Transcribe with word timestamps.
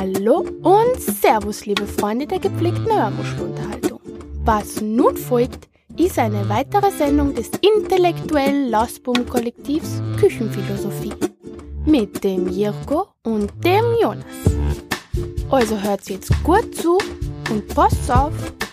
Hallo 0.00 0.46
und 0.62 0.98
Servus, 0.98 1.66
liebe 1.66 1.86
Freunde 1.86 2.26
der 2.26 2.38
gepflegten 2.38 2.90
Hörmuschelunterhaltung. 2.90 4.00
Was 4.46 4.80
nun 4.80 5.14
folgt, 5.14 5.68
ist 5.98 6.18
eine 6.18 6.48
weitere 6.48 6.90
Sendung 6.90 7.34
des 7.34 7.50
intellektuellen 7.60 8.70
Lausbum-Kollektivs 8.70 10.00
Küchenphilosophie 10.18 11.12
mit 11.84 12.24
dem 12.24 12.48
Jirko 12.48 13.08
und 13.24 13.52
dem 13.62 13.84
Jonas. 14.00 14.24
Also 15.50 15.78
hört 15.78 16.08
jetzt 16.08 16.32
gut 16.44 16.74
zu 16.74 16.96
und 17.50 17.68
passt 17.74 18.10
auf, 18.10 18.32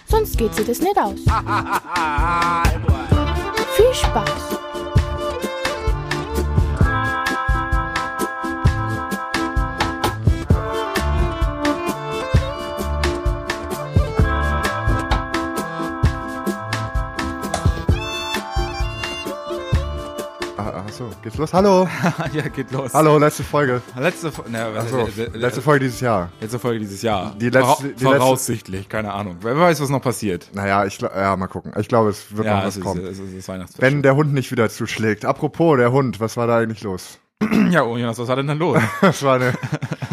sonst 0.10 0.38
geht 0.38 0.56
sie 0.56 0.64
das 0.64 0.80
nicht 0.80 0.98
aus. 0.98 1.20
Viel 3.76 3.94
Spaß! 3.94 4.57
Ah, 21.00 21.04
ach 21.04 21.14
so, 21.14 21.22
geht's 21.22 21.38
los? 21.38 21.54
Hallo. 21.54 21.88
ja, 22.34 22.42
geht 22.48 22.72
los. 22.72 22.94
Hallo, 22.94 23.18
letzte 23.18 23.44
Folge. 23.44 23.82
Letzte, 24.00 24.32
Fo- 24.32 24.46
na, 24.50 24.82
so, 24.82 25.00
äh, 25.00 25.24
äh, 25.24 25.38
letzte 25.38 25.62
Folge 25.62 25.86
dieses 25.86 26.02
Jahr. 26.02 26.32
letzte 26.42 26.60
Folge 26.60 26.80
dieses 26.80 27.02
Jahr. 27.02 27.36
Die 27.40 27.50
letzte- 27.50 27.84
die 27.84 27.90
letzte- 27.90 28.06
voraussichtlich, 28.06 28.90
keine 28.90 29.14
Ahnung. 29.14 29.38
Wer 29.42 29.58
weiß, 29.58 29.82
was 29.82 29.90
noch 29.90 30.02
passiert. 30.02 30.50
Naja, 30.54 30.86
ich 30.86 31.00
ja, 31.00 31.36
mal 31.36 31.48
gucken. 31.48 31.74
Ich 31.80 31.88
glaube, 31.88 32.10
es 32.10 32.36
wird 32.36 32.48
noch 32.48 32.60
es 32.60 32.66
was 32.66 32.78
ist, 32.78 32.84
kommen. 32.84 33.06
es 33.06 33.20
ist, 33.20 33.34
es 33.34 33.48
ist. 33.50 33.82
Wenn 33.82 34.02
der 34.02 34.16
Hund 34.16 34.34
nicht 34.34 34.52
wieder 34.52 34.70
zuschlägt. 34.70 35.26
Apropos, 35.26 35.78
der 35.78 35.92
Hund, 35.92 36.20
was 36.20 36.38
war 36.38 36.48
da 36.48 36.58
eigentlich 36.58 36.84
los? 36.84 37.20
ja, 37.70 37.84
oh 37.84 37.98
Jonas, 37.98 38.18
was 38.18 38.28
war 38.28 38.36
denn 38.36 38.48
dann 38.48 38.58
los? 38.60 38.82
Das 39.02 39.22
war 39.22 39.36
eine, 39.36 39.54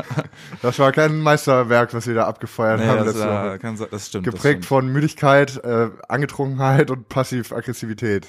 das 0.63 0.79
war 0.79 0.93
kein 0.93 1.19
Meisterwerk, 1.21 1.95
was 1.95 2.07
wir 2.07 2.15
da 2.15 2.27
abgefeuert 2.27 2.81
nee, 2.81 2.87
haben 2.87 2.99
das, 2.99 3.07
letzte 3.15 3.29
Woche. 3.29 3.59
kann, 3.59 3.79
das 3.91 4.07
stimmt. 4.07 4.27
das 4.27 4.35
Geprägt 4.35 4.65
stimmt. 4.65 4.67
von 4.67 4.89
Müdigkeit, 4.89 5.65
äh, 5.65 5.89
Angetrunkenheit 6.09 6.91
und 6.91 7.09
Passiv-Aggressivität. 7.09 8.27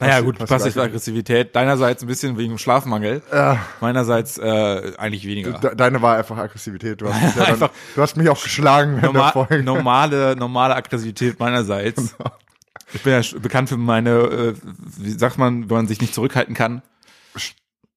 Naja, 0.00 0.20
gut, 0.22 0.36
Passiv- 0.38 0.48
passive 0.48 0.82
Aggressivität. 0.82 1.54
Deinerseits 1.54 2.02
ein 2.02 2.06
bisschen 2.06 2.38
wegen 2.38 2.58
Schlafmangel. 2.58 3.22
Ja, 3.32 3.58
Meinerseits 3.80 4.38
äh, 4.38 4.92
eigentlich 4.96 5.26
weniger. 5.26 5.52
de- 5.58 5.76
deine 5.76 6.00
war 6.02 6.16
einfach 6.16 6.38
Aggressivität. 6.38 7.00
Du 7.00 7.08
hast 7.12 7.22
mich, 7.22 7.34
ja 7.36 7.42
dann, 7.44 7.52
Einfach- 7.54 7.70
du 7.94 8.00
hast 8.02 8.16
mich 8.16 8.28
auch 8.30 8.42
geschlagen 8.42 8.92
während 8.92 9.02
der 9.04 9.12
Norma 9.12 9.32
Folge. 9.32 9.62
normale, 9.62 10.36
normale 10.36 10.74
Aggressivität 10.76 11.38
meinerseits. 11.38 12.14
Ich 12.92 13.04
bin 13.04 13.12
ja 13.12 13.20
bekannt 13.40 13.68
für 13.68 13.76
meine, 13.76 14.10
äh, 14.10 14.54
wie 14.98 15.10
sagt 15.12 15.38
man, 15.38 15.70
wenn 15.70 15.76
man 15.76 15.86
sich 15.86 16.00
nicht 16.00 16.12
zurückhalten 16.12 16.56
kann. 16.56 16.82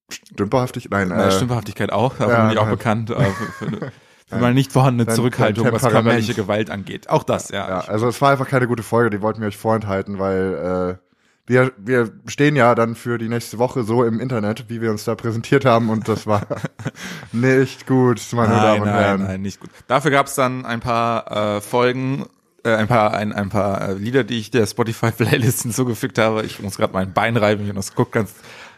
Stümperhaftig? 0.08 0.88
Nein, 0.90 1.10
Äh, 1.10 1.28
äh, 1.28 1.30
Stümperhaftigkeit 1.32 1.90
auch, 1.92 2.14
da 2.16 2.28
ja, 2.28 2.42
bin 2.44 2.52
ich 2.52 2.58
auch 2.58 2.66
nein. 2.66 2.76
bekannt. 2.76 3.10
Äh, 3.10 3.24
für, 3.24 3.66
für, 3.66 3.92
für 4.28 4.36
meine 4.38 4.54
nicht 4.54 4.70
vorhandene 4.72 5.06
Dein- 5.06 5.16
Zurückhaltung, 5.16 5.64
dein 5.64 5.72
was 5.72 5.82
körperliche 5.82 6.34
Gewalt 6.34 6.70
angeht. 6.70 7.08
Auch 7.10 7.24
das, 7.24 7.48
ja. 7.50 7.68
Ja, 7.68 7.78
also 7.80 8.06
es 8.06 8.20
war 8.20 8.30
einfach 8.30 8.48
keine 8.48 8.68
gute 8.68 8.82
Folge, 8.84 9.10
die 9.10 9.20
wollten 9.22 9.40
wir 9.40 9.48
euch 9.48 9.56
vorenthalten, 9.56 10.18
weil 10.18 10.98
äh, 11.00 11.03
wir, 11.46 11.72
wir 11.76 12.10
stehen 12.26 12.56
ja 12.56 12.74
dann 12.74 12.94
für 12.94 13.18
die 13.18 13.28
nächste 13.28 13.58
Woche 13.58 13.84
so 13.84 14.04
im 14.04 14.18
Internet, 14.18 14.68
wie 14.68 14.80
wir 14.80 14.90
uns 14.90 15.04
da 15.04 15.14
präsentiert 15.14 15.64
haben 15.64 15.90
und 15.90 16.08
das 16.08 16.26
war 16.26 16.46
nicht 17.32 17.86
gut, 17.86 18.20
meine 18.32 18.54
nein, 18.54 18.62
Damen 18.62 18.80
und 18.80 18.88
nein, 18.88 18.98
Herren. 18.98 19.22
nein, 19.22 19.42
nicht 19.42 19.60
gut. 19.60 19.70
Dafür 19.86 20.10
gab 20.10 20.26
es 20.26 20.34
dann 20.34 20.64
ein 20.64 20.80
paar 20.80 21.56
äh, 21.56 21.60
Folgen, 21.60 22.24
äh, 22.64 22.74
ein 22.74 22.88
paar, 22.88 23.12
ein, 23.12 23.32
ein 23.32 23.50
paar 23.50 23.90
äh, 23.90 23.94
Lieder, 23.94 24.24
die 24.24 24.38
ich 24.38 24.50
der 24.50 24.66
Spotify-Playlist 24.66 25.62
hinzugefügt 25.62 26.18
habe. 26.18 26.44
Ich 26.44 26.60
muss 26.60 26.76
gerade 26.76 26.94
mein 26.94 27.12
Bein 27.12 27.36
reiben 27.36 27.68
und 27.68 27.76
das 27.76 27.94
guckt 27.94 28.12
ganz 28.12 28.34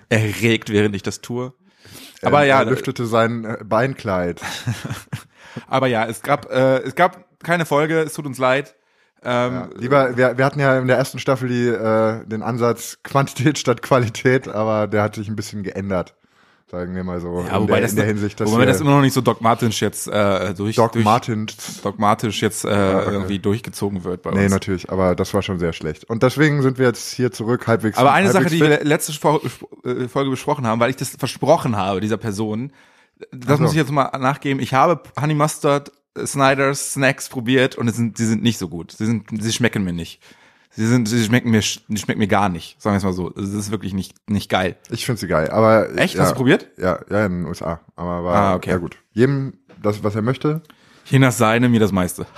erregt, 0.09 0.70
während 0.70 0.97
ich 0.97 1.03
das 1.03 1.20
tue. 1.20 1.53
Aber 2.22 2.41
er, 2.41 2.47
ja, 2.47 2.59
er 2.61 2.64
lüftete 2.64 3.06
sein 3.06 3.44
äh, 3.44 3.59
Beinkleid. 3.64 4.41
aber 5.69 5.87
ja, 5.87 6.05
es 6.05 6.22
gab, 6.22 6.50
äh, 6.50 6.78
es 6.78 6.97
gab 6.97 7.27
keine 7.44 7.64
Folge, 7.64 8.00
es 8.00 8.14
tut 8.14 8.27
uns 8.27 8.39
leid. 8.39 8.75
Ähm, 9.29 9.53
Ja, 9.55 9.69
lieber, 9.77 10.17
wir, 10.17 10.39
wir 10.39 10.45
hatten 10.45 10.61
ja 10.61 10.79
in 10.79 10.87
der 10.87 10.97
ersten 10.97 11.19
Staffel 11.19 11.49
die, 11.49 11.67
äh, 11.67 12.25
den 12.27 12.43
Ansatz 12.43 12.99
Quantität 13.03 13.59
statt 13.59 13.83
Qualität, 13.83 14.47
aber 14.47 14.87
der 14.87 15.03
hat 15.03 15.17
sich 15.17 15.28
ein 15.28 15.34
bisschen 15.34 15.65
geändert, 15.65 16.15
sagen 16.71 16.95
wir 16.95 17.03
mal 17.03 17.21
so. 17.21 17.41
Ja, 17.41 17.56
in 17.56 17.62
wobei 17.62 17.75
der, 17.75 17.81
das, 17.83 17.91
in 17.91 17.97
der 17.97 18.06
Hinsicht, 18.06 18.39
dass 18.39 18.49
wobei 18.49 18.61
wir 18.61 18.67
das 18.67 18.81
immer 18.81 18.91
noch 18.93 19.00
nicht 19.00 19.15
so 19.15 19.21
dogmatisch 19.21 19.83
jetzt 19.83 20.06
äh, 20.06 20.55
durch, 20.55 20.77
Doc 20.77 20.93
durch 20.93 21.05
dogmatisch 21.83 22.41
jetzt 22.41 22.65
äh, 22.65 23.03
irgendwie 23.03 23.41
durchgezogen 23.41 24.05
wird 24.05 24.23
bei 24.23 24.31
Nee, 24.31 24.45
uns. 24.45 24.53
natürlich, 24.53 24.91
aber 24.91 25.17
das 25.17 25.34
war 25.34 25.43
schon 25.43 25.59
sehr 25.59 25.73
schlecht. 25.73 26.05
Und 26.05 26.23
deswegen 26.23 26.62
sind 26.62 26.79
wir 26.79 26.87
jetzt 26.87 27.12
hier 27.12 27.33
zurück, 27.33 27.67
halbwegs 27.67 27.99
Aber 27.99 28.12
eine 28.12 28.29
Sache, 28.29 28.45
halbwegs 28.45 28.53
die 28.53 28.61
wir 28.62 28.84
letzte 28.84 29.12
äh, 29.12 30.06
Folge 30.09 30.31
besprochen 30.31 30.67
haben, 30.69 30.79
weil 30.81 30.91
ich 30.91 30.97
das 30.97 31.11
versprochen 31.11 31.75
habe, 31.77 32.00
dieser 32.00 32.17
Person, 32.17 32.71
das 33.33 33.56
so. 33.56 33.62
muss 33.62 33.73
ich 33.73 33.79
jetzt 33.79 33.91
mal 33.91 34.11
nachgeben. 34.19 34.61
Ich 34.62 34.75
habe 34.75 35.00
Honey 35.21 35.34
Mustard 35.34 35.91
Snyder's 36.25 36.93
Snacks 36.94 37.28
probiert 37.28 37.77
und 37.77 37.88
es 37.88 37.97
sind, 37.97 38.16
sie 38.16 38.27
sind 38.27 38.43
nicht 38.43 38.59
so 38.59 38.69
gut. 38.69 38.93
Sie 38.93 39.06
sind, 39.06 39.27
sie 39.43 39.53
schmecken 39.53 39.84
mir 39.84 39.93
nicht. 39.93 40.21
Sie 40.71 40.87
sind, 40.87 41.09
sie 41.09 41.25
schmecken 41.25 41.50
mir, 41.50 41.60
die 41.60 41.97
schmecken 41.97 42.19
mir 42.19 42.28
gar 42.28 42.49
nicht. 42.50 42.81
Sagen 42.82 42.94
wir 42.94 42.99
es 42.99 43.04
mal 43.04 43.12
so. 43.15 43.32
Es 43.34 43.49
ist 43.54 43.71
wirklich 43.71 43.94
nicht, 43.94 44.15
nicht 44.28 44.50
geil. 44.50 44.76
Ich 44.91 45.06
finde 45.06 45.19
sie 45.21 45.26
geil, 45.26 45.50
aber 45.50 45.97
Echt? 45.99 46.15
Ja, 46.15 46.22
Hast 46.22 46.32
du 46.32 46.37
probiert? 46.37 46.69
Ja, 46.76 47.00
ja, 47.10 47.25
in 47.26 47.38
den 47.41 47.47
USA. 47.47 47.81
Aber 47.97 48.25
war 48.25 48.34
Ah, 48.37 48.55
okay. 48.56 48.71
ja 48.71 48.76
gut. 48.76 48.97
Jedem 49.12 49.55
das, 49.82 50.05
was 50.05 50.15
er 50.15 50.22
möchte. 50.22 50.62
Je 51.06 51.19
nach 51.19 51.32
seine, 51.32 51.69
mir 51.71 51.81
das 51.81 51.93
meiste. 51.93 52.26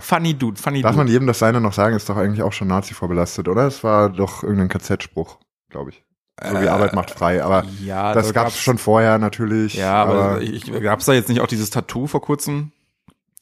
funny 0.00 0.34
Dude, 0.34 0.60
funny 0.60 0.82
Darf 0.82 0.92
Dude. 0.92 1.04
man 1.04 1.08
jedem 1.08 1.26
das 1.26 1.38
Seine 1.38 1.60
noch 1.60 1.72
sagen, 1.72 1.94
ist 1.96 2.08
doch 2.08 2.16
eigentlich 2.16 2.42
auch 2.42 2.52
schon 2.52 2.68
Nazi 2.68 2.94
vorbelastet, 2.94 3.48
oder? 3.48 3.66
Es 3.66 3.84
war 3.84 4.08
doch 4.10 4.42
irgendein 4.42 4.68
KZ-Spruch, 4.68 5.38
glaube 5.70 5.90
ich. 5.90 6.02
So 6.40 6.60
wie 6.60 6.64
Äh, 6.64 6.68
Arbeit 6.68 6.94
macht 6.94 7.10
frei. 7.10 7.42
Aber 7.44 7.64
ja, 7.84 8.14
das 8.14 8.28
da 8.28 8.32
gab's 8.32 8.58
schon 8.58 8.78
vorher 8.78 9.18
natürlich. 9.18 9.74
Ja, 9.74 10.02
aber, 10.02 10.40
ich, 10.40 10.68
ich 10.68 10.82
gab's 10.82 11.04
da 11.04 11.12
jetzt 11.12 11.28
nicht 11.28 11.40
auch 11.40 11.46
dieses 11.46 11.70
Tattoo 11.70 12.06
vor 12.06 12.22
kurzem? 12.22 12.72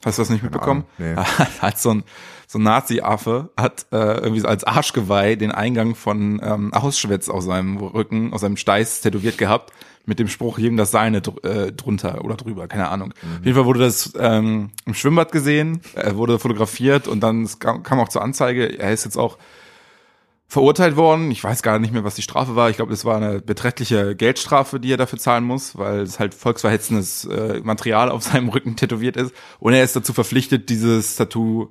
Hast 0.05 0.19
du 0.19 0.23
das 0.23 0.31
nicht 0.31 0.43
mitbekommen? 0.43 0.85
Ahnung, 0.99 1.15
nee. 1.17 1.45
Hat 1.61 1.79
so 1.79 1.91
ein, 1.91 2.05
so 2.47 2.59
ein 2.59 2.63
Nazi-Affe 2.63 3.51
hat 3.57 3.87
äh, 3.93 3.97
irgendwie 3.97 4.45
als 4.45 4.65
Arschgeweih 4.65 5.37
den 5.37 5.53
Eingang 5.53 5.95
von 5.95 6.41
ähm, 6.43 6.73
Auschwitz 6.73 7.29
auf 7.29 7.43
seinem 7.43 7.77
Rücken, 7.77 8.33
auf 8.33 8.41
seinem 8.41 8.57
Steiß 8.57 9.03
tätowiert 9.03 9.39
gehabt, 9.39 9.73
mit 10.07 10.19
dem 10.19 10.27
Spruch 10.27 10.59
jedem 10.59 10.77
das 10.79 10.91
Seine 10.91 11.19
äh, 11.19 11.71
drunter 11.71 12.25
oder 12.25 12.35
drüber, 12.35 12.67
keine 12.67 12.89
Ahnung. 12.89 13.13
Auf 13.13 13.45
jeden 13.45 13.55
Fall 13.55 13.67
wurde 13.67 13.81
das 13.81 14.15
ähm, 14.19 14.71
im 14.87 14.95
Schwimmbad 14.95 15.31
gesehen, 15.31 15.83
er 15.95 16.17
wurde 16.17 16.39
fotografiert 16.39 17.07
und 17.07 17.21
dann 17.21 17.45
es 17.45 17.59
kam, 17.59 17.83
kam 17.83 18.01
auch 18.01 18.09
zur 18.09 18.23
Anzeige, 18.23 18.79
er 18.79 18.93
ist 18.93 19.05
jetzt 19.05 19.19
auch 19.19 19.37
verurteilt 20.51 20.97
worden. 20.97 21.31
Ich 21.31 21.45
weiß 21.45 21.63
gar 21.63 21.79
nicht 21.79 21.93
mehr, 21.93 22.03
was 22.03 22.17
die 22.17 22.23
Strafe 22.23 22.57
war. 22.57 22.69
Ich 22.71 22.77
glaube, 22.77 22.93
es 22.93 23.05
war 23.05 23.17
eine 23.17 23.41
beträchtliche 23.41 24.17
Geldstrafe, 24.17 24.81
die 24.81 24.93
er 24.93 24.97
dafür 24.97 25.19
zahlen 25.21 25.45
muss, 25.45 25.79
weil 25.79 26.01
es 26.01 26.19
halt 26.19 26.35
volksverhetzendes 26.35 27.25
äh, 27.27 27.61
Material 27.63 28.11
auf 28.11 28.25
seinem 28.25 28.49
Rücken 28.49 28.75
tätowiert 28.75 29.17
ist. 29.17 29.33
Und 29.61 29.75
er 29.75 29.85
ist 29.85 29.95
dazu 29.95 30.13
verpflichtet, 30.13 30.69
dieses 30.69 31.15
Tattoo, 31.15 31.69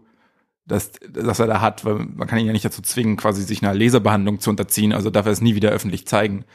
das, 0.65 0.91
das 1.09 1.39
er 1.39 1.47
da 1.47 1.59
hat, 1.59 1.83
weil 1.83 1.95
man 1.95 2.25
kann 2.25 2.39
ihn 2.39 2.45
ja 2.45 2.53
nicht 2.53 2.63
dazu 2.63 2.81
zwingen, 2.81 3.17
quasi 3.17 3.43
sich 3.43 3.61
einer 3.61 3.73
Laserbehandlung 3.73 4.39
zu 4.39 4.49
unterziehen. 4.49 4.93
Also 4.93 5.09
darf 5.09 5.25
er 5.25 5.33
es 5.33 5.41
nie 5.41 5.55
wieder 5.55 5.71
öffentlich 5.71 6.07
zeigen. 6.07 6.45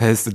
Heißt, 0.00 0.32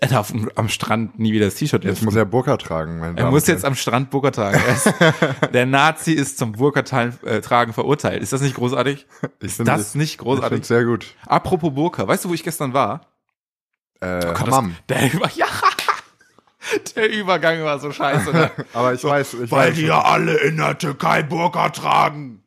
er 0.00 0.08
darf 0.08 0.32
am 0.54 0.68
Strand 0.68 1.18
nie 1.18 1.32
wieder 1.32 1.46
das 1.46 1.54
T-Shirt 1.56 1.82
Jetzt 1.84 1.90
lüften. 1.90 2.04
muss 2.06 2.14
er 2.16 2.24
Burka 2.24 2.56
tragen, 2.56 2.98
mein 2.98 3.16
Er 3.16 3.30
muss 3.30 3.46
jetzt 3.46 3.64
am 3.64 3.74
Strand 3.74 4.10
Burka 4.10 4.30
tragen. 4.30 4.60
Er 4.66 4.74
ist, 4.74 4.92
der 5.54 5.66
Nazi 5.66 6.12
ist 6.12 6.38
zum 6.38 6.52
Burka 6.52 6.80
äh, 6.80 7.40
tragen 7.40 7.72
verurteilt. 7.72 8.22
Ist 8.22 8.32
das 8.32 8.40
nicht 8.40 8.54
großartig? 8.56 9.06
ich 9.40 9.46
Ist 9.46 9.60
das 9.66 9.94
nicht 9.94 10.12
Ich 10.12 10.18
großartig? 10.18 10.48
finde 10.50 10.66
sehr 10.66 10.84
gut. 10.84 11.14
Apropos 11.26 11.72
Burka, 11.74 12.06
weißt 12.06 12.24
du, 12.24 12.30
wo 12.30 12.34
ich 12.34 12.42
gestern 12.44 12.72
war? 12.72 13.06
Äh, 14.00 14.20
Gott, 14.20 14.40
Hammam. 14.40 14.76
Das, 14.86 14.98
der, 14.98 15.12
Über 15.12 15.30
ja, 15.34 15.46
der 16.94 17.10
Übergang 17.12 17.62
war 17.62 17.78
so 17.78 17.92
scheiße. 17.92 18.30
Ne? 18.32 18.50
Aber 18.72 18.94
ich 18.94 19.02
weiß, 19.04 19.34
ich 19.34 19.50
Weil 19.50 19.70
weiß. 19.70 19.76
die 19.76 19.86
ja 19.86 20.02
alle 20.02 20.36
in 20.38 20.56
der 20.56 20.76
Türkei 20.78 21.22
Burka 21.22 21.68
tragen. 21.70 22.42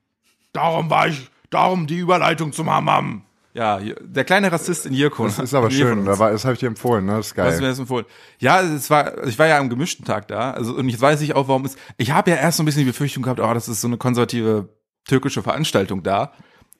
Darum 0.53 0.89
war 0.89 1.07
ich, 1.07 1.29
darum 1.49 1.87
die 1.87 1.97
Überleitung 1.97 2.51
zum 2.53 2.69
Hammam. 2.69 3.23
Ja, 3.59 3.77
der 4.01 4.23
kleine 4.23 4.49
Rassist 4.53 4.85
in 4.85 4.93
Jirkon. 4.93 5.25
Das 5.25 5.37
ist 5.37 5.53
aber 5.53 5.69
schön. 5.69 6.05
Da 6.05 6.17
war, 6.17 6.31
das 6.31 6.45
habe 6.45 6.53
ich 6.53 6.59
dir 6.61 6.67
empfohlen, 6.67 7.05
ne? 7.05 7.17
Das 7.17 7.27
ist 7.27 7.37
Was 7.37 7.55
mir 7.55 7.59
geil. 7.59 7.69
das 7.71 7.79
empfohlen? 7.79 8.05
Ja, 8.37 8.61
es 8.61 8.89
war, 8.89 9.21
ich 9.27 9.37
war 9.37 9.47
ja 9.47 9.57
am 9.59 9.69
gemischten 9.69 10.05
Tag 10.05 10.29
da. 10.29 10.51
Also 10.51 10.75
und 10.75 10.87
jetzt 10.87 11.01
weiß 11.01 11.19
ich 11.19 11.35
auch, 11.35 11.49
warum 11.49 11.65
es. 11.65 11.75
Ich 11.97 12.11
habe 12.11 12.31
ja 12.31 12.37
erst 12.37 12.55
so 12.55 12.63
ein 12.63 12.65
bisschen 12.65 12.83
die 12.83 12.89
Befürchtung 12.91 13.21
gehabt, 13.21 13.41
oh, 13.41 13.53
das 13.53 13.67
ist 13.67 13.81
so 13.81 13.87
eine 13.89 13.97
konservative 13.97 14.69
türkische 15.05 15.43
Veranstaltung 15.43 16.03
da. 16.03 16.31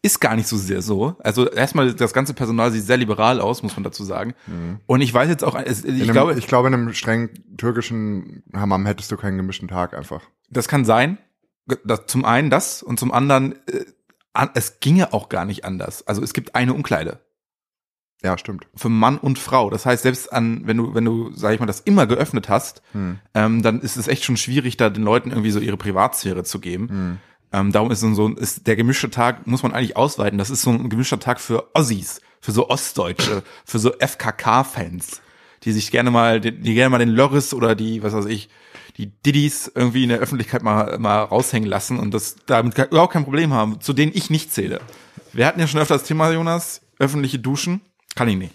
Ist 0.01 0.21
gar 0.21 0.38
nicht 0.38 0.48
so 0.48 0.56
sehr 0.56 0.81
so. 0.81 1.18
Also 1.19 1.50
erstmal 1.50 1.94
das 1.94 2.13
ganze 2.13 2.33
Personal 2.33 2.71
sieht 2.71 2.83
sehr 2.83 2.95
liberal 2.95 3.42
aus, 3.42 3.62
muss 3.62 3.75
man 3.75 3.83
dazu 3.83 4.06
sagen. 4.06 4.33
Und 4.86 5.01
ich 5.01 5.13
weiß 5.13 5.27
jetzt 5.27 5.44
auch, 5.44 5.56
In 5.56 5.65
ich 5.69 5.83
einem, 6.04 6.13
glaube, 6.13 6.36
ich 6.39 6.48
glaube, 6.48 6.69
in 6.69 6.74
einem 6.75 6.94
streng 6.94 7.30
türkischen 7.57 8.42
Hammam 8.54 8.86
hättest 8.86 9.12
du 9.12 9.18
keinen 9.18 9.36
gemischten 9.36 9.68
Tag 9.68 9.94
einfach. 9.94 10.21
Das 10.50 10.69
kann 10.69 10.86
sein. 10.86 11.18
Das, 11.83 12.06
zum 12.06 12.24
einen 12.24 12.50
das 12.50 12.81
und 12.81 12.98
zum 13.01 13.12
anderen, 13.12 13.56
äh, 13.68 13.83
es 14.54 14.80
ginge 14.80 15.14
auch 15.14 15.30
gar 15.30 15.46
nicht 15.46 15.66
anders. 15.66 16.06
Also 16.08 16.22
es 16.24 16.34
gibt 16.34 16.56
eine 16.56 16.74
Umkleide 16.74 17.20
Ja, 18.24 18.38
stimmt. 18.38 18.68
für 18.76 18.90
Mann 18.90 19.18
und 19.18 19.40
Frau. 19.40 19.70
Das 19.70 19.86
heißt, 19.86 20.04
selbst 20.04 20.31
an, 20.34 20.62
wenn 20.66 20.78
du, 20.78 20.94
wenn 20.94 21.06
du, 21.06 21.31
sag 21.34 21.54
ich 21.54 21.60
mal, 21.60 21.66
das 21.66 21.80
immer 21.81 22.06
geöffnet 22.08 22.50
hast, 22.50 22.81
Hm. 22.92 23.20
ähm, 23.34 23.62
dann 23.64 23.81
ist 23.81 23.98
es 23.98 24.08
echt 24.08 24.24
schon 24.24 24.38
schwierig, 24.38 24.78
da 24.78 24.90
den 24.90 25.04
Leuten 25.04 25.31
irgendwie 25.31 25.52
so 25.52 25.60
ihre 25.60 25.78
Privatsphäre 25.78 26.44
zu 26.44 26.60
geben. 26.60 26.90
Hm. 26.90 27.18
Ähm, 27.52 27.72
darum 27.72 27.90
ist 27.92 28.02
so 28.02 28.28
ein, 28.28 28.38
ist 28.38 28.68
der 28.68 28.76
gemischte 28.76 29.10
Tag, 29.10 29.48
muss 29.48 29.64
man 29.64 29.74
eigentlich 29.74 29.98
ausweiten. 29.98 30.38
Das 30.38 30.50
ist 30.52 30.62
so 30.62 30.70
ein 30.70 30.90
gemischter 30.90 31.20
Tag 31.20 31.40
für 31.40 31.74
Ossis, 31.76 32.22
für 32.42 32.52
so 32.52 32.70
Ostdeutsche, 32.70 33.42
für 33.66 33.80
so 33.80 33.92
FKK-Fans. 33.98 35.22
die 35.64 35.72
sich 35.74 35.92
gerne 35.92 36.10
mal, 36.12 36.40
die, 36.40 36.52
die 36.58 36.74
gerne 36.76 36.90
mal 36.90 37.00
den 37.00 37.10
Loris 37.10 37.54
oder 37.54 37.76
die, 37.76 38.02
was 38.04 38.14
weiß 38.14 38.26
ich, 38.28 38.50
die 38.97 39.07
Diddies 39.07 39.71
irgendwie 39.74 40.03
in 40.03 40.09
der 40.09 40.19
Öffentlichkeit 40.19 40.63
mal, 40.63 40.97
mal 41.00 41.24
raushängen 41.24 41.69
lassen 41.69 42.00
und 42.00 42.13
das 42.13 42.36
damit 42.45 42.77
überhaupt 42.77 43.13
kein 43.13 43.24
Problem 43.24 43.53
haben, 43.53 43.81
zu 43.81 43.94
denen 43.94 44.12
ich 44.13 44.30
nicht 44.30 44.51
zähle. 44.53 44.81
Wir 45.33 45.45
hatten 45.45 45.59
ja 45.59 45.68
schon 45.68 45.80
öfter 45.80 45.95
das 45.95 46.03
Thema, 46.03 46.31
Jonas, 46.31 46.81
öffentliche 46.97 47.39
Duschen. 47.39 47.81
Kann 48.15 48.27
ich 48.27 48.38
nicht. 48.38 48.53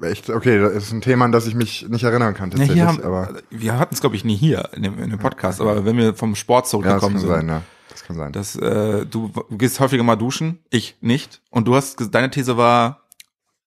Echt, 0.00 0.30
okay, 0.30 0.58
das 0.60 0.84
ist 0.84 0.92
ein 0.92 1.00
Thema, 1.00 1.24
an 1.24 1.32
das 1.32 1.46
ich 1.46 1.54
mich 1.54 1.88
nicht 1.88 2.04
erinnern 2.04 2.34
kann 2.34 2.50
Ja, 2.50 2.56
tatsächlich, 2.56 2.74
hier 2.76 2.86
haben, 2.86 3.02
aber 3.02 3.40
wir 3.50 3.78
hatten 3.78 3.94
es, 3.94 4.00
glaube 4.00 4.16
ich, 4.16 4.24
nie 4.24 4.36
hier 4.36 4.70
in 4.74 4.82
dem, 4.82 4.98
in 5.02 5.10
dem 5.10 5.18
Podcast, 5.18 5.60
aber 5.60 5.84
wenn 5.84 5.96
wir 5.96 6.14
vom 6.14 6.34
Sport 6.36 6.58
ja, 6.58 6.62
das 6.62 6.70
zurückgekommen 6.70 7.14
kann 7.14 7.20
sind, 7.20 7.28
sein, 7.28 7.48
ja. 7.48 7.62
Das 7.90 8.04
kann 8.04 8.16
sein. 8.16 8.32
dass 8.32 8.54
äh, 8.56 9.06
du, 9.06 9.28
du 9.28 9.58
gehst 9.58 9.80
häufiger 9.80 10.04
mal 10.04 10.16
duschen, 10.16 10.60
ich 10.70 10.96
nicht. 11.00 11.42
Und 11.50 11.66
du 11.66 11.74
hast, 11.74 12.14
deine 12.14 12.30
These 12.30 12.56
war 12.56 13.08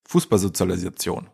Fußballsozialisation. 0.07 1.27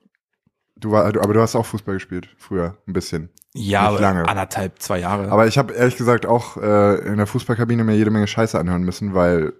Du 0.77 0.91
war, 0.91 1.05
aber 1.05 1.33
du 1.33 1.41
hast 1.41 1.55
auch 1.55 1.65
Fußball 1.65 1.95
gespielt, 1.95 2.29
früher, 2.37 2.77
ein 2.87 2.93
bisschen. 2.93 3.29
Ja, 3.59 3.91
Nicht 3.91 4.01
lange. 4.01 4.27
anderthalb, 4.27 4.79
zwei 4.79 4.99
Jahre. 4.99 5.31
Aber 5.31 5.47
ich 5.47 5.57
habe 5.57 5.73
ehrlich 5.73 5.97
gesagt 5.97 6.25
auch 6.25 6.57
äh, 6.57 6.95
in 7.07 7.17
der 7.17 7.25
Fußballkabine 7.25 7.83
mir 7.83 7.95
jede 7.95 8.11
Menge 8.11 8.27
Scheiße 8.27 8.57
anhören 8.59 8.83
müssen, 8.83 9.13
weil 9.15 9.53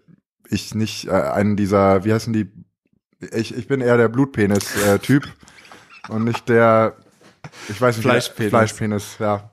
ich 0.49 0.75
nicht 0.75 1.07
äh, 1.07 1.11
einen 1.11 1.55
dieser, 1.55 2.05
wie 2.05 2.13
heißen 2.13 2.31
die, 2.31 2.51
ich, 3.33 3.57
ich 3.57 3.67
bin 3.67 3.81
eher 3.81 3.97
der 3.97 4.07
Blutpenis-Typ 4.07 5.27
und 6.09 6.23
nicht 6.25 6.47
der, 6.47 6.97
ich 7.69 7.81
weiß 7.81 7.97
nicht, 7.97 8.05
Fleischpenis. 8.05 8.49
Fleischpenis, 8.49 9.15
ja. 9.19 9.49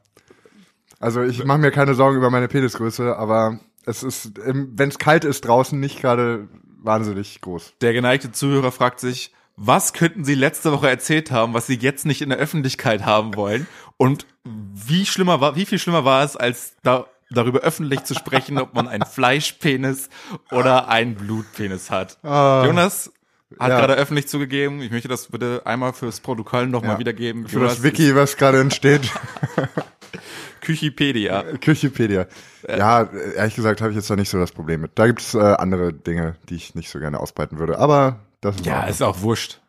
Also 1.01 1.23
ich 1.23 1.45
mache 1.45 1.59
mir 1.59 1.71
keine 1.71 1.95
Sorgen 1.95 2.17
über 2.17 2.31
meine 2.31 2.49
Penisgröße, 2.49 3.17
aber 3.17 3.59
es 3.87 4.03
ist, 4.03 4.33
wenn 4.45 4.89
es 4.89 4.99
kalt 4.99 5.25
ist 5.25 5.47
draußen, 5.47 5.79
nicht 5.81 6.01
gerade 6.01 6.49
wahnsinnig 6.83 7.41
groß. 7.41 7.75
Der 7.81 7.93
geneigte 7.95 8.31
Zuhörer 8.31 8.73
fragt 8.73 9.01
sich, 9.01 9.33
was 9.57 9.93
könnten 9.93 10.25
Sie 10.25 10.35
letzte 10.35 10.73
Woche 10.73 10.89
erzählt 10.89 11.31
haben, 11.31 11.55
was 11.55 11.67
Sie 11.67 11.77
jetzt 11.77 12.07
nicht 12.07 12.21
in 12.23 12.29
der 12.29 12.39
Öffentlichkeit 12.39 13.07
haben 13.07 13.35
wollen? 13.37 13.67
Und 13.97 14.27
wie 14.45 15.07
schlimmer 15.07 15.41
war, 15.41 15.57
wie 15.57 15.65
viel 15.67 15.79
schlimmer 15.79 16.05
war 16.05 16.23
es, 16.25 16.37
als 16.37 16.75
da, 16.83 17.07
darüber 17.31 17.61
öffentlich 17.61 18.05
zu 18.05 18.15
sprechen, 18.15 18.59
ob 18.59 18.75
man 18.75 18.89
einen 18.89 19.05
Fleischpenis 19.07 20.09
oder 20.51 20.89
einen 20.89 21.15
Blutpenis 21.15 21.91
hat? 21.91 22.19
Ah. 22.23 22.63
Jonas 22.67 23.11
hat 23.59 23.71
Ja. 23.71 23.79
gerade 23.81 23.95
öffentlich 23.95 24.29
zugegeben, 24.29 24.83
ich 24.83 24.91
möchte 24.91 25.09
das 25.09 25.29
bitte 25.29 25.63
einmal 25.65 25.93
fürs 25.93 26.21
Protokoll 26.21 26.67
nochmal 26.67 26.95
Ja. 26.95 26.99
wiedergeben. 26.99 27.49
Für 27.49 27.61
das 27.61 27.83
Wiki, 27.83 28.15
was 28.15 28.37
gerade 28.37 28.61
entsteht. 28.61 29.11
Küchipedia. 30.61 31.43
Küchipedia. 31.61 32.27
Ja, 32.69 33.03
ehrlich 33.37 33.55
gesagt 33.55 33.81
habe 33.81 33.91
ich 33.91 33.97
jetzt 33.97 34.09
da 34.09 34.17
nicht 34.17 34.31
so 34.31 34.39
das 34.39 34.53
Problem 34.53 34.81
mit. 34.81 34.93
Da 34.99 35.07
gibt 35.07 35.21
es 35.21 35.35
äh, 35.35 35.39
andere 35.39 35.93
Dinge, 35.93 36.37
die 36.49 36.55
ich 36.57 36.75
nicht 36.75 36.89
so 36.89 36.99
gerne 36.99 37.21
ausbreiten 37.21 37.59
würde. 37.59 37.79
Aber 37.79 38.21
das 38.41 38.57
ist 38.57 38.67
Ja, 38.67 38.83
auch- 38.85 38.89
ist 38.89 39.03
auch 39.03 39.21
wurscht. 39.21 39.61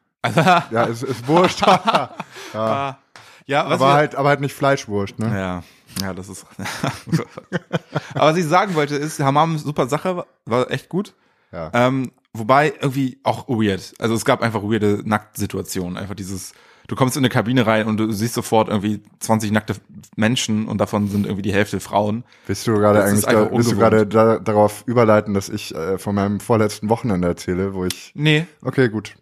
Ja, 0.72 0.84
ist, 0.86 1.04
ist 1.04 1.28
Wurscht. 1.28 1.62
aber 1.68 2.10
Ah. 2.54 2.98
Ja, 3.46 3.70
was 3.70 3.80
wir, 3.80 3.94
halt, 3.94 4.16
aber 4.16 4.30
halt 4.30 4.42
nicht 4.42 4.54
Fleischwurst, 4.54 5.20
ne? 5.20 5.28
Ja, 5.28 5.64
ja, 6.02 6.14
das 6.14 6.30
ist. 6.30 6.46
Aber 8.14 8.32
was 8.32 8.38
ich 8.38 8.46
sagen 8.46 8.76
wollte 8.76 8.96
ist, 8.96 9.20
Hammam 9.20 9.58
super 9.58 9.88
Sache, 9.88 10.26
war 10.46 10.72
echt 10.72 10.90
gut. 10.90 11.14
Ja. 11.52 11.70
Ähm, 11.74 12.12
wobei 12.34 12.74
irgendwie 12.80 13.20
auch 13.24 13.48
weird. 13.48 13.94
Also 14.00 14.16
es 14.16 14.26
gab 14.26 14.42
einfach 14.42 14.64
weirde 14.64 15.02
Nacktsituationen. 15.06 15.98
Einfach 15.98 16.16
dieses, 16.16 16.54
du 16.88 16.96
kommst 16.96 17.16
in 17.16 17.22
eine 17.22 17.30
Kabine 17.30 17.66
rein 17.66 17.88
und 17.88 17.98
du 17.98 18.12
siehst 18.12 18.34
sofort 18.34 18.68
irgendwie 18.68 19.02
20 19.20 19.52
nackte 19.52 19.76
Menschen 20.16 20.68
und 20.68 20.80
davon 20.80 21.08
sind 21.08 21.26
irgendwie 21.26 21.44
die 21.44 21.54
Hälfte 21.54 21.80
Frauen. 21.80 22.24
Willst 22.48 22.68
du 22.68 22.74
gerade 22.74 23.04
eigentlich 23.04 23.26
da, 23.26 23.52
willst 23.52 23.72
du 23.72 23.78
gerade 23.78 24.06
da, 24.06 24.40
darauf 24.40 24.84
überleiten, 24.86 25.34
dass 25.34 25.50
ich 25.50 25.74
äh, 25.74 25.98
von 25.98 26.16
meinem 26.16 26.40
vorletzten 26.40 26.90
Wochenende 26.90 27.28
erzähle, 27.28 27.74
wo 27.74 27.86
ich 27.86 28.12
Nee, 28.16 28.48
Okay, 28.62 28.90
gut. 28.90 29.16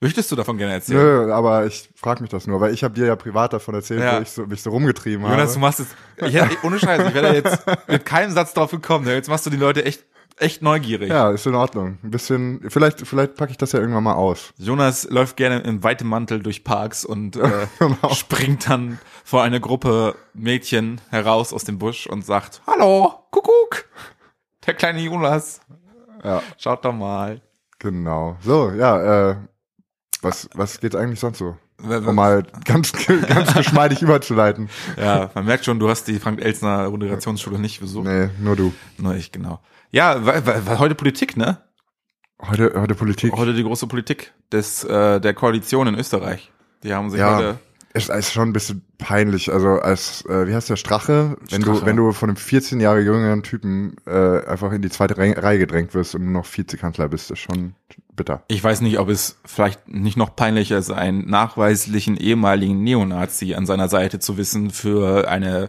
Möchtest 0.00 0.30
du 0.32 0.36
davon 0.36 0.56
gerne 0.58 0.74
erzählen? 0.74 0.98
Nö, 1.26 1.32
aber 1.32 1.66
ich 1.66 1.90
frage 1.94 2.22
mich 2.22 2.30
das 2.30 2.46
nur, 2.46 2.60
weil 2.60 2.72
ich 2.74 2.82
habe 2.84 2.94
dir 2.94 3.06
ja 3.06 3.16
privat 3.16 3.52
davon 3.52 3.74
erzählt, 3.74 4.00
Ja. 4.02 4.18
wo 4.18 4.22
ich 4.22 4.30
so, 4.30 4.46
mich 4.46 4.62
so 4.62 4.70
rumgetrieben 4.70 5.22
Jonas, 5.24 5.50
du 5.50 5.50
habe. 5.50 5.60
machst 5.60 5.80
es. 5.80 5.88
Ich 6.26 6.34
hätte, 6.34 6.56
ohne 6.64 6.78
Scheiß, 6.78 7.08
ich 7.08 7.14
wäre 7.14 7.34
jetzt 7.34 7.64
mit 7.88 8.04
keinem 8.04 8.32
Satz 8.32 8.54
drauf 8.54 8.70
gekommen. 8.70 9.06
Jetzt 9.06 9.28
machst 9.28 9.46
du 9.46 9.50
die 9.50 9.56
Leute 9.56 9.84
echt, 9.84 10.04
echt 10.38 10.62
neugierig. 10.62 11.10
Ja, 11.10 11.30
ist 11.30 11.46
in 11.46 11.54
Ordnung. 11.54 11.98
Ein 12.02 12.10
bisschen, 12.10 12.62
vielleicht, 12.68 13.06
vielleicht 13.06 13.34
packe 13.36 13.50
ich 13.52 13.58
das 13.58 13.72
ja 13.72 13.80
irgendwann 13.80 14.04
mal 14.04 14.14
aus. 14.14 14.52
Jonas 14.56 15.08
läuft 15.10 15.36
gerne 15.36 15.60
im 15.60 15.82
weitem 15.84 16.08
Mantel 16.08 16.40
durch 16.42 16.64
Parks 16.64 17.04
und 17.04 17.36
äh, 17.36 17.66
Genau. 17.78 18.08
springt 18.14 18.68
dann 18.70 18.98
vor 19.24 19.42
eine 19.42 19.60
Gruppe 19.60 20.14
Mädchen 20.34 21.00
heraus 21.10 21.52
aus 21.52 21.64
dem 21.64 21.78
Busch 21.78 22.06
und 22.06 22.24
sagt, 22.24 22.62
Hallo, 22.66 23.12
Kuckuck, 23.30 23.84
der 24.66 24.74
kleine 24.74 25.00
Jonas, 25.00 25.60
Ja, 26.24 26.42
schaut 26.58 26.84
doch 26.84 26.92
mal. 26.94 27.40
genau. 27.78 28.36
So, 28.40 28.70
ja, 28.70 29.30
äh, 29.30 29.36
was, 30.22 30.48
was 30.54 30.80
geht 30.80 30.94
eigentlich 30.94 31.20
sonst 31.20 31.38
so? 31.38 31.56
Um 31.82 32.14
mal 32.14 32.42
ganz, 32.66 32.92
ganz 32.92 33.54
geschmeidig 33.54 34.02
überzuleiten. 34.02 34.68
Ja, 34.98 35.30
man 35.34 35.46
merkt 35.46 35.64
schon, 35.64 35.78
du 35.78 35.88
hast 35.88 36.04
die 36.08 36.18
Frank-Elsner 36.18 36.90
Moderationsschule 36.90 37.58
nicht 37.58 37.80
besucht. 37.80 38.06
Nee, 38.06 38.28
nur 38.38 38.54
du. 38.54 38.72
Nur 38.98 39.14
ich, 39.14 39.32
genau. 39.32 39.60
Ja, 39.90 40.26
weil, 40.26 40.44
weil, 40.46 40.66
weil 40.66 40.78
heute 40.78 40.94
Politik, 40.94 41.36
ne? 41.38 41.58
Heute, 42.42 42.72
heute 42.76 42.94
Politik. 42.94 43.32
Heute 43.32 43.54
die 43.54 43.62
große 43.62 43.86
Politik 43.86 44.32
des, 44.52 44.84
äh, 44.84 45.20
der 45.20 45.32
Koalition 45.34 45.86
in 45.86 45.94
Österreich. 45.94 46.50
Die 46.82 46.92
haben 46.94 47.10
sich 47.10 47.20
Ja. 47.20 47.36
heute 47.36 47.58
Es 47.92 48.08
ist 48.08 48.32
schon 48.32 48.50
ein 48.50 48.52
bisschen 48.52 48.82
peinlich. 48.98 49.52
Also 49.52 49.80
als, 49.80 50.24
äh, 50.26 50.46
wie 50.46 50.54
heißt 50.54 50.70
der 50.70 50.76
Strache? 50.76 51.36
Wenn 51.48 51.62
du, 51.62 51.84
wenn 51.84 51.96
du 51.96 52.12
von 52.12 52.30
einem 52.30 52.36
14 52.36 52.78
Jahre 52.80 53.00
jüngeren 53.00 53.42
Typen 53.42 53.96
äh, 54.06 54.44
einfach 54.46 54.70
in 54.72 54.80
die 54.80 54.90
zweite 54.90 55.16
Re 55.16 55.34
Reihe 55.36 55.58
gedrängt 55.58 55.92
wirst 55.94 56.14
und 56.14 56.24
nur 56.24 56.42
noch 56.42 56.46
Vizekanzler 56.46 57.08
bist, 57.08 57.30
ist 57.32 57.40
schon 57.40 57.74
bitter. 58.14 58.44
Ich 58.46 58.62
weiß 58.62 58.80
nicht, 58.82 58.98
ob 58.98 59.08
es 59.08 59.38
vielleicht 59.44 59.88
nicht 59.88 60.16
noch 60.16 60.36
peinlicher 60.36 60.78
ist, 60.78 60.90
einen 60.90 61.28
nachweislichen 61.28 62.16
ehemaligen 62.16 62.82
Neonazi 62.84 63.54
an 63.54 63.66
seiner 63.66 63.88
Seite 63.88 64.20
zu 64.20 64.36
wissen 64.36 64.70
für 64.70 65.28
eine 65.28 65.68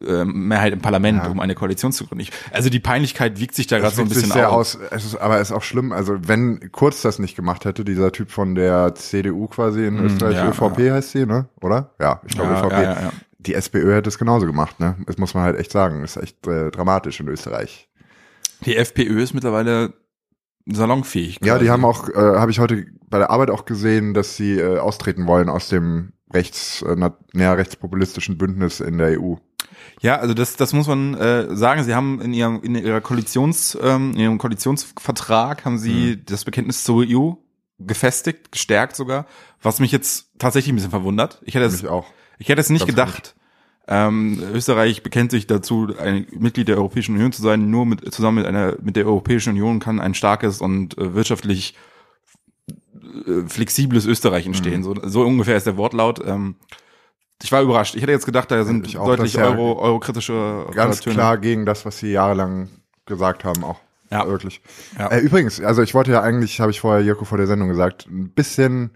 Mehrheit 0.00 0.72
im 0.74 0.80
Parlament, 0.80 1.22
Ja. 1.24 1.30
um 1.30 1.40
eine 1.40 1.54
Koalition 1.54 1.90
zu 1.92 2.06
gründen. 2.06 2.20
Ich, 2.22 2.32
also 2.52 2.68
die 2.68 2.80
Peinlichkeit 2.80 3.40
wiegt 3.40 3.54
sich 3.54 3.66
da 3.66 3.78
gerade 3.78 3.94
so 3.94 4.02
ein 4.02 4.08
bisschen 4.08 4.30
sehr 4.30 4.50
aus. 4.52 4.76
aus. 4.76 4.82
Es 4.90 5.04
ist, 5.06 5.16
aber 5.16 5.40
es 5.40 5.50
ist 5.50 5.56
auch 5.56 5.62
schlimm. 5.62 5.92
Also 5.92 6.16
wenn 6.28 6.70
Kurz 6.72 7.00
das 7.02 7.18
nicht 7.18 7.34
gemacht 7.36 7.64
hätte, 7.64 7.84
dieser 7.84 8.12
Typ 8.12 8.30
von 8.30 8.54
der 8.54 8.94
CDU 8.94 9.46
quasi 9.48 9.86
in 9.86 9.98
Österreich, 9.98 10.34
Mm, 10.34 10.38
ja, 10.38 10.48
ÖVP 10.50 10.90
heißt 10.92 11.12
sie, 11.12 11.24
ne? 11.26 11.48
Oder? 11.62 11.94
Ja, 12.00 12.20
ich 12.26 12.34
glaube 12.34 12.52
Ja, 12.52 12.60
ÖVP. 12.62 12.72
ja, 12.72 12.82
ja, 12.82 12.92
ja. 13.02 13.12
Die 13.38 13.54
SPÖ 13.54 13.94
hätte 13.94 14.08
es 14.08 14.18
genauso 14.18 14.44
gemacht, 14.44 14.80
ne? 14.80 14.96
Das 15.06 15.18
muss 15.18 15.32
man 15.34 15.44
halt 15.44 15.56
echt 15.58 15.70
sagen. 15.72 16.02
Das 16.02 16.16
ist 16.16 16.22
echt 16.22 16.46
äh, 16.46 16.70
dramatisch 16.70 17.20
in 17.20 17.28
Österreich. 17.28 17.88
Die 18.64 18.76
FPÖ 18.76 19.22
ist 19.22 19.34
mittlerweile 19.34 19.94
salonfähig. 20.66 21.38
Ja, 21.44 21.54
die 21.58 21.66
quasi. 21.66 21.66
haben 21.68 21.84
auch, 21.84 22.08
äh, 22.08 22.14
habe 22.16 22.50
ich 22.50 22.58
heute 22.58 22.86
bei 23.08 23.18
der 23.18 23.30
Arbeit 23.30 23.50
auch 23.50 23.64
gesehen, 23.64 24.14
dass 24.14 24.36
sie 24.36 24.58
äh, 24.58 24.78
austreten 24.78 25.26
wollen 25.26 25.48
aus 25.48 25.68
dem 25.68 26.12
rechts, 26.32 26.82
äh, 26.82 26.96
na, 26.98 27.16
näher 27.32 27.56
rechtspopulistischen 27.56 28.36
Bündnis 28.36 28.80
in 28.80 28.98
der 28.98 29.20
EU. 29.20 29.34
Ja, 30.00 30.16
also 30.16 30.34
das, 30.34 30.56
das 30.56 30.72
muss 30.72 30.86
man 30.86 31.14
äh, 31.14 31.54
sagen. 31.56 31.82
Sie 31.84 31.94
haben 31.94 32.20
in 32.20 32.32
ihrem 32.34 32.60
in 32.62 32.74
ihrer 32.74 33.00
Koalitions, 33.00 33.76
ähm, 33.82 34.12
in 34.12 34.20
ihrem 34.20 34.38
Koalitionsvertrag 34.38 35.64
haben 35.64 35.78
sie 35.78 36.16
Mhm. 36.16 36.22
das 36.26 36.44
Bekenntnis 36.44 36.84
zur 36.84 37.04
EU 37.08 37.32
gefestigt, 37.78 38.52
gestärkt 38.52 38.96
sogar, 38.96 39.26
was 39.62 39.80
mich 39.80 39.92
jetzt 39.92 40.30
tatsächlich 40.38 40.72
ein 40.72 40.76
bisschen 40.76 40.90
verwundert. 40.90 41.42
Ich 41.44 41.54
hätte 41.54 41.66
es, 41.66 41.84
auch. 41.84 42.06
ich 42.38 42.48
hätte 42.48 42.60
es 42.60 42.70
nicht 42.70 42.86
Ganz 42.86 42.90
gedacht. 42.90 43.34
Ähm, 43.88 44.42
Österreich 44.52 45.02
bekennt 45.04 45.30
sich 45.30 45.46
dazu, 45.46 45.94
ein 45.96 46.26
Mitglied 46.32 46.66
der 46.68 46.76
Europäischen 46.76 47.14
Union 47.14 47.30
zu 47.32 47.40
sein. 47.42 47.70
Nur 47.70 47.86
mit, 47.86 48.12
zusammen 48.12 48.38
mit 48.38 48.46
einer 48.46 48.76
mit 48.82 48.96
der 48.96 49.06
Europäischen 49.06 49.50
Union 49.50 49.78
kann 49.78 50.00
ein 50.00 50.14
starkes 50.14 50.60
und 50.60 50.98
äh, 50.98 51.14
wirtschaftlich 51.14 51.74
äh, 52.68 53.46
flexibles 53.46 54.06
Österreich 54.06 54.46
entstehen. 54.46 54.82
So, 54.82 54.94
so 55.04 55.22
ungefähr 55.22 55.56
ist 55.56 55.66
der 55.66 55.76
Wortlaut. 55.76 56.20
Ähm, 56.26 56.56
ich 57.42 57.52
war 57.52 57.62
überrascht. 57.62 57.94
Ich 57.94 58.02
hätte 58.02 58.12
jetzt 58.12 58.26
gedacht, 58.26 58.50
da 58.50 58.64
sind 58.64 58.96
auch, 58.96 59.06
deutlich 59.06 59.38
Euro, 59.38 59.78
eurokritische 59.78 60.64
Ganz 60.66 60.76
Relationen. 60.76 61.16
klar 61.16 61.38
gegen 61.38 61.66
das, 61.66 61.84
was 61.84 61.98
sie 61.98 62.12
jahrelang 62.12 62.68
gesagt 63.04 63.44
haben, 63.44 63.64
auch. 63.64 63.80
Ja. 64.10 64.26
Wirklich. 64.26 64.60
Ja. 64.98 65.08
Äh, 65.08 65.18
übrigens, 65.20 65.60
also 65.60 65.82
ich 65.82 65.94
wollte 65.94 66.12
ja 66.12 66.22
eigentlich, 66.22 66.60
habe 66.60 66.70
ich 66.70 66.80
vorher 66.80 67.02
Jirko 67.04 67.24
vor 67.24 67.38
der 67.38 67.46
Sendung 67.46 67.68
gesagt, 67.68 68.06
ein 68.06 68.30
bisschen 68.30 68.92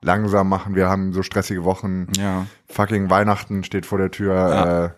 langsam 0.00 0.48
machen. 0.48 0.74
Wir 0.74 0.88
haben 0.88 1.12
so 1.12 1.22
stressige 1.22 1.64
Wochen. 1.64 2.08
Ja. 2.16 2.46
Fucking 2.68 3.10
Weihnachten 3.10 3.64
steht 3.64 3.86
vor 3.86 3.98
der 3.98 4.10
Tür. 4.10 4.34
Ja. 4.34 4.84
Äh, 4.86 4.90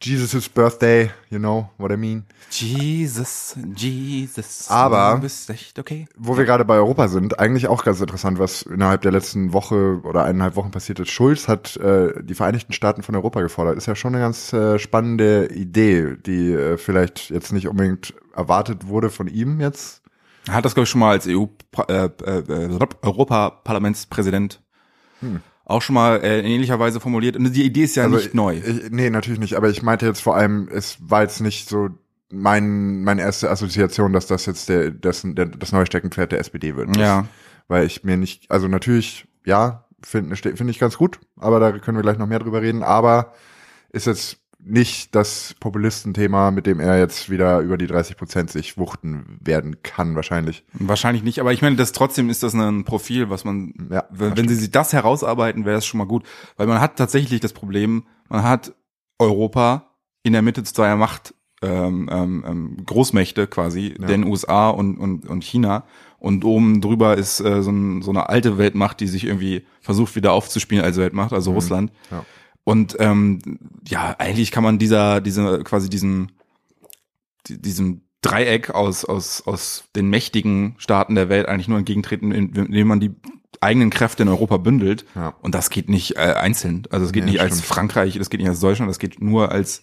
Jesus' 0.00 0.48
Birthday, 0.48 1.10
you 1.28 1.38
know 1.38 1.70
what 1.76 1.90
I 1.90 1.96
mean. 1.96 2.24
Jesus, 2.50 3.56
Jesus. 3.74 4.70
Aber- 4.70 5.16
Du 5.16 5.22
bist 5.22 5.50
echt 5.50 5.78
okay. 5.78 6.06
Wo 6.16 6.36
wir 6.38 6.44
gerade 6.44 6.64
bei 6.64 6.76
Europa 6.76 7.08
sind, 7.08 7.40
eigentlich 7.40 7.66
auch 7.66 7.84
ganz 7.84 8.00
interessant, 8.00 8.38
was 8.38 8.62
innerhalb 8.62 9.02
der 9.02 9.10
letzten 9.10 9.52
Woche 9.52 10.00
oder 10.04 10.24
eineinhalb 10.24 10.54
Wochen 10.54 10.70
passiert 10.70 11.00
ist. 11.00 11.10
Schulz 11.10 11.48
hat 11.48 11.76
äh, 11.78 12.12
die 12.22 12.34
Vereinigten 12.34 12.72
Staaten 12.72 13.02
von 13.02 13.16
Europa 13.16 13.40
gefordert. 13.42 13.76
Ist 13.76 13.86
ja 13.86 13.96
schon 13.96 14.14
eine 14.14 14.22
ganz 14.22 14.52
äh, 14.52 14.78
spannende 14.78 15.48
Idee, 15.52 16.16
die 16.24 16.52
äh, 16.52 16.78
vielleicht 16.78 17.30
jetzt 17.30 17.52
nicht 17.52 17.66
unbedingt 17.66 18.14
erwartet 18.36 18.86
wurde 18.86 19.10
von 19.10 19.26
ihm 19.26 19.60
jetzt. 19.60 20.02
Er 20.46 20.54
hat 20.54 20.64
das, 20.64 20.74
glaube 20.74 20.84
ich, 20.84 20.90
schon 20.90 21.00
mal 21.00 21.10
als 21.10 21.26
EU, 21.26 21.46
äh, 21.88 22.04
äh, 22.04 22.78
Europaparlamentspräsident 23.02 24.62
auch 25.68 25.82
schon 25.82 25.94
mal 25.94 26.16
äh, 26.24 26.40
in 26.40 26.46
ähnlicher 26.46 26.80
Weise 26.80 26.98
formuliert. 26.98 27.36
Und 27.36 27.52
die 27.54 27.64
Idee 27.64 27.84
ist 27.84 27.94
ja 27.94 28.08
nicht 28.08 28.28
ich, 28.28 28.34
neu. 28.34 28.56
Ich, 28.56 28.90
nee, 28.90 29.10
natürlich 29.10 29.38
nicht. 29.38 29.54
Aber 29.54 29.68
ich 29.68 29.82
meinte 29.82 30.06
jetzt 30.06 30.22
vor 30.22 30.34
allem, 30.34 30.68
es 30.72 30.96
war 31.00 31.22
jetzt 31.22 31.40
nicht 31.40 31.68
so 31.68 31.90
mein, 32.30 33.04
meine 33.04 33.20
erste 33.20 33.50
Assoziation, 33.50 34.14
dass 34.14 34.26
das 34.26 34.46
jetzt 34.46 34.70
der, 34.70 34.90
das, 34.90 35.22
der, 35.24 35.46
das 35.46 35.72
neue 35.72 35.86
Steckenpferd 35.86 36.32
der 36.32 36.40
SPD 36.40 36.74
wird. 36.74 36.96
Ja. 36.96 37.28
Weil 37.68 37.86
ich 37.86 38.02
mir 38.02 38.16
nicht, 38.16 38.50
also 38.50 38.66
natürlich, 38.66 39.28
ja, 39.44 39.84
finde 40.02 40.34
finde 40.36 40.70
ich 40.70 40.78
ganz 40.78 40.96
gut, 40.96 41.20
aber 41.36 41.60
da 41.60 41.78
können 41.78 41.98
wir 41.98 42.02
gleich 42.02 42.18
noch 42.18 42.26
mehr 42.26 42.38
drüber 42.38 42.62
reden. 42.62 42.82
Aber 42.82 43.34
ist 43.90 44.06
jetzt 44.06 44.38
nicht 44.60 45.14
das 45.14 45.54
Populistenthema, 45.60 46.50
mit 46.50 46.66
dem 46.66 46.80
er 46.80 46.98
jetzt 46.98 47.30
wieder 47.30 47.60
über 47.60 47.78
die 47.78 47.86
30 47.86 48.16
Prozent 48.16 48.50
sich 48.50 48.76
wuchten 48.76 49.38
werden 49.40 49.82
kann, 49.82 50.14
wahrscheinlich. 50.16 50.64
Wahrscheinlich 50.72 51.22
nicht, 51.22 51.40
aber 51.40 51.52
ich 51.52 51.62
meine, 51.62 51.76
das 51.76 51.92
trotzdem 51.92 52.28
ist 52.28 52.42
das 52.42 52.54
ein 52.54 52.84
Profil, 52.84 53.30
was 53.30 53.44
man, 53.44 53.88
Ja, 53.90 54.04
wenn, 54.10 54.48
sie 54.48 54.54
sich 54.56 54.70
das 54.70 54.92
herausarbeiten, 54.92 55.64
wäre 55.64 55.76
das 55.76 55.86
schon 55.86 55.98
mal 55.98 56.06
gut. 56.06 56.24
Weil 56.56 56.66
man 56.66 56.80
hat 56.80 56.96
tatsächlich 56.96 57.40
das 57.40 57.52
Problem, 57.52 58.04
man 58.28 58.42
hat 58.42 58.74
Europa 59.18 59.90
in 60.22 60.32
der 60.32 60.42
Mitte 60.42 60.62
zweier 60.64 60.96
Macht, 60.96 61.34
ähm, 61.62 62.08
ähm, 62.12 62.44
ähm, 62.46 62.76
Großmächte 62.84 63.46
quasi, 63.46 63.94
Ja. 63.98 64.06
den 64.06 64.24
USA 64.24 64.70
und, 64.70 64.96
und, 64.98 65.26
und 65.28 65.42
China. 65.44 65.84
Und 66.18 66.44
oben 66.44 66.80
drüber 66.80 67.16
ist 67.16 67.40
äh, 67.40 67.62
so, 67.62 67.70
ein, 67.70 68.02
so 68.02 68.10
eine 68.10 68.28
alte 68.28 68.58
Weltmacht, 68.58 69.00
die 69.00 69.06
sich 69.06 69.24
irgendwie 69.24 69.64
versucht 69.80 70.16
wieder 70.16 70.32
aufzuspielen 70.32 70.84
als 70.84 70.96
Weltmacht, 70.96 71.32
also 71.32 71.52
Russland. 71.52 71.92
ja. 72.10 72.24
Und 72.68 72.96
ähm, 72.98 73.38
ja, 73.88 74.14
eigentlich 74.18 74.50
kann 74.50 74.62
man 74.62 74.78
dieser, 74.78 75.22
diese, 75.22 75.64
quasi 75.64 75.88
diesen, 75.88 76.32
die- 77.46 77.58
diesem 77.62 78.02
Dreieck 78.20 78.68
aus, 78.74 79.06
aus, 79.06 79.42
aus 79.46 79.84
den 79.96 80.10
mächtigen 80.10 80.74
Staaten 80.76 81.14
der 81.14 81.30
Welt 81.30 81.46
eigentlich 81.48 81.68
nur 81.68 81.78
entgegentreten, 81.78 82.30
indem 82.30 82.86
man 82.86 83.00
die 83.00 83.12
eigenen 83.62 83.88
Kräfte 83.88 84.22
in 84.22 84.28
Europa 84.28 84.58
bündelt. 84.58 85.06
Ja. 85.14 85.34
Und 85.40 85.54
das 85.54 85.70
geht 85.70 85.88
nicht 85.88 86.16
äh, 86.16 86.34
einzeln. 86.34 86.82
Also 86.90 87.06
es 87.06 87.12
geht 87.12 87.24
Nee, 87.24 87.30
nicht 87.30 87.40
als 87.40 87.54
stimmt. 87.54 87.68
Frankreich, 87.68 88.18
das 88.18 88.28
geht 88.28 88.40
nicht 88.40 88.50
als 88.50 88.60
Deutschland, 88.60 88.90
das 88.90 88.98
geht 88.98 89.22
nur 89.22 89.50
als 89.50 89.82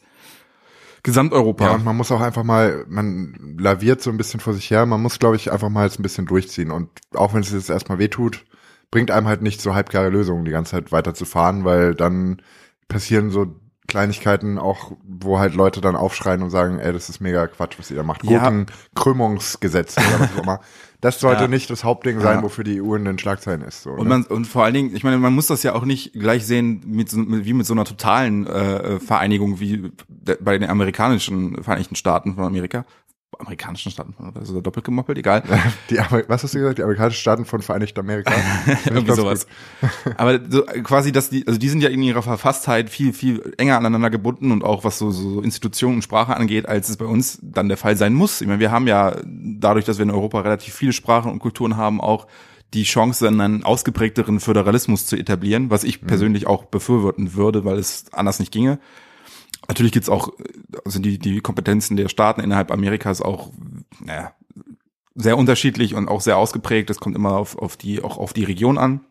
Gesamteuropa. 1.01 1.65
Ja, 1.65 1.71
und 1.73 1.85
man 1.85 1.97
muss 1.97 2.11
auch 2.11 2.21
einfach 2.21 2.43
mal, 2.43 2.85
man 2.87 3.55
laviert 3.57 3.99
so 4.01 4.11
ein 4.11 4.17
bisschen 4.17 4.39
vor 4.39 4.53
sich 4.53 4.69
her, 4.69 4.85
man 4.85 5.01
muss, 5.01 5.17
glaube 5.17 5.37
ich, 5.37 5.51
einfach 5.51 5.69
mal 5.69 5.85
jetzt 5.85 5.99
ein 5.99 6.03
bisschen 6.03 6.27
durchziehen. 6.27 6.69
Und 6.69 6.89
auch 7.15 7.33
wenn 7.33 7.41
es 7.41 7.51
jetzt 7.51 7.71
erstmal 7.71 7.97
wehtut, 7.97 8.45
bringt 8.91 9.09
einem 9.09 9.27
halt 9.27 9.41
nicht 9.41 9.59
so 9.59 9.73
halbgare 9.73 10.09
Lösungen 10.09 10.45
die 10.45 10.51
ganze 10.51 10.71
Zeit 10.71 10.91
weiter 10.91 11.15
zu 11.15 11.25
fahren, 11.25 11.65
weil 11.65 11.95
dann 11.95 12.41
passieren 12.87 13.29
so 13.31 13.47
Kleinigkeiten 13.87 14.57
auch, 14.57 14.93
wo 15.07 15.37
halt 15.37 15.53
Leute 15.53 15.79
dann 15.79 15.95
aufschreien 15.95 16.41
und 16.41 16.49
sagen, 16.49 16.79
ey, 16.79 16.91
das 16.91 17.07
ist 17.07 17.19
mega 17.21 17.45
Quatsch, 17.47 17.77
was 17.77 17.91
ihr 17.91 17.97
da 17.97 18.03
macht. 18.03 18.23
Ja. 18.23 18.39
Gurkenkrümmungsgesetz 18.39 19.95
oder 19.97 20.19
was 20.19 20.33
auch 20.37 20.43
immer. 20.43 20.59
Das 21.01 21.19
sollte 21.19 21.43
Ja. 21.43 21.47
nicht 21.47 21.69
das 21.69 21.83
Hauptding 21.83 22.19
sein, 22.19 22.37
Ja. 22.37 22.43
wofür 22.43 22.63
die 22.63 22.81
EU 22.81 22.95
in 22.95 23.05
den 23.05 23.19
Schlagzeilen 23.19 23.61
ist. 23.61 23.83
So, 23.83 23.91
Und 23.91 24.03
ne? 24.03 24.09
man 24.09 24.23
und 24.23 24.45
vor 24.47 24.63
allen 24.63 24.73
Dingen, 24.73 24.95
ich 24.95 25.03
meine, 25.03 25.17
man 25.19 25.33
muss 25.33 25.45
das 25.47 25.61
ja 25.61 25.73
auch 25.75 25.85
nicht 25.85 26.13
gleich 26.13 26.47
sehen 26.47 26.81
mit 26.87 27.09
so, 27.09 27.19
wie 27.27 27.53
mit 27.53 27.67
so 27.67 27.73
einer 27.75 27.85
totalen 27.85 28.47
äh, 28.47 28.99
Vereinigung 28.99 29.59
wie 29.59 29.91
bei 30.41 30.57
den 30.57 30.67
amerikanischen 30.67 31.61
Vereinigten 31.63 31.95
Staaten 31.95 32.33
von 32.35 32.43
Amerika. 32.45 32.85
Amerikanischen 33.39 33.91
Staaten, 33.91 34.15
ist 34.41 34.53
doppelt 34.53 34.85
gemoppelt, 34.85 35.17
egal. 35.17 35.43
die, 35.89 35.97
was 36.27 36.43
hast 36.43 36.53
du 36.53 36.59
gesagt? 36.59 36.77
Die 36.77 36.83
amerikanischen 36.83 37.19
Staaten 37.19 37.45
von 37.45 37.61
Vereinigten 37.61 37.99
Amerika. 37.99 38.33
Irgendwie 38.85 39.13
sowas. 39.13 39.47
Aber 40.17 40.39
so, 40.49 40.63
quasi, 40.83 41.11
dass 41.11 41.29
die, 41.29 41.45
also 41.47 41.59
die 41.59 41.69
sind 41.69 41.81
ja 41.81 41.89
in 41.89 42.01
ihrer 42.01 42.21
Verfasstheit 42.21 42.89
viel, 42.89 43.13
viel 43.13 43.53
enger 43.57 43.77
aneinander 43.77 44.09
gebunden 44.09 44.51
und 44.51 44.63
auch 44.63 44.83
was 44.83 44.97
so, 44.97 45.11
so 45.11 45.41
Institutionen 45.41 45.95
und 45.95 46.01
Sprache 46.01 46.35
angeht, 46.35 46.67
als 46.67 46.89
es 46.89 46.97
bei 46.97 47.05
uns 47.05 47.39
dann 47.41 47.67
der 47.67 47.77
Fall 47.77 47.97
sein 47.97 48.13
muss. 48.13 48.41
Ich 48.41 48.47
meine, 48.47 48.59
wir 48.59 48.71
haben 48.71 48.87
ja 48.87 49.15
dadurch, 49.23 49.85
dass 49.85 49.97
wir 49.97 50.03
in 50.03 50.11
Europa 50.11 50.41
relativ 50.41 50.73
viele 50.73 50.93
Sprachen 50.93 51.31
und 51.31 51.39
Kulturen 51.39 51.77
haben, 51.77 52.01
auch 52.01 52.27
die 52.73 52.83
Chance, 52.83 53.27
einen 53.27 53.63
ausgeprägteren 53.63 54.39
Föderalismus 54.39 55.05
zu 55.05 55.15
etablieren, 55.15 55.69
was 55.69 55.83
ich 55.83 56.01
persönlich 56.01 56.45
auch 56.45 56.65
befürworten 56.65 57.33
würde, 57.33 57.63
weil 57.63 57.77
es 57.77 58.05
anders 58.11 58.39
nicht 58.39 58.51
ginge. 58.51 58.79
Natürlich 59.67 59.91
gibt's 59.91 60.09
auch, 60.09 60.29
also 60.83 60.99
die, 60.99 61.17
die 61.17 61.41
Kompetenzen 61.41 61.97
der 61.97 62.09
Staaten 62.09 62.41
innerhalb 62.41 62.71
Amerikas 62.71 63.21
auch, 63.21 63.51
naja, 63.99 64.33
sehr 65.15 65.37
unterschiedlich 65.37 65.95
und 65.95 66.07
auch 66.07 66.21
sehr 66.21 66.37
ausgeprägt. 66.37 66.89
Das 66.89 66.99
kommt 66.99 67.15
immer 67.15 67.37
auf, 67.37 67.57
auf 67.57 67.77
die, 67.77 68.03
auch 68.03 68.17
auf 68.17 68.33
die 68.33 68.43
Region 68.43 68.77
an. 68.77 69.01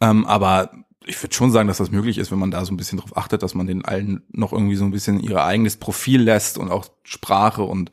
Ähm, 0.00 0.26
aber 0.26 0.70
ich 1.06 1.22
würde 1.22 1.34
schon 1.34 1.50
sagen, 1.50 1.68
dass 1.68 1.78
das 1.78 1.90
möglich 1.90 2.18
ist, 2.18 2.30
wenn 2.30 2.38
man 2.38 2.50
da 2.50 2.64
so 2.64 2.72
ein 2.72 2.76
bisschen 2.76 2.98
drauf 2.98 3.16
achtet, 3.16 3.42
dass 3.42 3.54
man 3.54 3.66
den 3.66 3.84
allen 3.84 4.22
noch 4.30 4.52
irgendwie 4.52 4.76
so 4.76 4.84
ein 4.84 4.90
bisschen 4.90 5.20
ihr 5.20 5.42
eigenes 5.42 5.76
Profil 5.76 6.20
lässt 6.20 6.58
und 6.58 6.70
auch 6.70 6.86
Sprache 7.04 7.62
und 7.62 7.90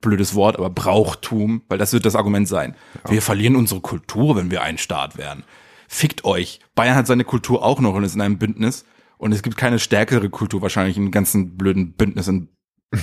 blödes 0.00 0.34
Wort, 0.34 0.56
aber 0.56 0.70
Brauchtum, 0.70 1.62
weil 1.68 1.78
das 1.78 1.92
wird 1.92 2.06
das 2.06 2.16
Argument 2.16 2.48
sein. 2.48 2.76
Wir 3.08 3.22
verlieren 3.22 3.56
unsere 3.56 3.80
Kultur, 3.80 4.36
wenn 4.36 4.50
wir 4.50 4.62
ein 4.62 4.78
Staat 4.78 5.18
werden. 5.18 5.44
Fickt 5.88 6.24
euch. 6.24 6.60
Bayern 6.74 6.96
hat 6.96 7.06
seine 7.06 7.24
Kultur 7.24 7.64
auch 7.64 7.80
noch 7.80 7.94
und 7.94 8.04
ist 8.04 8.14
in 8.14 8.20
einem 8.20 8.38
Bündnis. 8.38 8.84
Und 9.18 9.32
es 9.32 9.42
gibt 9.42 9.56
keine 9.56 9.78
stärkere 9.78 10.30
Kultur 10.30 10.62
wahrscheinlich 10.62 10.96
im 10.96 11.10
ganzen 11.10 11.56
blöden 11.56 11.92
Bündnis 11.92 12.28
in, 12.28 12.48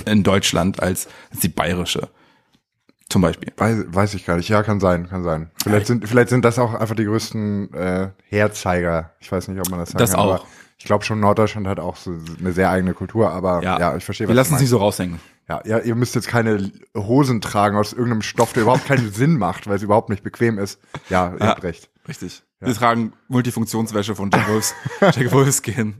in 0.06 0.22
Deutschland 0.22 0.82
als, 0.82 1.08
als 1.30 1.40
die 1.40 1.48
bayerische. 1.48 2.08
Zum 3.08 3.22
Beispiel. 3.22 3.52
Weiß, 3.56 3.84
weiß 3.86 4.14
ich 4.14 4.26
gar 4.26 4.36
nicht. 4.36 4.48
Ja, 4.48 4.64
kann 4.64 4.80
sein, 4.80 5.08
kann 5.08 5.22
sein. 5.22 5.50
Vielleicht 5.62 5.86
sind, 5.86 6.08
vielleicht 6.08 6.28
sind 6.28 6.44
das 6.44 6.58
auch 6.58 6.74
einfach 6.74 6.96
die 6.96 7.04
größten 7.04 7.72
äh, 7.72 8.10
Herzeiger. 8.28 9.12
Ich 9.20 9.30
weiß 9.30 9.46
nicht, 9.48 9.60
ob 9.60 9.70
man 9.70 9.78
das 9.78 9.90
sagen 9.90 9.98
Das 10.00 10.10
kann. 10.12 10.20
auch. 10.20 10.46
Ich 10.78 10.84
glaube 10.84 11.04
schon, 11.04 11.20
Norddeutschland 11.20 11.66
hat 11.66 11.80
auch 11.80 11.96
so 11.96 12.14
eine 12.38 12.52
sehr 12.52 12.70
eigene 12.70 12.92
Kultur. 12.94 13.30
Aber 13.30 13.62
ja, 13.62 13.96
ich 13.96 14.04
verstehe, 14.04 14.28
Wir 14.28 14.34
lassen 14.34 14.50
du 14.50 14.56
es 14.56 14.60
nicht 14.62 14.70
meinst. 14.70 14.80
so 14.80 14.84
raushängen. 14.84 15.20
Ja, 15.48 15.62
ja, 15.64 15.78
ihr 15.78 15.94
müsst 15.94 16.14
jetzt 16.16 16.28
keine 16.28 16.70
Hosen 16.96 17.40
tragen 17.40 17.76
aus 17.76 17.92
irgendeinem 17.92 18.22
Stoff, 18.22 18.52
der 18.52 18.64
überhaupt 18.64 18.86
keinen 18.86 19.10
Sinn 19.12 19.38
macht, 19.38 19.66
weil 19.68 19.76
es 19.76 19.82
überhaupt 19.82 20.10
nicht 20.10 20.22
bequem 20.22 20.58
ist. 20.58 20.80
Ja, 21.08 21.32
ihr 21.32 21.40
Ja. 21.40 21.46
habt 21.48 21.62
recht. 21.62 21.88
Richtig. 22.08 22.42
Wir 22.60 22.74
tragen 22.74 23.12
Multifunktionswäsche 23.28 24.14
von 24.16 24.30
Jack, 24.30 24.48
Wolfs, 24.48 24.74
Jack 25.00 25.30
Wolfskin. 25.32 25.96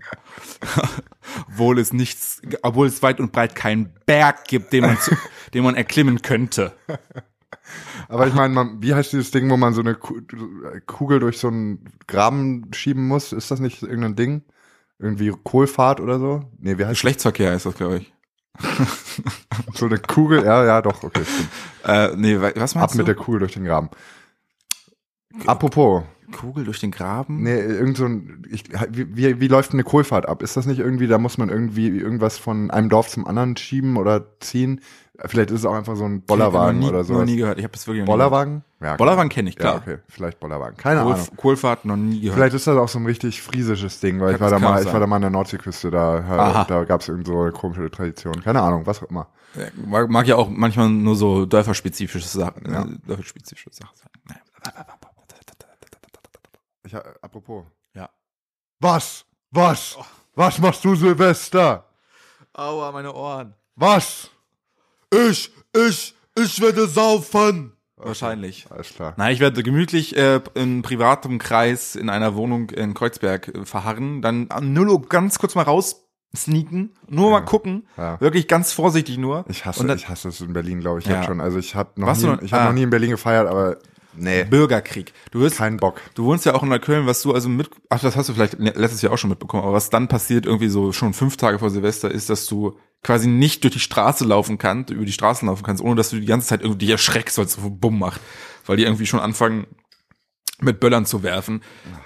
obwohl 1.50 1.78
es 1.78 1.92
nichts, 1.92 2.40
obwohl 2.62 2.86
es 2.86 3.02
weit 3.02 3.20
und 3.20 3.32
breit 3.32 3.54
keinen 3.54 3.92
Berg 4.06 4.44
gibt, 4.46 4.72
den 4.72 4.82
man, 4.82 4.98
zu, 4.98 5.16
den 5.54 5.64
man 5.64 5.74
erklimmen 5.74 6.22
könnte. 6.22 6.72
Aber 8.08 8.26
ich 8.26 8.34
meine, 8.34 8.76
wie 8.80 8.94
heißt 8.94 9.12
dieses 9.12 9.30
Ding, 9.32 9.50
wo 9.50 9.56
man 9.56 9.74
so 9.74 9.80
eine 9.80 9.94
Ku- 9.96 10.20
Kugel 10.86 11.18
durch 11.20 11.38
so 11.38 11.48
einen 11.48 11.84
Graben 12.06 12.70
schieben 12.72 13.06
muss? 13.08 13.32
Ist 13.32 13.50
das 13.50 13.60
nicht 13.60 13.82
irgendein 13.82 14.16
Ding? 14.16 14.42
Irgendwie 14.98 15.32
Kohlfahrt 15.44 16.00
oder 16.00 16.18
so? 16.18 16.40
Nee, 16.58 16.78
wie 16.78 16.84
heißt 16.84 16.94
Geschlechtsverkehr 16.94 17.52
ist 17.54 17.66
das, 17.66 17.74
glaube 17.76 17.98
ich. 17.98 18.12
So 19.74 19.86
eine 19.86 19.98
Kugel? 19.98 20.44
Ja, 20.44 20.64
ja, 20.64 20.80
doch, 20.82 21.02
okay, 21.02 21.22
stimmt. 21.24 21.48
Äh, 21.84 22.16
nee, 22.16 22.40
wa- 22.40 22.52
was 22.56 22.74
Ab 22.74 22.80
meinst 22.80 22.94
mit 22.96 23.06
du? 23.06 23.14
der 23.14 23.22
Kugel 23.22 23.40
durch 23.40 23.52
den 23.52 23.64
Graben. 23.64 23.90
Apropos, 25.46 26.02
Kugel 26.32 26.64
durch 26.64 26.80
den 26.80 26.90
Graben? 26.90 27.42
nee, 27.42 27.58
irgend 27.58 27.96
so 27.96 28.04
ein, 28.06 28.42
ich, 28.50 28.64
wie, 28.90 29.40
wie, 29.40 29.48
läuft 29.48 29.72
eine 29.72 29.84
Kohlfahrt 29.84 30.28
ab? 30.28 30.42
Ist 30.42 30.56
das 30.56 30.66
nicht 30.66 30.78
irgendwie, 30.78 31.06
da 31.06 31.18
muss 31.18 31.38
man 31.38 31.48
irgendwie 31.48 31.88
irgendwas 31.88 32.38
von 32.38 32.70
einem 32.70 32.88
Dorf 32.88 33.08
zum 33.08 33.26
anderen 33.26 33.56
schieben 33.56 33.96
oder 33.96 34.26
ziehen? 34.40 34.80
Vielleicht 35.24 35.50
ist 35.50 35.60
es 35.60 35.64
auch 35.64 35.74
einfach 35.74 35.96
so 35.96 36.04
ein 36.04 36.20
Bollerwagen 36.20 36.78
nie, 36.80 36.88
oder 36.88 37.02
so. 37.02 37.14
Noch 37.14 37.24
nie 37.24 37.36
gehört. 37.36 37.56
Ich 37.56 37.64
habe 37.64 37.72
das 37.72 37.86
wirklich 37.86 38.00
noch 38.00 38.06
nie 38.06 38.18
Bollerwagen? 38.18 38.62
Ja, 38.80 38.84
gehört. 38.84 38.98
Bollerwagen 38.98 39.28
kenne 39.30 39.48
ich, 39.48 39.54
Ja, 39.54 39.60
klar. 39.62 39.76
okay, 39.76 39.96
vielleicht 40.08 40.38
Bollerwagen. 40.40 40.76
Keine 40.76 41.00
Kohl, 41.02 41.12
Ahnung. 41.14 41.26
Kohlfahrt 41.38 41.84
noch 41.86 41.96
nie 41.96 42.20
gehört. 42.20 42.34
Vielleicht 42.36 42.54
ist 42.54 42.66
das 42.66 42.76
auch 42.76 42.88
so 42.88 42.98
ein 42.98 43.06
richtig 43.06 43.40
friesisches 43.40 43.98
Ding, 44.00 44.20
weil 44.20 44.34
ich 44.34 44.40
Ja, 44.40 44.40
war 44.40 44.50
da 44.50 44.58
mal, 44.58 44.74
auch 44.74 44.78
ich 44.78 44.84
sein. 44.84 44.92
war 44.92 45.00
da 45.00 45.06
mal 45.06 45.16
an 45.16 45.22
der 45.22 45.30
Nordseeküste, 45.30 45.90
da, 45.90 46.18
Aha. 46.18 46.64
da 46.64 46.84
gab 46.84 47.00
es 47.00 47.08
irgend 47.08 47.26
so 47.26 47.40
eine 47.40 47.52
komische 47.52 47.90
Tradition. 47.90 48.42
Keine 48.42 48.60
Ahnung, 48.60 48.82
was 48.84 49.02
auch 49.02 49.08
immer. 49.08 49.28
Ja, 49.54 49.62
Mag, 49.86 50.10
mag 50.10 50.26
ja 50.26 50.36
auch 50.36 50.50
manchmal 50.50 50.90
nur 50.90 51.16
so 51.16 51.46
dörferspezifische 51.46 52.28
Sachen, 52.28 52.70
Ja. 52.70 52.82
äh, 52.82 52.86
dörferspezifische 53.06 53.70
Sachen 53.72 53.96
sein. 53.96 54.10
Naja. 54.28 54.84
Ich, 56.86 56.94
apropos. 56.94 57.64
Ja. 57.94 58.08
Was? 58.78 59.24
Was? 59.50 59.98
Was 60.34 60.58
machst 60.58 60.84
du 60.84 60.94
Silvester? 60.94 61.84
Aua, 62.52 62.92
meine 62.92 63.12
Ohren. 63.12 63.54
Was? 63.74 64.30
Ich, 65.12 65.52
ich, 65.74 66.14
ich 66.38 66.60
werde 66.60 66.86
saufen. 66.86 67.72
Wahrscheinlich. 67.96 68.66
Alles 68.70 68.94
klar. 68.94 69.14
Nein, 69.16 69.32
ich 69.32 69.40
werde 69.40 69.62
gemütlich 69.62 70.16
äh, 70.16 70.40
in 70.54 70.82
privatem 70.82 71.38
Kreis 71.38 71.96
in 71.96 72.08
einer 72.08 72.34
Wohnung 72.36 72.70
in 72.70 72.94
Kreuzberg 72.94 73.48
äh, 73.48 73.64
verharren, 73.64 74.22
dann 74.22 74.46
am 74.50 74.72
Nullo 74.72 75.00
ganz 75.00 75.38
kurz 75.38 75.54
mal 75.54 75.62
raus 75.62 76.04
sneaken, 76.36 76.94
nur 77.08 77.30
mal 77.30 77.40
gucken, 77.40 77.86
Ja. 77.96 78.20
wirklich 78.20 78.46
ganz 78.46 78.72
vorsichtig 78.72 79.16
nur. 79.16 79.44
Ich 79.48 79.64
hasse, 79.64 79.86
dann, 79.86 79.96
ich 79.96 80.08
hasse 80.08 80.28
es 80.28 80.40
in 80.42 80.52
Berlin, 80.52 80.80
glaube 80.80 80.98
ich, 80.98 81.06
Ja. 81.06 81.16
jetzt 81.16 81.26
schon. 81.26 81.40
Also 81.40 81.58
ich 81.58 81.74
habe 81.74 81.98
noch, 81.98 82.08
Warst 82.08 82.20
nie, 82.20 82.26
du 82.28 82.32
noch- 82.34 82.42
ich 82.42 82.52
hab 82.52 82.60
ah. 82.60 82.64
noch 82.66 82.72
nie 82.74 82.82
in 82.82 82.90
Berlin 82.90 83.10
gefeiert, 83.10 83.48
aber 83.48 83.78
nee, 84.16 84.44
Bürgerkrieg. 84.44 85.12
Du 85.30 85.40
wirst, 85.40 85.58
kein 85.58 85.76
Bock. 85.76 86.00
du 86.14 86.24
wohnst 86.24 86.44
ja 86.44 86.54
auch 86.54 86.62
in 86.62 86.68
Neukölln, 86.68 87.06
was 87.06 87.22
du 87.22 87.32
also 87.32 87.48
mit, 87.48 87.70
ach, 87.88 88.00
das 88.00 88.16
hast 88.16 88.28
du 88.28 88.34
vielleicht 88.34 88.58
letztes 88.58 89.02
Jahr 89.02 89.12
auch 89.12 89.18
schon 89.18 89.30
mitbekommen, 89.30 89.62
aber 89.62 89.72
was 89.72 89.90
dann 89.90 90.08
passiert 90.08 90.46
irgendwie 90.46 90.68
so 90.68 90.92
schon 90.92 91.12
fünf 91.12 91.36
Tage 91.36 91.58
vor 91.58 91.70
Silvester 91.70 92.10
ist, 92.10 92.30
dass 92.30 92.46
du 92.46 92.76
quasi 93.02 93.28
nicht 93.28 93.62
durch 93.62 93.74
die 93.74 93.80
Straße 93.80 94.24
laufen 94.24 94.58
kannst, 94.58 94.90
über 94.90 95.04
die 95.04 95.12
Straßen 95.12 95.48
laufen 95.48 95.62
kannst, 95.62 95.82
ohne 95.82 95.94
dass 95.94 96.10
du 96.10 96.18
die 96.18 96.26
ganze 96.26 96.48
Zeit 96.48 96.62
irgendwie 96.62 96.80
dich 96.80 96.90
erschreckst, 96.90 97.38
weil 97.38 97.44
es 97.44 97.52
so 97.52 97.70
bumm 97.70 97.98
macht, 97.98 98.20
weil 98.66 98.76
die 98.76 98.84
irgendwie 98.84 99.06
schon 99.06 99.20
anfangen 99.20 99.66
mit 100.60 100.80
Böllern 100.80 101.06
zu 101.06 101.22
werfen. 101.22 101.62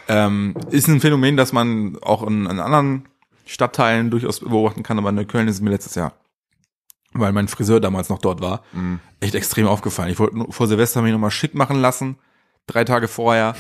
Ähm, 0.09 0.55
ist 0.71 0.89
ein 0.89 1.01
Phänomen, 1.01 1.37
das 1.37 1.53
man 1.53 1.97
auch 2.03 2.23
in, 2.27 2.47
in 2.47 2.61
anderen 2.61 3.09
Stadtteilen 3.47 4.11
durchaus 4.11 4.41
beobachten 4.41 4.83
kann, 4.83 4.99
aber 4.99 5.11
in 5.11 5.15
Neukölln 5.15 5.49
ist 5.49 5.57
es 5.57 5.61
mir 5.61 5.71
letztes 5.71 5.95
Jahr, 5.95 6.15
weil 7.13 7.33
mein 7.33 7.49
Friseur 7.49 7.81
damals 7.81 8.09
noch 8.09 8.19
dort 8.19 8.41
war, 8.41 8.63
echt 9.21 9.35
extrem 9.35 9.67
aufgefallen. 9.67 10.11
Ich 10.11 10.19
wollte 10.19 10.37
vor 10.51 10.67
Silvester 10.67 11.03
mich 11.03 11.13
nochmal 11.13 11.31
schick 11.31 11.55
machen 11.55 11.81
lassen, 11.81 12.17
drei 12.67 12.85
Tage 12.85 13.09
vorher, 13.09 13.55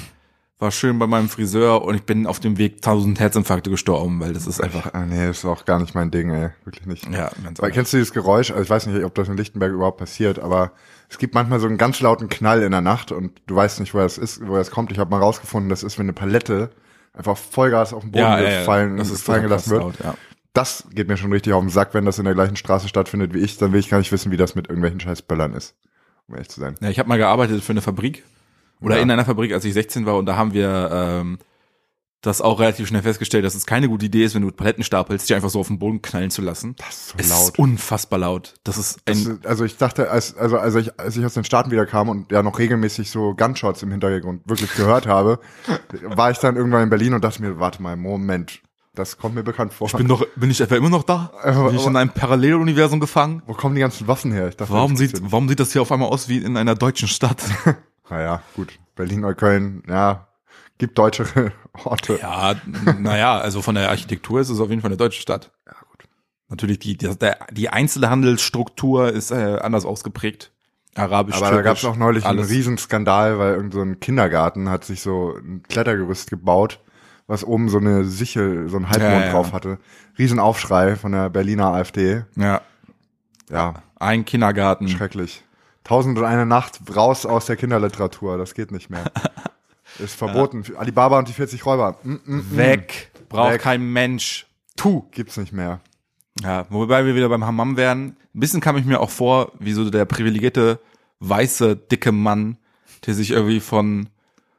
war 0.58 0.70
schön 0.70 0.98
bei 0.98 1.06
meinem 1.06 1.30
Friseur 1.30 1.82
und 1.82 1.94
ich 1.94 2.02
bin 2.02 2.26
auf 2.26 2.38
dem 2.38 2.58
Weg 2.58 2.76
1000 2.76 3.18
Herzinfarkte 3.18 3.70
gestorben, 3.70 4.20
weil 4.20 4.34
das 4.34 4.46
ist 4.46 4.60
einfach, 4.62 4.92
Ah, 4.92 5.06
nee, 5.06 5.26
das 5.26 5.38
ist 5.38 5.44
auch 5.46 5.64
gar 5.64 5.80
nicht 5.80 5.94
mein 5.94 6.10
Ding, 6.10 6.28
ey. 6.30 6.50
Wirklich 6.64 6.84
nicht. 6.86 7.06
ja, 7.10 7.30
ganz 7.42 7.62
Weil, 7.62 7.70
kennst 7.70 7.94
du 7.94 7.96
dieses 7.96 8.12
Geräusch? 8.12 8.50
Also 8.50 8.62
ich 8.62 8.68
weiß 8.70 8.86
nicht, 8.86 9.02
ob 9.04 9.14
das 9.14 9.28
in 9.28 9.38
Lichtenberg 9.38 9.72
überhaupt 9.72 9.96
passiert, 9.96 10.38
aber 10.38 10.72
es 11.08 11.16
gibt 11.16 11.34
manchmal 11.34 11.60
so 11.60 11.66
einen 11.66 11.78
ganz 11.78 12.00
lauten 12.00 12.28
Knall 12.28 12.62
in 12.62 12.72
der 12.72 12.82
Nacht 12.82 13.10
und 13.10 13.40
du 13.46 13.56
weißt 13.56 13.80
nicht, 13.80 13.94
woher 13.94 14.04
das 14.04 14.18
ist, 14.18 14.46
woher 14.46 14.58
das 14.58 14.70
kommt. 14.70 14.92
Ich 14.92 14.98
habe 14.98 15.10
mal 15.10 15.20
rausgefunden, 15.20 15.70
das 15.70 15.82
ist, 15.82 15.98
wenn 15.98 16.04
eine 16.04 16.12
Palette 16.12 16.70
einfach 17.14 17.38
Vollgas 17.38 17.94
auf 17.94 18.02
den 18.02 18.12
Boden 18.12 18.22
ja, 18.22 18.40
ja, 18.40 18.50
ja, 18.50 18.58
gefallen, 18.60 18.98
das 18.98 19.08
ist 19.10 19.22
fallen 19.24 19.42
gelassen 19.42 19.70
wird. 19.70 19.82
laut, 19.82 19.94
ja. 20.04 20.14
Das 20.52 20.84
geht 20.92 21.06
mir 21.08 21.16
schon 21.16 21.32
richtig 21.32 21.52
auf 21.52 21.62
den 21.62 21.70
Sack, 21.70 21.94
wenn 21.94 22.04
das 22.04 22.18
in 22.18 22.24
der 22.24 22.34
gleichen 22.34 22.56
Straße 22.56 22.88
stattfindet 22.88 23.34
wie 23.34 23.38
ich, 23.38 23.56
dann 23.58 23.72
will 23.72 23.80
ich 23.80 23.88
gar 23.88 23.98
nicht 23.98 24.10
wissen, 24.10 24.32
wie 24.32 24.36
das 24.36 24.54
mit 24.56 24.66
irgendwelchen 24.68 25.00
scheiß 25.00 25.22
Böllern 25.22 25.52
ist. 25.54 25.74
Um 26.26 26.34
ehrlich 26.34 26.48
zu 26.48 26.60
sein. 26.60 26.74
Ja, 26.80 26.90
ich 26.90 26.98
habe 26.98 27.08
mal 27.08 27.18
gearbeitet 27.18 27.62
für 27.62 27.72
eine 27.72 27.82
Fabrik 27.82 28.24
oder 28.80 28.96
Ja. 28.96 29.02
in 29.02 29.10
einer 29.10 29.24
Fabrik, 29.24 29.52
als 29.52 29.64
ich 29.64 29.74
16 29.74 30.06
war 30.06 30.16
und 30.16 30.26
da 30.26 30.36
haben 30.36 30.52
wir 30.52 30.90
ähm, 30.92 31.38
das 32.22 32.42
auch 32.42 32.60
relativ 32.60 32.86
schnell 32.88 33.02
festgestellt, 33.02 33.44
dass 33.46 33.54
es 33.54 33.64
keine 33.64 33.88
gute 33.88 34.04
Idee 34.06 34.24
ist, 34.24 34.34
wenn 34.34 34.42
du 34.42 34.50
Paletten 34.50 34.84
stapelst, 34.84 35.28
die 35.30 35.34
einfach 35.34 35.48
so 35.50 35.60
auf 35.60 35.68
den 35.68 35.78
Boden 35.78 36.02
knallen 36.02 36.30
zu 36.30 36.42
lassen. 36.42 36.74
Das 36.76 36.88
ist 36.90 37.08
so 37.08 37.14
Es 37.18 37.28
laut. 37.30 37.42
ist 37.44 37.58
unfassbar 37.58 38.18
laut. 38.18 38.54
Das 38.64 38.76
ist 38.76 39.00
ein, 39.06 39.38
Das 39.42 39.50
also 39.50 39.64
ich 39.64 39.76
dachte, 39.78 40.10
als, 40.10 40.36
also 40.36 40.58
als 40.58 40.74
ich, 40.74 40.98
als 41.00 41.16
ich 41.16 41.24
aus 41.24 41.32
den 41.34 41.44
Staaten 41.44 41.70
wieder 41.70 41.86
kam 41.86 42.08
und 42.10 42.30
ja 42.30 42.42
noch 42.42 42.58
regelmäßig 42.58 43.10
so 43.10 43.34
Gunshots 43.34 43.82
im 43.82 43.90
Hintergrund 43.92 44.42
wirklich 44.48 44.74
gehört 44.74 45.06
habe, 45.06 45.38
war 46.02 46.30
ich 46.30 46.38
dann 46.38 46.56
irgendwann 46.56 46.82
in 46.82 46.90
Berlin 46.90 47.14
und 47.14 47.24
dachte 47.24 47.40
mir, 47.40 47.58
warte 47.58 47.80
mal, 47.82 47.96
Moment, 47.96 48.60
das 49.00 49.18
kommt 49.18 49.34
mir 49.34 49.42
bekannt 49.42 49.72
vor. 49.72 49.88
ich 49.88 49.94
bin 49.96 50.06
doch, 50.06 50.24
bin 50.36 50.50
ich 50.50 50.60
etwa 50.60 50.76
immer 50.76 50.90
noch 50.90 51.02
da? 51.02 51.32
Aber- 51.42 51.68
Bin 51.70 51.76
ich 51.80 51.86
in 51.86 51.96
einem 51.96 52.10
Paralleluniversum 52.10 53.00
gefangen? 53.00 53.42
Wo 53.46 53.54
kommen 53.54 53.74
die 53.74 53.80
ganzen 53.80 54.06
Waffen 54.06 54.30
her? 54.32 54.50
Dachte, 54.50 54.72
Warum 54.72 54.96
sieht, 54.96 55.14
gibt's 55.14 55.32
warum 55.32 55.48
sieht 55.48 55.58
das 55.58 55.72
hier 55.72 55.82
auf 55.82 55.90
einmal 55.90 56.08
aus 56.10 56.28
wie 56.28 56.38
in 56.38 56.56
einer 56.56 56.74
deutschen 56.74 57.08
Stadt? 57.08 57.42
Naja, 58.12 58.42
gut. 58.56 58.76
Berlin, 58.96 59.20
Neukölln, 59.20 59.84
ja, 59.88 60.26
gibt 60.78 60.98
deutschere 60.98 61.52
Orte. 61.84 62.18
ja, 62.20 62.56
naja, 62.98 63.38
also 63.38 63.62
von 63.62 63.76
der 63.76 63.88
Architektur 63.88 64.40
ist 64.40 64.48
es 64.50 64.58
auf 64.58 64.68
jeden 64.68 64.82
Fall 64.82 64.88
eine 64.90 64.96
deutsche 64.96 65.22
Stadt. 65.22 65.52
Ja, 65.64 65.74
gut. 65.88 66.08
Natürlich, 66.48 66.80
die, 66.80 66.96
die, 66.96 67.08
die 67.52 67.68
Einzelhandelsstruktur 67.68 69.12
ist 69.12 69.30
äh, 69.30 69.58
anders 69.62 69.84
ausgeprägt. 69.84 70.50
Arabisch, 70.96 71.36
Aber 71.36 71.52
da 71.52 71.62
gab 71.62 71.76
es 71.76 71.84
auch 71.84 71.94
neulich 71.96 72.26
alles. 72.26 72.48
einen 72.48 72.56
Riesenskandal, 72.56 73.38
weil 73.38 73.54
irgend 73.54 73.72
so 73.74 73.80
ein 73.80 74.00
Kindergarten 74.00 74.68
hat 74.68 74.84
sich 74.84 75.02
so 75.02 75.36
ein 75.36 75.62
Klettergerüst 75.68 76.28
gebaut, 76.30 76.80
was 77.30 77.44
oben 77.44 77.68
so 77.68 77.78
eine 77.78 78.04
Sichel, 78.04 78.68
so 78.68 78.76
ein 78.76 78.88
Halbmond 78.88 79.12
Ja, 79.12 79.26
ja. 79.26 79.30
drauf 79.30 79.52
hatte. 79.52 79.78
Riesenaufschrei 80.18 80.96
von 80.96 81.12
der 81.12 81.30
Berliner 81.30 81.66
AfD. 81.72 82.24
Ja, 82.34 82.60
Ja, 83.48 83.74
ein 84.00 84.24
Kindergarten. 84.24 84.88
schrecklich. 84.88 85.44
Tausend 85.84 86.18
und 86.18 86.24
eine 86.24 86.44
Nacht 86.44 86.80
raus 86.94 87.26
aus 87.26 87.46
der 87.46 87.54
Kinderliteratur, 87.56 88.36
das 88.36 88.54
geht 88.54 88.72
nicht 88.72 88.90
mehr. 88.90 89.04
Ist 90.00 90.16
verboten. 90.16 90.64
Alibaba 90.76 91.20
und 91.20 91.28
die 91.28 91.32
40 91.32 91.64
Räuber. 91.66 91.98
Mm, 92.02 92.10
mm, 92.12 92.18
mm. 92.26 92.56
Weg. 92.56 93.10
Braucht 93.28 93.52
Weg. 93.54 93.60
kein 93.60 93.92
Mensch. 93.92 94.46
Tu. 94.76 95.04
Gibt's 95.12 95.36
nicht 95.36 95.52
mehr. 95.52 95.80
Ja, 96.42 96.66
wobei 96.68 97.06
wir 97.06 97.14
wieder 97.14 97.28
beim 97.28 97.44
Hammam 97.44 97.76
wären. 97.76 98.16
Ein 98.34 98.40
bisschen 98.40 98.60
kam 98.60 98.76
ich 98.76 98.84
mir 98.84 99.00
auch 99.00 99.10
vor, 99.10 99.52
wie 99.60 99.72
so 99.72 99.88
der 99.88 100.04
privilegierte, 100.04 100.80
weiße, 101.20 101.76
dicke 101.76 102.10
Mann, 102.12 102.56
der 103.06 103.14
sich 103.14 103.30
irgendwie 103.30 103.60
von, 103.60 104.08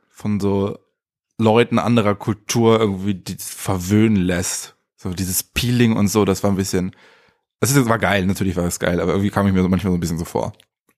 von 0.10 0.40
so 0.40 0.78
Leuten 1.42 1.80
anderer 1.80 2.16
Kultur 2.16 2.80
irgendwie 2.80 3.16
die 3.16 3.36
verwöhnen 3.38 4.18
lässt. 4.18 4.76
So 4.96 5.12
dieses 5.14 5.44
Peeling 5.44 5.96
und 5.96 6.08
so, 6.08 6.26
das 6.26 6.44
war 6.44 6.52
ein 6.52 6.56
bisschen, 6.58 6.96
das 7.60 7.72
ist, 7.72 7.90
war 7.90 7.98
geil, 7.98 8.26
natürlich 8.26 8.56
war 8.56 8.66
es 8.66 8.80
geil, 8.80 9.00
aber 9.00 9.14
irgendwie 9.14 9.32
kam 9.32 9.48
ich 9.48 9.54
mir 9.54 9.64
so 9.64 9.70
manchmal 9.70 9.92
so 9.92 9.98
ein 9.98 10.00
bisschen 10.00 10.20
so 10.20 10.26
vor. 10.26 10.54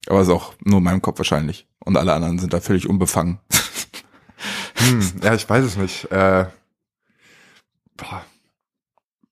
Aber 0.07 0.21
ist 0.21 0.29
auch 0.29 0.53
nur 0.59 0.79
in 0.79 0.83
meinem 0.83 1.01
Kopf 1.01 1.17
wahrscheinlich. 1.17 1.67
Und 1.79 1.95
alle 1.95 2.13
anderen 2.13 2.37
sind 2.37 2.53
da 2.53 2.59
völlig 2.59 2.89
unbefangen. 2.89 3.39
Hm, 4.75 5.21
ja, 5.21 5.33
ich 5.33 5.49
weiß 5.49 5.63
es 5.63 5.77
nicht. 5.77 6.11
Äh, 6.11 6.47
boah. 7.95 8.25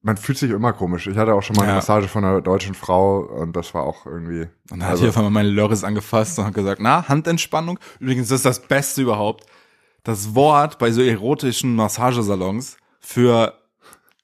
Man 0.02 0.16
fühlt 0.16 0.38
sich 0.38 0.50
immer 0.50 0.72
komisch. 0.72 1.08
Ich 1.08 1.18
hatte 1.18 1.34
auch 1.34 1.42
schon 1.44 1.58
mal 1.58 1.64
eine 1.64 1.72
Ja. 1.72 1.76
Massage 1.76 2.08
von 2.08 2.24
einer 2.24 2.40
deutschen 2.42 2.74
Frau 2.74 3.20
und 3.20 3.54
das 3.56 3.74
war 3.74 3.84
auch 3.84 4.06
irgendwie. 4.06 4.44
Und 4.44 4.50
dann 4.70 4.84
hat 4.84 4.92
also, 4.92 5.02
hier 5.02 5.10
auf 5.10 5.18
einmal 5.18 5.32
meine 5.32 5.50
Lörres 5.50 5.84
angefasst 5.84 6.40
und 6.40 6.46
hat 6.46 6.54
gesagt, 6.54 6.80
na, 6.82 7.10
Handentspannung. 7.10 7.80
Übrigens, 8.00 8.30
das 8.30 8.38
ist 8.38 8.46
das 8.46 8.62
Beste 8.62 9.02
überhaupt. 9.02 9.46
Das 10.04 10.34
Wort 10.36 10.80
bei 10.80 10.92
so 10.92 11.02
erotischen 11.02 11.76
Massagesalons 11.76 12.78
für 13.00 13.54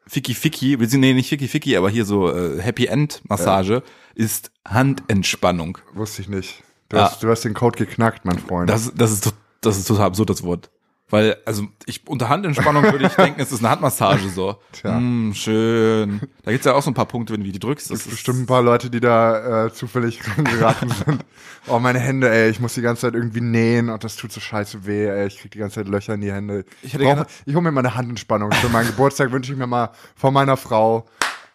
Ficky 0.08 0.34
Ficky, 0.34 0.78
nee, 0.98 1.14
nicht 1.14 1.30
Ficky 1.30 1.48
Ficky, 1.48 1.76
aber 1.78 1.90
hier 1.90 2.06
so 2.06 2.32
äh, 2.32 2.60
Happy 2.62 2.86
End 2.88 3.22
Massage 3.28 3.84
ist 4.16 4.52
Handentspannung. 4.68 5.78
wusste 5.94 6.22
ich 6.22 6.30
nicht. 6.30 6.64
Du, 6.90 6.98
Ja. 6.98 7.04
hast, 7.12 7.22
du 7.22 7.30
hast 7.30 7.44
den 7.44 7.54
Code 7.54 7.78
geknackt, 7.78 8.26
mein 8.26 8.40
Freund. 8.40 8.70
Das, 8.70 8.92
das 8.96 9.12
ist 9.12 9.34
das 9.62 9.78
ist 9.78 9.88
total 9.88 10.08
absurd, 10.08 10.30
das 10.30 10.44
Wort. 10.44 10.70
Weil, 11.10 11.38
also 11.46 11.64
ich 11.86 12.06
unter 12.08 12.28
Handentspannung 12.28 12.84
würde 12.84 13.06
ich 13.08 13.14
denken, 13.16 13.40
es 13.40 13.52
ist 13.54 13.60
eine 13.60 13.70
Handmassage 13.70 14.28
so. 14.28 14.58
Tja. 14.74 15.00
Mm, 15.00 15.34
schön. 15.34 16.20
Da 16.44 16.52
gibt's 16.52 16.66
ja 16.66 16.74
auch 16.74 16.82
so 16.82 16.92
ein 16.92 16.94
paar 16.94 17.06
Punkte, 17.06 17.32
wenn 17.34 17.44
du 17.44 17.50
die 17.50 17.60
drückst. 17.60 17.92
Es 17.92 18.04
gibt 18.04 18.12
bestimmt 18.16 18.40
ein 18.42 18.46
paar 18.46 18.62
Leute, 18.62 18.90
die 18.90 19.00
da 19.00 19.68
äh, 19.68 19.74
zufällig 19.74 20.20
geraten 20.44 20.90
sind. 20.90 21.24
Oh, 21.68 21.80
meine 21.80 22.00
Hände, 22.00 22.30
ey, 22.30 22.50
ich 22.50 22.60
muss 22.60 22.74
die 22.74 22.82
ganze 22.82 23.04
Zeit 23.04 23.14
irgendwie 23.14 23.40
nähen 23.40 23.90
und 23.90 24.04
das 24.04 24.18
tut 24.18 24.34
so 24.34 24.42
scheiße 24.42 24.86
weh, 24.86 25.06
ey. 25.08 25.28
Ich 25.28 25.40
krieg 25.40 25.52
die 25.52 25.60
ganze 25.60 25.76
Zeit 25.76 25.88
Löcher 25.88 26.14
in 26.16 26.22
die 26.22 26.32
Hände. 26.32 26.66
Ich 26.82 26.94
hätte 26.94 27.06
Brauch- 27.06 27.26
ich 27.46 27.56
hole 27.56 27.64
mir 27.64 27.72
mal 27.72 27.80
eine 27.86 27.96
Handentspannung. 27.96 28.52
Für 28.52 28.68
meinen 28.70 28.88
Geburtstag 28.88 29.32
wünsche 29.32 29.54
ich 29.54 29.58
mir 29.58 29.68
mal 29.68 29.92
von 30.18 30.34
meiner 30.34 30.58
Frau 30.58 31.06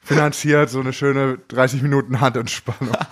finanziert 0.03 0.71
so 0.71 0.81
eine 0.81 0.93
schöne 0.95 1.39
30 1.49 1.83
Minuten 1.83 2.21
Handentspannung. 2.21 2.95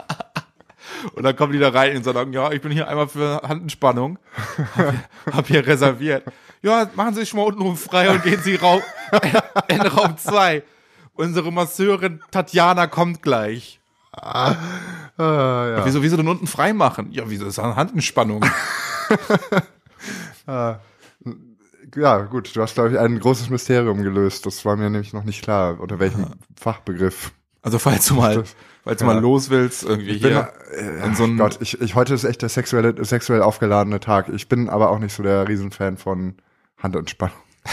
Und 1.14 1.22
dann 1.22 1.36
kommen 1.36 1.52
die 1.52 1.58
da 1.58 1.70
rein 1.70 1.96
und 1.96 2.04
sagen, 2.04 2.32
ja, 2.32 2.50
ich 2.52 2.60
bin 2.60 2.72
hier 2.72 2.88
einmal 2.88 3.08
für 3.08 3.42
Handentspannung. 3.42 4.18
Hab 4.56 4.74
hier, 4.74 4.94
hab 5.32 5.46
hier 5.46 5.66
reserviert. 5.66 6.24
Ja, 6.62 6.90
machen 6.94 7.14
Sie 7.14 7.20
sich 7.20 7.34
mal 7.34 7.42
unten 7.42 7.62
rum 7.62 7.76
frei 7.76 8.10
und 8.10 8.22
gehen 8.22 8.40
Sie 8.42 8.56
Raum, 8.56 8.82
in 9.68 9.80
Raum 9.80 10.16
2. 10.16 10.62
Unsere 11.14 11.52
Masseurin 11.52 12.20
Tatjana 12.30 12.86
kommt 12.86 13.22
gleich. 13.22 13.80
Ah, 14.12 14.54
ja. 15.18 15.84
Wieso, 15.84 16.02
wieso 16.02 16.16
denn 16.16 16.28
unten 16.28 16.46
frei 16.46 16.72
machen? 16.72 17.12
Ja, 17.12 17.24
wieso 17.26 17.46
ist 17.46 17.58
das 17.58 17.64
eine 17.64 17.76
Handentspannung? 17.76 18.44
ja, 21.96 22.18
gut, 22.22 22.54
du 22.54 22.62
hast, 22.62 22.74
glaube 22.74 22.90
ich, 22.90 22.98
ein 22.98 23.18
großes 23.20 23.50
Mysterium 23.50 24.02
gelöst. 24.02 24.46
Das 24.46 24.64
war 24.64 24.76
mir 24.76 24.90
nämlich 24.90 25.12
noch 25.12 25.24
nicht 25.24 25.42
klar, 25.42 25.78
unter 25.80 25.98
welchem 25.98 26.26
Fachbegriff. 26.56 27.32
Also 27.62 27.78
falls 27.78 28.06
du 28.06 28.14
mal, 28.14 28.36
Das- 28.36 28.56
falls 28.84 28.98
du 29.00 29.04
ja. 29.06 29.12
mal 29.14 29.20
los 29.20 29.50
willst, 29.50 29.82
irgendwie 29.84 30.10
Ich 30.12 30.22
bin, 30.22 30.30
hier 30.32 30.52
äh, 30.72 31.06
in 31.06 31.14
so 31.14 31.28
Gott, 31.36 31.58
ich, 31.60 31.80
ich, 31.80 31.94
heute 31.94 32.14
ist 32.14 32.24
echt 32.24 32.42
der 32.42 32.48
sexuelle, 32.48 33.04
sexuell 33.04 33.42
aufgeladene 33.42 34.00
Tag. 34.00 34.28
Ich 34.30 34.48
bin 34.48 34.68
aber 34.70 34.90
auch 34.90 34.98
nicht 34.98 35.14
so 35.14 35.22
der 35.22 35.46
Riesenfan 35.48 35.96
von 35.98 36.36
Handentspannung. 36.82 37.36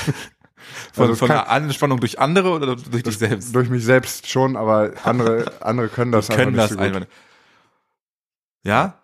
von, 0.93 1.03
also 1.03 1.13
es 1.13 1.19
von 1.19 1.27
kann- 1.29 1.37
einer 1.37 1.49
Anspannung 1.49 1.99
durch 2.01 2.19
andere 2.19 2.51
oder 2.51 2.75
durch 2.75 3.03
dich 3.03 3.17
selbst? 3.17 3.55
Durch 3.55 3.69
mich 3.69 3.85
selbst 3.85 4.27
schon, 4.29 4.57
aber 4.57 4.91
andere, 5.03 5.51
andere 5.61 5.87
können 5.87 6.11
das 6.11 6.27
können 6.27 6.57
einfach 6.59 6.69
das 6.69 6.71
nicht 6.71 6.79
so 6.83 6.85
gut. 6.91 6.95
einfach. 7.03 7.13
Ja? 8.63 9.01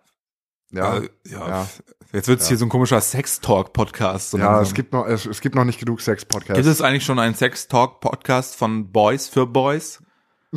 Ja, 0.70 0.98
Äh, 0.98 1.08
ja. 1.26 1.48
ja. 1.48 1.66
Jetzt 2.12 2.28
wird's 2.28 2.46
hier 2.46 2.56
so 2.56 2.66
ein 2.66 2.68
komischer 2.68 3.00
Sex-Talk-Podcast. 3.00 4.30
so 4.32 4.38
ja 4.38 4.44
langsam. 4.44 4.62
es 4.64 4.74
gibt 4.74 4.92
noch, 4.92 5.06
es, 5.06 5.26
es 5.26 5.40
gibt 5.40 5.54
noch 5.56 5.64
nicht 5.64 5.80
genug 5.80 6.00
Sex-Podcasts. 6.00 6.54
Gibt 6.62 6.66
es 6.66 6.80
eigentlich 6.82 7.04
schon 7.04 7.18
einen 7.18 7.34
Sex-Talk-Podcast 7.34 8.54
von 8.56 8.92
Boys 8.92 9.26
für 9.28 9.46
Boys? 9.46 10.00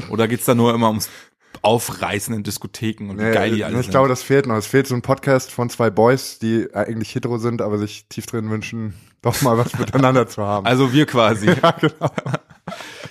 Oder 0.09 0.27
geht's 0.27 0.45
da 0.45 0.55
nur 0.55 0.73
immer 0.73 0.87
ums 0.87 1.09
Aufreißen 1.61 2.33
in 2.35 2.43
Diskotheken 2.43 3.09
und 3.09 3.17
wie 3.19 3.23
Nee, 3.23 3.33
geil 3.33 3.55
die 3.55 3.63
alle 3.63 3.75
ich 3.79 3.83
sind? 3.85 3.91
glaube, 3.91 4.09
das 4.09 4.21
fehlt 4.21 4.45
noch. 4.45 4.55
Es 4.55 4.67
fehlt 4.67 4.85
so 4.87 4.93
ein 4.95 5.01
Podcast 5.01 5.51
von 5.51 5.69
zwei 5.69 5.89
Boys, 5.89 6.37
die 6.39 6.67
eigentlich 6.73 7.13
hetero 7.15 7.37
sind, 7.39 7.61
aber 7.61 7.77
sich 7.79 8.07
tief 8.09 8.25
drin 8.27 8.49
wünschen, 8.49 8.93
doch 9.21 9.41
mal 9.41 9.57
was 9.57 9.77
miteinander 9.77 10.27
zu 10.27 10.43
haben. 10.43 10.65
also 10.67 10.93
wir 10.93 11.05
quasi. 11.05 11.47
ja, 11.63 11.71
genau. 11.71 12.11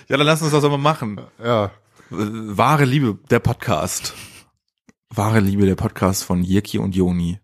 Ja, 0.07 0.17
dann 0.17 0.25
lass 0.25 0.41
uns 0.41 0.51
das 0.51 0.63
aber 0.63 0.77
machen. 0.77 1.19
Ja. 1.43 1.71
Wahre 2.09 2.85
Liebe, 2.85 3.17
der 3.29 3.39
Podcast. 3.39 4.13
Wahre 5.09 5.39
Liebe, 5.41 5.65
der 5.65 5.75
Podcast 5.75 6.23
von 6.23 6.43
Jirki 6.43 6.77
und 6.79 6.95
Joni. 6.95 7.39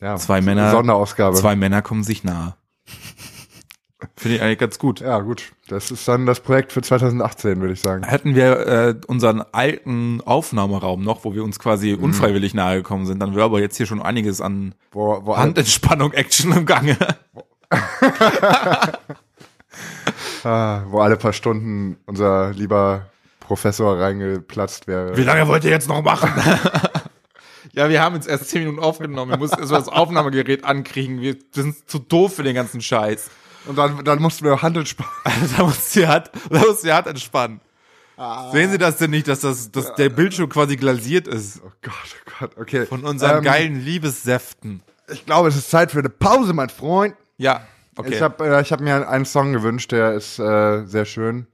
ja. 0.00 0.16
Zwei 0.16 0.42
Männer- 0.42 0.70
Sonderausgabe. 0.72 1.34
Zwei 1.36 1.56
Männer 1.56 1.80
kommen 1.80 2.04
sich 2.04 2.24
nahe. 2.24 2.56
Finde 4.16 4.36
ich 4.36 4.42
eigentlich 4.42 4.58
ganz 4.58 4.78
gut. 4.78 5.00
Ja, 5.00 5.18
gut. 5.20 5.52
Das 5.68 5.90
ist 5.90 6.06
dann 6.08 6.26
das 6.26 6.40
Projekt 6.40 6.72
für 6.72 6.82
2018, 6.82 7.60
würde 7.60 7.74
ich 7.74 7.80
sagen. 7.80 8.04
Hätten 8.04 8.34
wir 8.34 8.66
äh, 8.66 8.94
unseren 9.06 9.42
alten 9.52 10.20
Aufnahmeraum 10.22 11.02
noch, 11.02 11.24
wo 11.24 11.34
wir 11.34 11.44
uns 11.44 11.58
quasi 11.58 11.96
Mhm. 11.96 12.04
unfreiwillig 12.04 12.54
nahe 12.54 12.76
gekommen 12.76 13.06
sind, 13.06 13.20
dann 13.20 13.34
wäre 13.34 13.44
aber 13.44 13.60
jetzt 13.60 13.76
hier 13.76 13.86
schon 13.86 14.02
einiges 14.02 14.40
an 14.40 14.74
Wo, 14.92 15.20
wo 15.24 15.36
Handentspannung, 15.36 16.12
Action 16.12 16.52
im 16.52 16.66
Gange. 16.66 16.96
ah, 20.44 20.82
wo 20.88 21.00
alle 21.00 21.16
paar 21.16 21.32
Stunden 21.32 21.96
unser 22.06 22.52
lieber 22.52 23.06
Professor 23.40 23.98
reingeplatzt 23.98 24.86
wäre. 24.86 25.16
Wie 25.16 25.22
lange 25.24 25.46
wollt 25.48 25.64
ihr 25.64 25.70
jetzt 25.70 25.88
noch 25.88 26.02
machen? 26.02 26.30
ja, 27.72 27.88
wir 27.88 28.02
haben 28.02 28.14
jetzt 28.14 28.28
erst 28.28 28.48
zehn 28.48 28.64
Minuten 28.64 28.82
aufgenommen. 28.82 29.32
Wir 29.32 29.38
mussten 29.38 29.58
erst 29.60 29.72
mal 29.72 29.78
das 29.78 29.88
Aufnahmegerät 29.88 30.64
ankriegen. 30.64 31.20
Wir 31.20 31.36
sind 31.52 31.88
zu 31.88 31.98
doof 31.98 32.34
für 32.36 32.42
den 32.42 32.54
ganzen 32.54 32.80
Scheiß. 32.80 33.30
Und 33.66 33.76
dann, 33.76 34.04
dann 34.04 34.20
mussten 34.20 34.44
wir 34.44 34.60
Handentspannung. 34.60 35.12
da 35.56 35.64
muss 35.64 35.90
die 35.90 36.06
Hand, 36.06 36.30
da 36.50 36.58
muss 36.60 36.80
die 36.82 36.92
Hand 36.92 37.06
entspannen. 37.06 37.60
Ah. 38.16 38.50
Sehen 38.52 38.70
Sie 38.70 38.78
das 38.78 38.98
denn 38.98 39.10
nicht, 39.10 39.28
dass 39.28 39.40
das, 39.40 39.70
dass 39.70 39.94
der 39.94 40.10
Bildschirm 40.10 40.48
quasi 40.50 40.76
glasiert 40.76 41.26
ist? 41.26 41.62
Oh 41.64 41.70
Gott, 41.80 41.94
oh 41.94 42.32
Gott, 42.38 42.50
okay. 42.58 42.84
Von 42.86 43.02
unseren 43.04 43.38
Ähm, 43.38 43.44
geilen 43.44 43.80
Liebessäften. 43.80 44.82
Ich 45.08 45.24
glaube, 45.24 45.48
es 45.48 45.56
ist 45.56 45.70
Zeit 45.70 45.90
für 45.90 46.00
eine 46.00 46.10
Pause, 46.10 46.52
mein 46.52 46.68
Freund. 46.68 47.14
Ja. 47.38 47.66
Okay. 47.96 48.14
Ich 48.14 48.22
habe 48.22 48.44
äh, 48.44 48.60
ich 48.60 48.72
hab 48.72 48.80
mir 48.80 49.08
einen 49.08 49.24
Song 49.24 49.52
gewünscht, 49.52 49.92
der 49.92 50.12
ist 50.12 50.38
äh, 50.38 50.84
sehr 50.84 51.06
schön. 51.06 51.46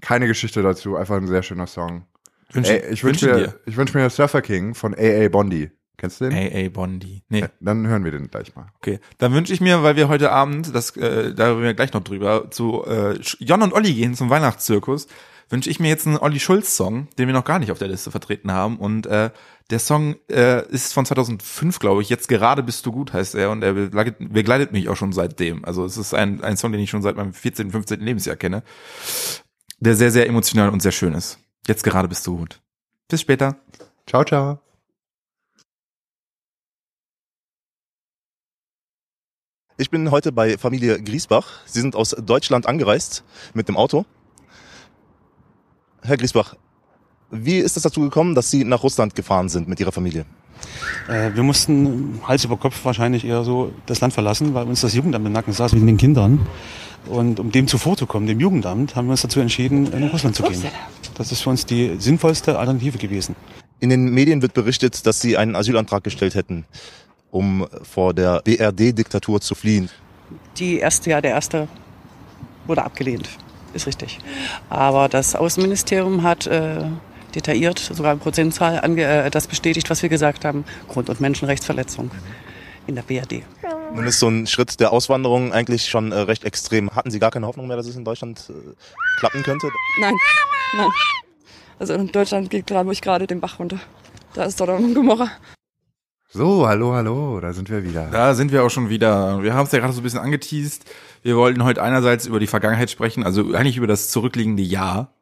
Keine 0.00 0.26
Geschichte 0.26 0.62
dazu, 0.62 0.96
einfach 0.96 1.16
ein 1.16 1.28
sehr 1.28 1.42
schöner 1.42 1.66
Song. 1.66 2.06
Wünsch, 2.52 2.68
Ey, 2.68 2.90
ich 2.90 3.04
wünsche 3.04 3.26
wünschen 3.26 3.42
mir, 3.42 3.60
ich 3.66 3.76
wünsch 3.76 3.94
mir 3.94 4.08
Surfer 4.10 4.42
King 4.42 4.74
von 4.74 4.94
AA 4.94 5.28
Bondi. 5.28 5.70
Kennst 5.96 6.20
du 6.20 6.24
den? 6.24 6.32
Hey, 6.32 6.50
ey, 6.52 6.68
Bondi. 6.68 7.22
Nee, 7.28 7.44
Dann 7.60 7.86
hören 7.86 8.04
wir 8.04 8.10
den 8.10 8.28
gleich 8.28 8.54
mal. 8.56 8.66
okay. 8.76 8.98
Dann 9.18 9.32
wünsche 9.32 9.52
ich 9.52 9.60
mir, 9.60 9.82
weil 9.82 9.96
wir 9.96 10.08
heute 10.08 10.32
Abend, 10.32 10.74
das, 10.74 10.96
äh, 10.96 11.32
da 11.34 11.50
reden 11.50 11.62
wir 11.62 11.74
gleich 11.74 11.92
noch 11.92 12.02
drüber, 12.02 12.50
zu 12.50 12.84
äh, 12.84 13.18
Jon 13.38 13.62
und 13.62 13.72
Olli 13.72 13.94
gehen 13.94 14.14
zum 14.14 14.28
Weihnachtszirkus, 14.28 15.06
wünsche 15.50 15.70
ich 15.70 15.78
mir 15.78 15.88
jetzt 15.88 16.06
einen 16.06 16.16
Olli 16.16 16.40
Schulz-Song, 16.40 17.08
den 17.18 17.28
wir 17.28 17.34
noch 17.34 17.44
gar 17.44 17.58
nicht 17.58 17.70
auf 17.70 17.78
der 17.78 17.88
Liste 17.88 18.10
vertreten 18.10 18.50
haben. 18.50 18.76
Und 18.78 19.06
äh, 19.06 19.30
der 19.70 19.78
Song 19.78 20.16
äh, 20.30 20.66
ist 20.68 20.92
von 20.92 21.06
2005, 21.06 21.78
glaube 21.78 22.02
ich. 22.02 22.08
Jetzt 22.08 22.28
gerade 22.28 22.62
bist 22.62 22.84
du 22.86 22.92
gut, 22.92 23.12
heißt 23.12 23.34
er. 23.34 23.50
Und 23.50 23.62
er 23.62 23.72
begleitet, 23.74 24.16
begleitet 24.32 24.72
mich 24.72 24.88
auch 24.88 24.96
schon 24.96 25.12
seitdem. 25.12 25.64
Also 25.64 25.84
es 25.84 25.96
ist 25.96 26.12
ein, 26.12 26.42
ein 26.42 26.56
Song, 26.56 26.72
den 26.72 26.80
ich 26.80 26.90
schon 26.90 27.02
seit 27.02 27.16
meinem 27.16 27.32
14., 27.32 27.70
15. 27.70 28.00
Lebensjahr 28.00 28.36
kenne. 28.36 28.62
Der 29.80 29.94
sehr, 29.94 30.10
sehr 30.10 30.26
emotional 30.26 30.70
und 30.70 30.80
sehr 30.80 30.92
schön 30.92 31.14
ist. 31.14 31.38
Jetzt 31.66 31.84
gerade 31.84 32.08
bist 32.08 32.26
du 32.26 32.38
gut. 32.38 32.60
Bis 33.08 33.20
später. 33.20 33.56
Ciao, 34.06 34.24
ciao. 34.24 34.73
Ich 39.84 39.90
bin 39.90 40.10
heute 40.10 40.32
bei 40.32 40.56
Familie 40.56 40.98
Griesbach. 40.98 41.46
Sie 41.66 41.82
sind 41.82 41.94
aus 41.94 42.16
Deutschland 42.18 42.64
angereist 42.64 43.22
mit 43.52 43.68
dem 43.68 43.76
Auto. 43.76 44.06
Herr 46.00 46.16
Griesbach, 46.16 46.56
wie 47.30 47.58
ist 47.58 47.76
es 47.76 47.82
dazu 47.82 48.00
gekommen, 48.00 48.34
dass 48.34 48.50
Sie 48.50 48.64
nach 48.64 48.82
Russland 48.82 49.14
gefahren 49.14 49.50
sind 49.50 49.68
mit 49.68 49.78
Ihrer 49.80 49.92
Familie? 49.92 50.24
Äh, 51.06 51.32
wir 51.34 51.42
mussten 51.42 52.18
Hals 52.26 52.46
über 52.46 52.56
Kopf 52.56 52.82
wahrscheinlich 52.82 53.26
eher 53.26 53.44
so 53.44 53.74
das 53.84 54.00
Land 54.00 54.14
verlassen, 54.14 54.54
weil 54.54 54.66
uns 54.66 54.80
das 54.80 54.94
Jugendamt 54.94 55.26
im 55.26 55.32
Nacken 55.32 55.52
saß 55.52 55.74
mit 55.74 55.86
den 55.86 55.98
Kindern. 55.98 56.46
Und 57.04 57.38
um 57.38 57.52
dem 57.52 57.68
zuvorzukommen, 57.68 58.26
dem 58.26 58.40
Jugendamt, 58.40 58.96
haben 58.96 59.08
wir 59.08 59.10
uns 59.10 59.20
dazu 59.20 59.40
entschieden, 59.40 59.90
nach 60.00 60.14
Russland 60.14 60.34
zu 60.34 60.44
gehen. 60.44 60.64
Das 61.14 61.30
ist 61.30 61.42
für 61.42 61.50
uns 61.50 61.66
die 61.66 61.96
sinnvollste 61.98 62.58
Alternative 62.58 62.96
gewesen. 62.96 63.36
In 63.80 63.90
den 63.90 64.14
Medien 64.14 64.40
wird 64.40 64.54
berichtet, 64.54 65.06
dass 65.06 65.20
Sie 65.20 65.36
einen 65.36 65.54
Asylantrag 65.54 66.02
gestellt 66.02 66.34
hätten, 66.34 66.64
um 67.34 67.66
vor 67.82 68.14
der 68.14 68.40
BRD-Diktatur 68.42 69.40
zu 69.40 69.56
fliehen. 69.56 69.90
Die 70.56 70.78
erste, 70.78 71.10
ja, 71.10 71.20
der 71.20 71.32
erste 71.32 71.66
wurde 72.66 72.84
abgelehnt, 72.84 73.28
ist 73.74 73.88
richtig. 73.88 74.20
Aber 74.70 75.08
das 75.08 75.34
Außenministerium 75.34 76.22
hat 76.22 76.46
äh, 76.46 76.84
detailliert, 77.34 77.78
sogar 77.80 78.12
in 78.12 78.20
Prozentzahl, 78.20 78.80
ange 78.80 79.02
äh, 79.02 79.30
das 79.30 79.48
bestätigt, 79.48 79.90
was 79.90 80.00
wir 80.02 80.08
gesagt 80.08 80.44
haben. 80.44 80.64
Grund- 80.88 81.10
und 81.10 81.20
Menschenrechtsverletzung 81.20 82.12
in 82.86 82.94
der 82.94 83.02
BRD. 83.02 83.42
Nun 83.92 84.06
ist 84.06 84.20
so 84.20 84.28
ein 84.28 84.46
Schritt 84.46 84.78
der 84.78 84.92
Auswanderung 84.92 85.52
eigentlich 85.52 85.88
schon 85.88 86.12
äh, 86.12 86.20
recht 86.20 86.44
extrem. 86.44 86.94
Hatten 86.94 87.10
Sie 87.10 87.18
gar 87.18 87.32
keine 87.32 87.48
Hoffnung 87.48 87.66
mehr, 87.66 87.76
dass 87.76 87.88
es 87.88 87.96
in 87.96 88.04
Deutschland 88.04 88.48
äh, 88.48 88.74
klappen 89.18 89.42
könnte? 89.42 89.68
Nein, 90.00 90.14
nein. 90.76 90.90
Also 91.80 91.94
in 91.94 92.12
Deutschland 92.12 92.48
geht 92.50 92.68
glaube 92.68 92.92
ich 92.92 93.02
gerade 93.02 93.26
den 93.26 93.40
Bach 93.40 93.58
runter. 93.58 93.80
Da 94.34 94.44
ist 94.44 94.58
Sodom 94.58 94.84
und 94.84 94.94
Gomorra. 94.94 95.30
So, 96.36 96.66
hallo, 96.66 96.92
hallo, 96.94 97.38
da 97.38 97.52
sind 97.52 97.70
wir 97.70 97.84
wieder. 97.84 98.08
Da 98.10 98.34
sind 98.34 98.50
wir 98.50 98.64
auch 98.64 98.68
schon 98.68 98.88
wieder. 98.88 99.40
Wir 99.44 99.54
haben 99.54 99.66
es 99.66 99.70
ja 99.72 99.78
gerade 99.78 99.92
so 99.92 100.00
ein 100.00 100.02
bisschen 100.02 100.18
angeteased. 100.18 100.84
Wir 101.22 101.36
wollten 101.36 101.62
heute 101.62 101.80
einerseits 101.80 102.26
über 102.26 102.40
die 102.40 102.48
Vergangenheit 102.48 102.90
sprechen, 102.90 103.22
also 103.22 103.54
eigentlich 103.54 103.76
über 103.76 103.86
das 103.86 104.10
zurückliegende 104.10 104.64
Jahr. 104.64 105.14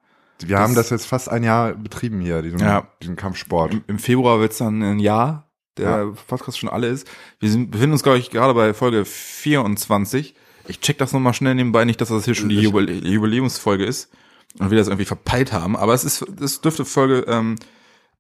Wir 0.42 0.59
haben 0.59 0.75
das 0.75 0.88
jetzt 0.88 1.05
fast 1.05 1.29
ein 1.31 1.44
Jahr 1.44 1.75
betrieben 1.75 2.18
hier, 2.22 2.40
diesen, 2.40 2.61
Ja. 2.61 2.88
diesen 3.03 3.16
Kampfsport. 3.16 3.75
Im, 3.75 3.85
im 3.88 3.98
Februar 3.98 4.40
wird's 4.40 4.57
dann 4.57 4.83
ein 4.83 5.01
Jahr, 5.01 5.51
der 5.77 5.85
Ja. 5.90 6.12
Podcast 6.29 6.59
schon 6.59 6.70
alle 6.70 6.88
ist. 6.88 7.07
Wir 7.40 7.51
sind, 7.51 7.70
befinden 7.70 7.92
uns, 7.92 8.03
glaube 8.03 8.16
ich, 8.16 8.31
gerade 8.31 8.55
bei 8.55 8.72
Folge 8.72 9.05
24. 9.05 10.35
Ich 10.66 10.81
check 10.81 10.96
das 10.96 11.12
nochmal 11.12 11.35
schnell 11.35 11.55
nebenbei, 11.55 11.85
nicht, 11.85 12.01
dass 12.01 12.09
das 12.09 12.25
hier 12.25 12.35
schon 12.35 12.48
die 12.48 12.59
Jubel 12.59 12.88
Jubiläumsfolge 13.07 13.85
ist 13.85 14.11
und 14.59 14.70
wir 14.70 14.79
das 14.79 14.87
irgendwie 14.88 15.05
verpeilt 15.05 15.53
haben. 15.53 15.77
Aber 15.77 15.92
es 15.92 16.05
ist, 16.05 16.22
es 16.40 16.62
dürfte 16.62 16.87
Folge, 16.87 17.27
ähm, 17.29 17.57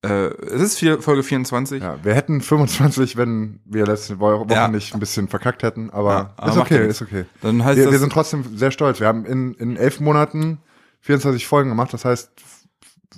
äh, 0.02 0.08
es 0.46 0.60
ist 0.62 0.78
vier, 0.78 1.00
Folge 1.00 1.22
24. 1.22 1.82
Ja, 1.82 1.96
wir 2.02 2.14
hätten 2.14 2.40
25, 2.40 3.16
wenn 3.16 3.60
wir 3.64 3.86
letzte 3.86 4.18
Wo- 4.20 4.40
Woche 4.40 4.52
Ja. 4.54 4.68
nicht 4.68 4.94
ein 4.94 5.00
bisschen 5.00 5.28
verkackt 5.28 5.62
hätten, 5.62 5.90
aber, 5.90 6.12
Ja, 6.12 6.34
aber 6.36 6.50
ist 6.50 6.56
okay, 6.58 6.86
ist 6.88 7.02
okay. 7.02 7.24
Dann 7.40 7.64
heißt 7.64 7.76
wir, 7.76 7.84
das, 7.84 7.92
wir 7.92 7.98
sind 8.00 8.12
trotzdem 8.12 8.56
sehr 8.56 8.70
stolz. 8.70 9.00
Wir 9.00 9.06
haben 9.06 9.24
in, 9.24 9.54
in 9.54 9.76
elf 9.76 10.00
Monaten 10.00 10.58
24 11.00 11.46
Folgen 11.46 11.68
gemacht, 11.70 11.92
das 11.92 12.04
heißt 12.04 12.30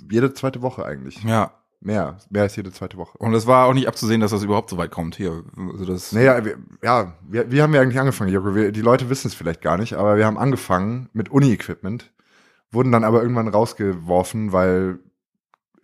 jede 0.09 0.33
zweite 0.33 0.61
Woche 0.61 0.85
eigentlich. 0.85 1.23
ja. 1.23 1.51
Mehr, 1.81 2.17
mehr 2.31 2.41
als 2.43 2.55
jede 2.55 2.71
zweite 2.71 2.97
Woche. 2.97 3.15
Und 3.19 3.35
es 3.35 3.45
war 3.45 3.67
auch 3.67 3.73
nicht 3.73 3.87
abzusehen, 3.87 4.19
dass 4.19 4.31
das 4.31 4.41
überhaupt 4.41 4.71
so 4.71 4.77
weit 4.77 4.89
kommt 4.89 5.17
hier. 5.17 5.43
Also 5.71 5.85
das, 5.85 6.13
Naja, 6.13 6.43
wir, 6.43 6.57
ja, 6.81 7.13
wir, 7.21 7.51
wie 7.51 7.61
haben 7.61 7.73
wir 7.73 7.81
eigentlich 7.81 7.99
angefangen, 7.99 8.31
Joko? 8.31 8.55
Wir, 8.55 8.71
die 8.71 8.81
Leute 8.81 9.07
wissen 9.11 9.27
es 9.27 9.35
vielleicht 9.35 9.61
gar 9.61 9.77
nicht, 9.77 9.93
aber 9.93 10.17
wir 10.17 10.25
haben 10.25 10.39
angefangen 10.39 11.09
mit 11.13 11.29
Uni-Equipment, 11.29 12.11
wurden 12.71 12.91
dann 12.91 13.03
aber 13.03 13.21
irgendwann 13.21 13.49
rausgeworfen, 13.49 14.51
weil 14.51 14.97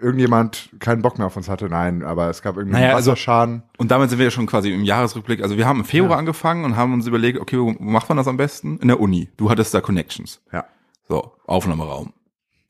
irgendjemand 0.01 0.69
keinen 0.79 1.01
Bock 1.01 1.17
mehr 1.17 1.27
auf 1.27 1.37
uns 1.37 1.47
hatte. 1.49 1.69
Nein, 1.69 2.03
aber 2.03 2.29
es 2.29 2.41
gab 2.41 2.57
irgendwie 2.57 2.77
Naja, 2.79 2.95
also- 2.95 3.11
Wasserschaden. 3.11 3.63
Und 3.77 3.91
damit 3.91 4.09
sind 4.09 4.19
wir 4.19 4.25
ja 4.25 4.31
schon 4.31 4.47
quasi 4.47 4.73
im 4.73 4.83
Jahresrückblick. 4.83 5.41
Also 5.43 5.57
wir 5.57 5.67
haben 5.67 5.79
im 5.79 5.85
Februar 5.85 6.11
Ja. 6.13 6.17
angefangen 6.17 6.65
und 6.65 6.75
haben 6.75 6.93
uns 6.93 7.07
überlegt, 7.07 7.39
okay, 7.39 7.57
wo 7.59 7.71
macht 7.79 8.09
man 8.09 8.17
das 8.17 8.27
am 8.27 8.37
besten? 8.37 8.77
In 8.79 8.87
der 8.87 8.99
Uni. 8.99 9.29
Du 9.37 9.49
hattest 9.49 9.73
da 9.73 9.81
Connections. 9.81 10.41
Ja. 10.51 10.65
So, 11.07 11.31
Aufnahmeraum. 11.45 12.13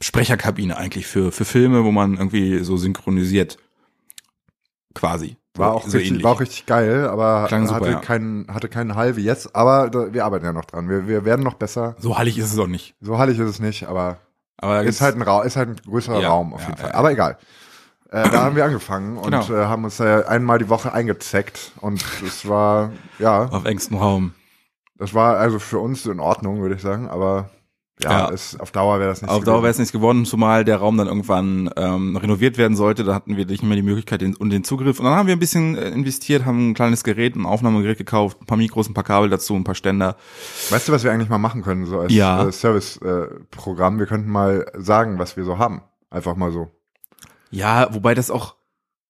Sprecherkabine 0.02 0.78
eigentlich 0.78 1.06
für, 1.08 1.32
für 1.32 1.46
Filme, 1.46 1.84
wo 1.86 1.92
man 1.92 2.16
irgendwie 2.18 2.60
so 2.64 2.76
synchronisiert. 2.78 3.58
Quasi. 4.94 5.38
War 5.56 5.74
auch, 5.74 5.82
So 5.86 5.98
richtig, 5.98 6.12
ähnlich. 6.12 6.24
war 6.24 6.32
auch 6.32 6.40
richtig 6.40 6.66
geil, 6.66 7.08
aber 7.08 7.46
Klang 7.48 7.68
super, 7.68 7.82
hatte, 7.82 7.92
ja. 7.92 8.00
keinen, 8.00 8.48
hatte 8.54 8.70
keinen 8.70 8.96
Hall 8.96 9.18
wie 9.18 9.24
jetzt. 9.24 9.56
Aber 9.56 9.90
da, 9.90 10.14
wir 10.14 10.24
arbeiten 10.26 10.46
ja 10.46 10.54
noch 10.54 10.66
dran. 10.66 10.90
Wir, 10.90 11.08
wir 11.08 11.26
werden 11.26 11.44
noch 11.44 11.56
besser. 11.56 11.96
So 12.00 12.18
hallig 12.18 12.38
ist 12.38 12.54
es 12.54 12.58
auch 12.60 12.68
nicht. 12.68 12.96
So 13.02 13.18
hallig 13.18 13.38
ist 13.38 13.50
es 13.50 13.60
nicht, 13.60 13.84
aber 13.88 14.18
Aber 14.62 14.84
ist 14.84 15.02
halt 15.02 15.16
ein, 15.16 15.46
ist 15.46 15.56
halt 15.58 15.70
ein 15.70 15.76
größerer 15.76 16.22
Ja, 16.22 16.30
Raum 16.30 16.54
auf 16.54 16.62
ja, 16.62 16.68
jeden 16.68 16.78
ja, 16.78 16.84
Fall. 16.84 16.92
ja. 16.94 16.98
Aber 17.00 17.12
egal. 17.12 17.38
Äh, 18.12 18.30
da 18.30 18.44
haben 18.44 18.56
wir 18.56 18.66
angefangen 18.66 19.18
und 19.18 19.32
Genau. 19.32 19.54
äh, 19.54 19.66
haben 19.66 19.84
uns 19.86 20.00
äh, 20.00 20.24
einmal 20.28 20.60
die 20.60 20.70
Woche 20.70 20.94
eingezeckt 20.94 21.72
und 21.82 22.04
es 22.26 22.48
war, 22.48 22.92
ja, 23.20 23.46
auf 23.46 23.66
engstem 23.66 23.98
Raum. 23.98 24.34
das 24.98 25.14
war 25.14 25.38
also 25.38 25.60
für 25.60 25.80
uns 25.80 26.06
in 26.06 26.20
Ordnung, 26.20 26.62
würde 26.62 26.76
ich 26.76 26.82
sagen, 26.82 27.10
aber 27.10 27.50
ja, 28.04 28.12
Ja. 28.12 28.30
Es, 28.34 28.60
auf 28.60 28.72
Dauer 28.72 29.00
wäre 29.00 29.10
das 29.10 29.22
nicht 29.22 29.32
Auf 29.32 29.44
Dauer 29.44 29.62
wäre 29.64 29.72
es 29.72 29.78
nichts 29.78 29.92
geworden, 29.92 30.26
zumal 30.26 30.66
der 30.66 30.78
Raum 30.78 30.98
dann 30.98 31.08
irgendwann 31.08 31.70
ähm, 31.76 32.16
renoviert 32.16 32.58
werden 32.58 32.76
sollte. 32.76 33.04
Da 33.04 33.14
hatten 33.14 33.38
wir 33.38 33.46
nicht 33.46 33.64
mehr 33.64 33.76
die 33.76 33.82
Möglichkeit 33.82 34.22
den, 34.22 34.36
und 34.36 34.50
den 34.50 34.64
Zugriff. 34.64 35.00
Und 35.00 35.06
dann 35.06 35.16
haben 35.16 35.28
wir 35.28 35.36
ein 35.36 35.40
bisschen 35.40 35.78
äh, 35.78 35.90
investiert, 35.90 36.46
haben 36.46 36.72
ein 36.72 36.74
kleines 36.74 37.04
Gerät, 37.04 37.36
ein 37.36 37.46
Aufnahmegerät 37.46 37.98
gekauft, 37.98 38.42
ein 38.42 38.46
paar 38.46 38.58
Mikros, 38.58 38.90
ein 38.90 38.94
paar 38.94 39.04
Kabel 39.04 39.30
dazu, 39.30 39.56
ein 39.56 39.64
paar 39.64 39.76
Ständer. 39.76 40.16
Weißt 40.70 40.88
du, 40.88 40.92
was 40.92 41.04
wir 41.04 41.12
eigentlich 41.12 41.30
mal 41.30 41.38
machen 41.38 41.62
können, 41.64 41.86
so 41.86 42.00
als 42.00 42.14
Ja. 42.14 42.48
äh, 42.48 42.52
Service-Programm? 42.52 44.00
wir 44.00 44.06
könnten 44.06 44.30
mal 44.32 44.66
sagen, 44.78 45.20
was 45.20 45.38
wir 45.38 45.44
so 45.44 45.58
haben. 45.58 45.82
Einfach 46.10 46.36
mal 46.36 46.52
so. 46.52 46.70
Ja, 47.52 47.94
wobei 47.94 48.14
das 48.16 48.32
auch, 48.32 48.56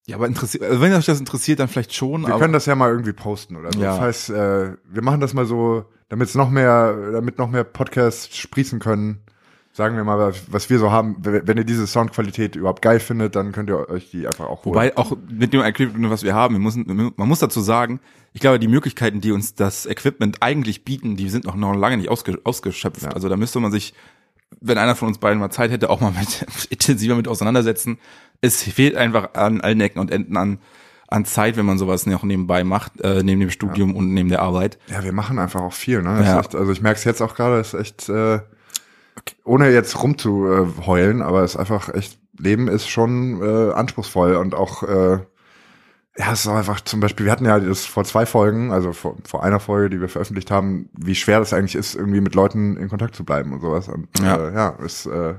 ja, 0.08 0.16
aber 0.16 0.28
interessiert, 0.28 0.64
also 0.64 0.82
wenn 0.82 0.94
euch 0.94 1.06
das 1.06 1.20
interessiert, 1.20 1.60
dann 1.60 1.68
vielleicht 1.68 1.94
schon. 1.94 2.26
Wir 2.28 2.38
können 2.38 2.54
das 2.54 2.66
ja 2.66 2.76
mal 2.76 2.90
irgendwie 2.90 3.14
posten 3.14 3.56
oder 3.56 3.72
so. 3.72 3.80
Ja. 3.80 3.96
Falls, 3.98 4.30
äh, 4.30 4.74
wir 4.84 5.02
machen 5.04 5.20
das 5.22 5.34
mal 5.34 5.46
so, 5.46 5.86
damit 6.10 6.28
es 6.30 6.36
noch 6.36 6.50
mehr, 6.50 7.12
damit 7.14 7.38
noch 7.38 7.50
mehr 7.50 7.64
Podcasts 7.64 8.36
sprießen 8.38 8.80
können. 8.80 9.22
Sagen 9.74 9.96
wir 9.96 10.04
mal, 10.04 10.34
was- 10.50 10.70
wir 10.70 10.80
so 10.80 10.92
haben. 10.92 11.16
Wenn 11.20 11.48
wenn 11.48 11.58
ihr 11.58 11.64
diese 11.64 11.88
Soundqualität 11.88 12.58
überhaupt 12.58 12.82
geil 12.82 13.00
findet, 13.00 13.38
dann 13.38 13.54
könnt 13.54 13.70
ihr 13.70 13.90
euch 13.90 14.12
die 14.12 14.28
einfach 14.28 14.46
auch 14.48 14.66
holen. 14.66 14.76
Wobei 14.76 14.98
auch 14.98 15.16
mit 15.30 15.54
dem 15.54 15.62
Equipment, 15.62 16.10
was 16.10 16.24
wir 16.24 16.34
haben, 16.36 16.56
wir 16.56 16.60
müssen, 16.60 17.14
man 17.16 17.28
muss 17.30 17.40
dazu 17.40 17.62
sagen, 17.62 18.02
ich 18.34 18.42
glaube, 18.42 18.60
die 18.60 18.68
Möglichkeiten, 18.68 19.22
die 19.22 19.32
uns 19.32 19.56
das 19.56 19.86
Equipment 19.86 20.38
eigentlich 20.42 20.84
bieten, 20.84 21.16
die 21.16 21.30
sind 21.30 21.46
noch, 21.46 21.56
noch 21.56 21.74
lange 21.74 21.96
nicht 21.96 22.10
ausge, 22.10 22.38
ausgeschöpft. 22.44 23.04
Ja. 23.04 23.10
Also 23.12 23.30
da 23.30 23.38
müsste 23.38 23.62
man 23.62 23.72
sich, 23.72 23.94
wenn 24.60 24.78
einer 24.78 24.96
von 24.98 25.08
uns 25.08 25.20
beiden 25.20 25.40
mal 25.40 25.52
Zeit 25.52 25.72
hätte, 25.72 25.90
auch 25.90 26.02
mal 26.02 26.12
mit 26.12 26.46
intensiver 26.70 27.16
mit 27.16 27.30
auseinandersetzen. 27.30 27.98
Es 28.42 28.64
fehlt 28.64 28.96
einfach 28.96 29.34
an 29.36 29.62
allen 29.62 29.80
Ecken 29.82 30.00
und 30.00 30.12
Enden 30.12 30.36
an, 30.36 30.60
an 31.08 31.26
Zeit, 31.26 31.58
wenn 31.58 31.66
man 31.66 31.78
sowas 31.78 32.06
noch 32.06 32.24
nebenbei 32.24 32.64
macht, 32.64 33.00
äh, 33.02 33.22
neben 33.24 33.40
dem 33.40 33.52
Studium 33.52 33.96
und 33.96 34.14
neben 34.14 34.30
der 34.30 34.42
Arbeit. 34.42 34.80
Ja, 34.88 35.04
wir 35.04 35.14
machen 35.14 35.38
einfach 35.40 35.62
auch 35.62 35.74
viel, 35.74 36.02
ne? 36.02 36.24
Ja. 36.26 36.40
echt, 36.40 36.56
also 36.56 36.72
ich 36.72 36.82
merke 36.82 36.98
es 36.98 37.04
jetzt 37.04 37.22
auch 37.22 37.36
gerade, 37.36 37.60
ist 37.60 37.74
echt, 37.74 38.10
äh, 38.10 38.40
ohne 39.44 39.70
jetzt 39.70 40.02
rumzuheulen, 40.02 41.22
aber 41.22 41.44
es 41.44 41.52
ist 41.52 41.58
einfach 41.60 41.94
echt, 41.94 42.18
Leben 42.40 42.68
ist 42.68 42.88
schon 42.88 43.42
äh, 43.42 43.74
anspruchsvoll 43.74 44.36
und 44.36 44.56
auch, 44.56 44.84
äh, 44.84 45.20
ja, 46.18 46.34
es 46.34 46.42
ist 46.42 46.48
einfach 46.48 46.82
zum 46.82 47.00
Beispiel, 47.00 47.26
wir 47.26 47.32
hatten 47.32 47.46
ja 47.46 47.60
das 47.60 47.86
vor 47.86 48.04
zwei 48.04 48.26
Folgen, 48.26 48.72
also 48.72 48.92
vor, 48.92 49.18
vor 49.26 49.44
einer 49.44 49.60
Folge, 49.60 49.90
die 49.92 50.02
wir 50.02 50.10
veröffentlicht 50.10 50.50
haben, 50.50 50.90
wie 50.98 51.16
schwer 51.16 51.40
das 51.40 51.54
eigentlich 51.54 51.76
ist, 51.76 51.96
irgendwie 51.96 52.22
mit 52.22 52.36
Leuten 52.36 52.78
in 52.78 52.90
Kontakt 52.90 53.16
zu 53.16 53.24
bleiben 53.24 53.54
und 53.54 53.62
sowas. 53.62 53.88
Und 53.88 54.08
Ja. 54.20 54.38
äh, 54.38 54.54
ja, 54.54 54.78
es 54.84 55.06
äh, 55.06 55.36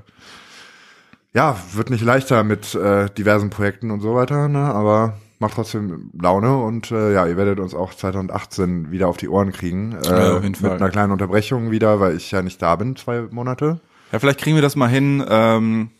ja, 1.34 1.56
wird 1.72 1.90
nicht 1.90 2.04
leichter 2.04 2.44
mit 2.44 2.74
äh, 2.74 3.08
diversen 3.10 3.50
Projekten 3.50 3.90
und 3.90 4.00
so 4.00 4.14
weiter, 4.14 4.48
ne? 4.48 4.58
aber 4.60 5.14
macht 5.38 5.54
trotzdem 5.54 6.10
Laune 6.20 6.56
und 6.58 6.90
äh, 6.92 7.12
ja, 7.14 7.26
ihr 7.26 7.36
werdet 7.36 7.58
uns 7.58 7.74
auch 7.74 7.94
2018 7.94 8.90
wieder 8.92 9.08
auf 9.08 9.16
die 9.16 9.28
Ohren 9.28 9.50
kriegen. 9.52 9.92
Äh, 10.04 10.08
Ja, 10.08 10.36
auf 10.36 10.42
jeden 10.42 10.52
mit 10.52 10.56
Fall. 10.58 10.76
einer 10.76 10.90
kleinen 10.90 11.10
Unterbrechung 11.12 11.70
wieder, 11.70 11.98
weil 12.00 12.16
ich 12.16 12.30
ja 12.30 12.42
nicht 12.42 12.62
da 12.62 12.76
bin, 12.76 12.94
zwei 12.96 13.22
Monate. 13.30 13.80
Ja, 14.12 14.18
vielleicht 14.18 14.40
kriegen 14.40 14.56
wir 14.56 14.62
das 14.62 14.76
mal 14.76 14.88
hin, 14.88 15.24
ähm, 15.28 15.90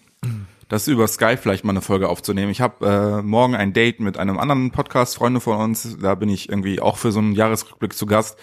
das 0.69 0.87
über 0.87 1.09
Skype 1.09 1.39
vielleicht 1.39 1.65
mal 1.65 1.73
eine 1.73 1.81
Folge 1.81 2.09
aufzunehmen. 2.09 2.51
Ich 2.53 2.61
habe 2.61 2.87
äh, 3.21 3.23
morgen 3.23 3.55
ein 3.57 3.73
Date 3.73 4.01
mit 4.01 4.17
einem 4.19 4.39
anderen 4.39 4.71
Podcast, 4.71 5.17
Freunde 5.17 5.41
von 5.41 5.59
uns. 5.59 5.99
Da 6.01 6.15
bin 6.15 6.29
ich 6.29 6.49
irgendwie 6.49 6.81
auch 6.81 6.97
für 6.99 7.11
so 7.11 7.19
einen 7.19 7.33
Jahresrückblick 7.33 7.95
zu 7.95 8.07
Gast. 8.07 8.39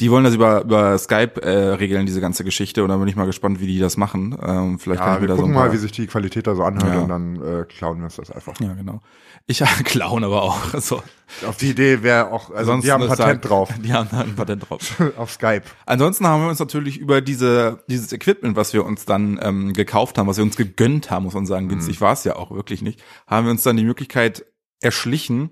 Die 0.00 0.10
wollen 0.10 0.24
das 0.24 0.34
über, 0.34 0.62
über 0.62 0.98
Skype 0.98 1.40
äh, 1.42 1.74
regeln, 1.74 2.04
diese 2.06 2.20
ganze 2.20 2.42
Geschichte. 2.42 2.82
Und 2.82 2.88
da 2.88 2.96
bin 2.96 3.06
ich 3.06 3.14
mal 3.16 3.26
gespannt, 3.26 3.60
wie 3.60 3.66
die 3.66 3.78
das 3.78 3.96
machen. 3.96 4.36
Ähm, 4.44 4.78
vielleicht 4.80 5.00
kann 5.00 5.10
Ja, 5.10 5.14
ich 5.16 5.20
wir 5.20 5.28
da 5.28 5.34
so 5.36 5.42
gucken 5.42 5.54
paar, 5.54 5.66
mal, 5.68 5.72
wie 5.72 5.76
sich 5.76 5.92
die 5.92 6.06
Qualität 6.08 6.46
da 6.48 6.54
so 6.56 6.64
anhört 6.64 6.92
Ja. 6.94 7.00
und 7.02 7.08
dann 7.08 7.36
äh, 7.36 7.64
klauen 7.64 7.98
wir 7.98 8.04
uns 8.06 8.16
das 8.16 8.30
einfach. 8.32 8.58
Ja, 8.60 8.72
genau. 8.74 9.00
Ich 9.46 9.58
klauen 9.84 10.24
aber 10.24 10.42
auch. 10.42 10.58
So. 10.80 11.00
Auf 11.46 11.56
die 11.58 11.70
Idee 11.70 12.02
wäre 12.02 12.30
auch, 12.32 12.50
also 12.50 12.72
Ansonsten 12.72 12.86
die 12.86 12.92
haben 12.92 13.02
ein 13.02 13.08
Patent 13.08 13.44
da- 13.44 13.48
drauf. 13.48 13.68
Die 13.82 13.92
haben 13.92 14.08
da 14.10 14.20
ein 14.20 14.34
Patent 14.34 14.68
drauf. 14.68 14.80
auf 15.16 15.30
Skype. 15.32 15.62
Ansonsten 15.86 16.26
haben 16.26 16.42
wir 16.42 16.48
uns 16.50 16.58
natürlich 16.58 16.98
über 16.98 17.20
diese, 17.20 17.82
dieses 17.88 18.12
Equipment, 18.12 18.56
was 18.56 18.72
wir 18.72 18.84
uns 18.84 19.04
dann 19.04 19.38
ähm, 19.42 19.72
gekauft 19.72 20.18
haben, 20.18 20.26
was 20.26 20.36
wir 20.38 20.44
uns 20.44 20.56
gegönnt 20.56 21.10
haben, 21.10 21.24
muss 21.24 21.34
man 21.34 21.46
sagen, 21.46 21.68
günstig 21.68 22.00
war 22.00 22.12
es 22.12 22.24
ja 22.24 22.36
auch 22.36 22.50
wirklich 22.50 22.82
nicht, 22.82 23.02
haben 23.26 23.46
wir 23.46 23.50
uns 23.52 23.62
dann 23.62 23.76
die 23.76 23.84
Möglichkeit 23.84 24.44
erschlichen 24.80 25.50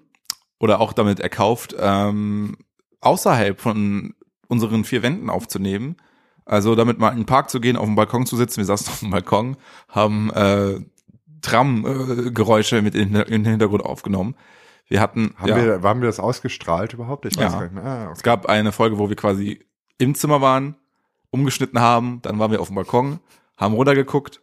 oder 0.60 0.80
auch 0.80 0.92
damit 0.92 1.20
erkauft, 1.20 1.74
ähm, 1.78 2.56
außerhalb 3.00 3.60
von 3.60 4.14
unseren 4.52 4.84
vier 4.84 5.02
Wänden 5.02 5.30
aufzunehmen. 5.30 5.96
Also 6.44 6.74
damit 6.74 6.98
mal 6.98 7.10
in 7.10 7.18
den 7.18 7.26
Park 7.26 7.50
zu 7.50 7.60
gehen, 7.60 7.76
auf 7.76 7.86
dem 7.86 7.94
Balkon 7.94 8.26
zu 8.26 8.36
sitzen. 8.36 8.58
Wir 8.58 8.64
saßen 8.66 8.88
auf 8.92 9.00
dem 9.00 9.10
Balkon, 9.10 9.56
haben 9.88 10.30
äh, 10.30 10.80
Tram-Geräusche 11.40 12.82
mit 12.82 12.94
in, 12.94 13.14
in 13.14 13.42
den 13.42 13.44
Hintergrund 13.44 13.84
aufgenommen. 13.84 14.36
Wir 14.88 15.00
hatten 15.00 15.34
Haben, 15.36 15.48
ja, 15.48 15.56
wir, 15.56 15.82
haben 15.82 16.00
wir 16.00 16.06
das 16.06 16.20
ausgestrahlt 16.20 16.92
überhaupt? 16.92 17.24
Ich 17.26 17.36
weiß 17.36 17.44
Ja. 17.44 17.58
gar 17.58 17.62
nicht 17.62 17.74
mehr. 17.74 17.84
Ah, 17.84 18.04
es 18.12 18.18
okay. 18.18 18.22
gab 18.24 18.46
eine 18.46 18.72
Folge, 18.72 18.98
wo 18.98 19.08
wir 19.08 19.16
quasi 19.16 19.64
im 19.98 20.14
Zimmer 20.14 20.40
waren, 20.40 20.76
umgeschnitten 21.30 21.80
haben, 21.80 22.20
dann 22.22 22.38
waren 22.38 22.50
wir 22.50 22.60
auf 22.60 22.66
dem 22.68 22.74
Balkon, 22.76 23.20
haben 23.56 23.74
runtergeguckt, 23.74 24.42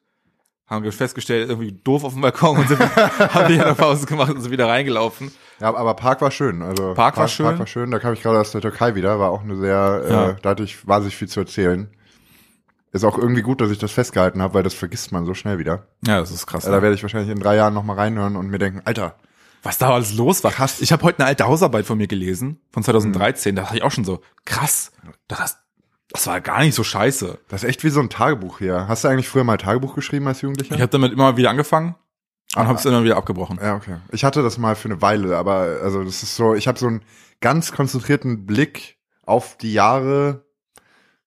haben 0.65 0.89
festgestellt, 0.91 1.50
irgendwie 1.50 1.72
doof 1.74 2.04
auf 2.04 2.13
dem 2.13 2.22
Balkon 2.22 2.58
und 2.58 2.67
sind, 2.67 2.80
haben 3.34 3.54
wieder 3.54 3.65
eine 3.65 3.76
Pause 3.76 4.06
gemacht 4.06 4.32
und 4.32 4.41
sind 4.41 4.52
wieder 4.52 4.67
reingelaufen. 4.67 5.32
Ja, 5.62 5.76
aber 5.76 5.93
Park 5.93 6.22
war 6.22 6.32
schön. 6.32 6.62
Also 6.62 6.93
Park 6.93 7.17
war 7.17 7.28
schön. 7.28 7.45
Park 7.45 7.60
war 7.60 7.67
schön. 7.67 7.91
Da 7.91 8.00
kam 8.00 8.13
ich 8.13 8.22
gerade 8.22 8.39
aus 8.39 8.52
der 8.52 8.62
Türkei 8.62 8.95
wieder. 8.95 9.19
War 9.19 9.30
auch 9.30 9.43
eine 9.43 9.56
sehr, 9.58 10.06
Ja. 10.10 10.30
äh, 10.30 10.36
da 10.41 10.50
hatte 10.52 10.63
ich 10.63 10.88
wahnsinnig 10.88 11.15
viel 11.15 11.28
zu 11.28 11.39
erzählen. 11.41 11.89
Ist 12.91 13.04
auch 13.04 13.17
irgendwie 13.17 13.41
gut, 13.41 13.62
dass 13.62 13.69
ich 13.69 13.78
das 13.78 13.91
festgehalten 13.91 14.41
habe, 14.41 14.56
weil 14.56 14.63
das 14.63 14.74
vergisst 14.74 15.12
man 15.12 15.26
so 15.26 15.34
schnell 15.36 15.60
wieder. 15.60 15.86
Ja, 16.08 16.19
das 16.19 16.32
ist 16.32 16.48
krass. 16.48 16.63
Da 16.65 16.82
werde 16.82 16.95
ich 16.95 17.04
wahrscheinlich 17.04 17.30
in 17.30 17.39
drei 17.39 17.56
Jahren 17.56 17.74
nochmal 17.74 17.98
reinhören 17.98 18.36
und 18.36 18.48
mir 18.50 18.58
denken, 18.58 18.82
Alter, 18.86 19.15
Was 19.62 19.78
da 19.78 19.93
alles 19.93 20.13
los 20.15 20.43
war. 20.43 20.52
Krass. 20.52 20.82
Ich 20.82 20.91
habe 20.91 21.04
heute 21.04 21.19
eine 21.19 21.28
alte 21.28 21.45
Hausarbeit 21.45 21.86
von 21.86 21.98
mir 21.98 22.08
gelesen, 22.08 22.60
von 22.72 22.82
2013. 22.84 23.56
Da 23.56 23.63
dachte 23.63 23.76
ich 23.78 23.84
auch 23.84 23.91
schon 23.91 24.06
so, 24.06 24.22
krass, 24.45 24.91
das, 25.28 25.58
das 26.10 26.26
war 26.26 26.41
gar 26.41 26.62
nicht 26.62 26.74
so 26.74 26.84
scheiße. 26.84 27.38
das 27.50 27.63
ist 27.63 27.69
echt 27.69 27.84
wie 27.84 27.89
so 27.89 28.00
ein 28.00 28.10
Tagebuch 28.10 28.58
hier. 28.60 28.88
Hast 28.88 29.04
du 29.04 29.10
eigentlich 29.10 29.28
früher 29.30 29.43
mal 29.43 29.58
Tagebuch 29.58 29.93
geschrieben 29.93 30.28
als 30.28 30.41
Jugendlicher? 30.41 30.74
Ich 30.74 30.82
habe 30.82 30.89
damit 30.89 31.12
immer 31.12 31.36
wieder 31.38 31.50
angefangen 31.52 31.93
und 32.55 32.63
Ah. 32.63 32.67
habe 32.67 32.79
es 32.79 32.85
immer 32.85 33.03
wieder 33.03 33.17
abgebrochen. 33.17 33.59
Ja, 33.62 33.75
okay. 33.75 33.97
Ich 34.12 34.23
hatte 34.23 34.41
das 34.43 34.57
mal 34.57 34.75
für 34.75 34.89
eine 34.89 35.01
Weile, 35.01 35.38
aber 35.38 35.79
also 35.83 36.03
das 36.03 36.23
ist 36.23 36.35
so, 36.35 36.55
ich 36.55 36.67
habe 36.67 36.79
so 36.79 36.88
einen 36.88 37.03
ganz 37.41 37.71
konzentrierten 37.71 38.45
Blick 38.45 38.97
auf 39.25 39.57
die 39.57 39.73
Jahre, 39.73 40.45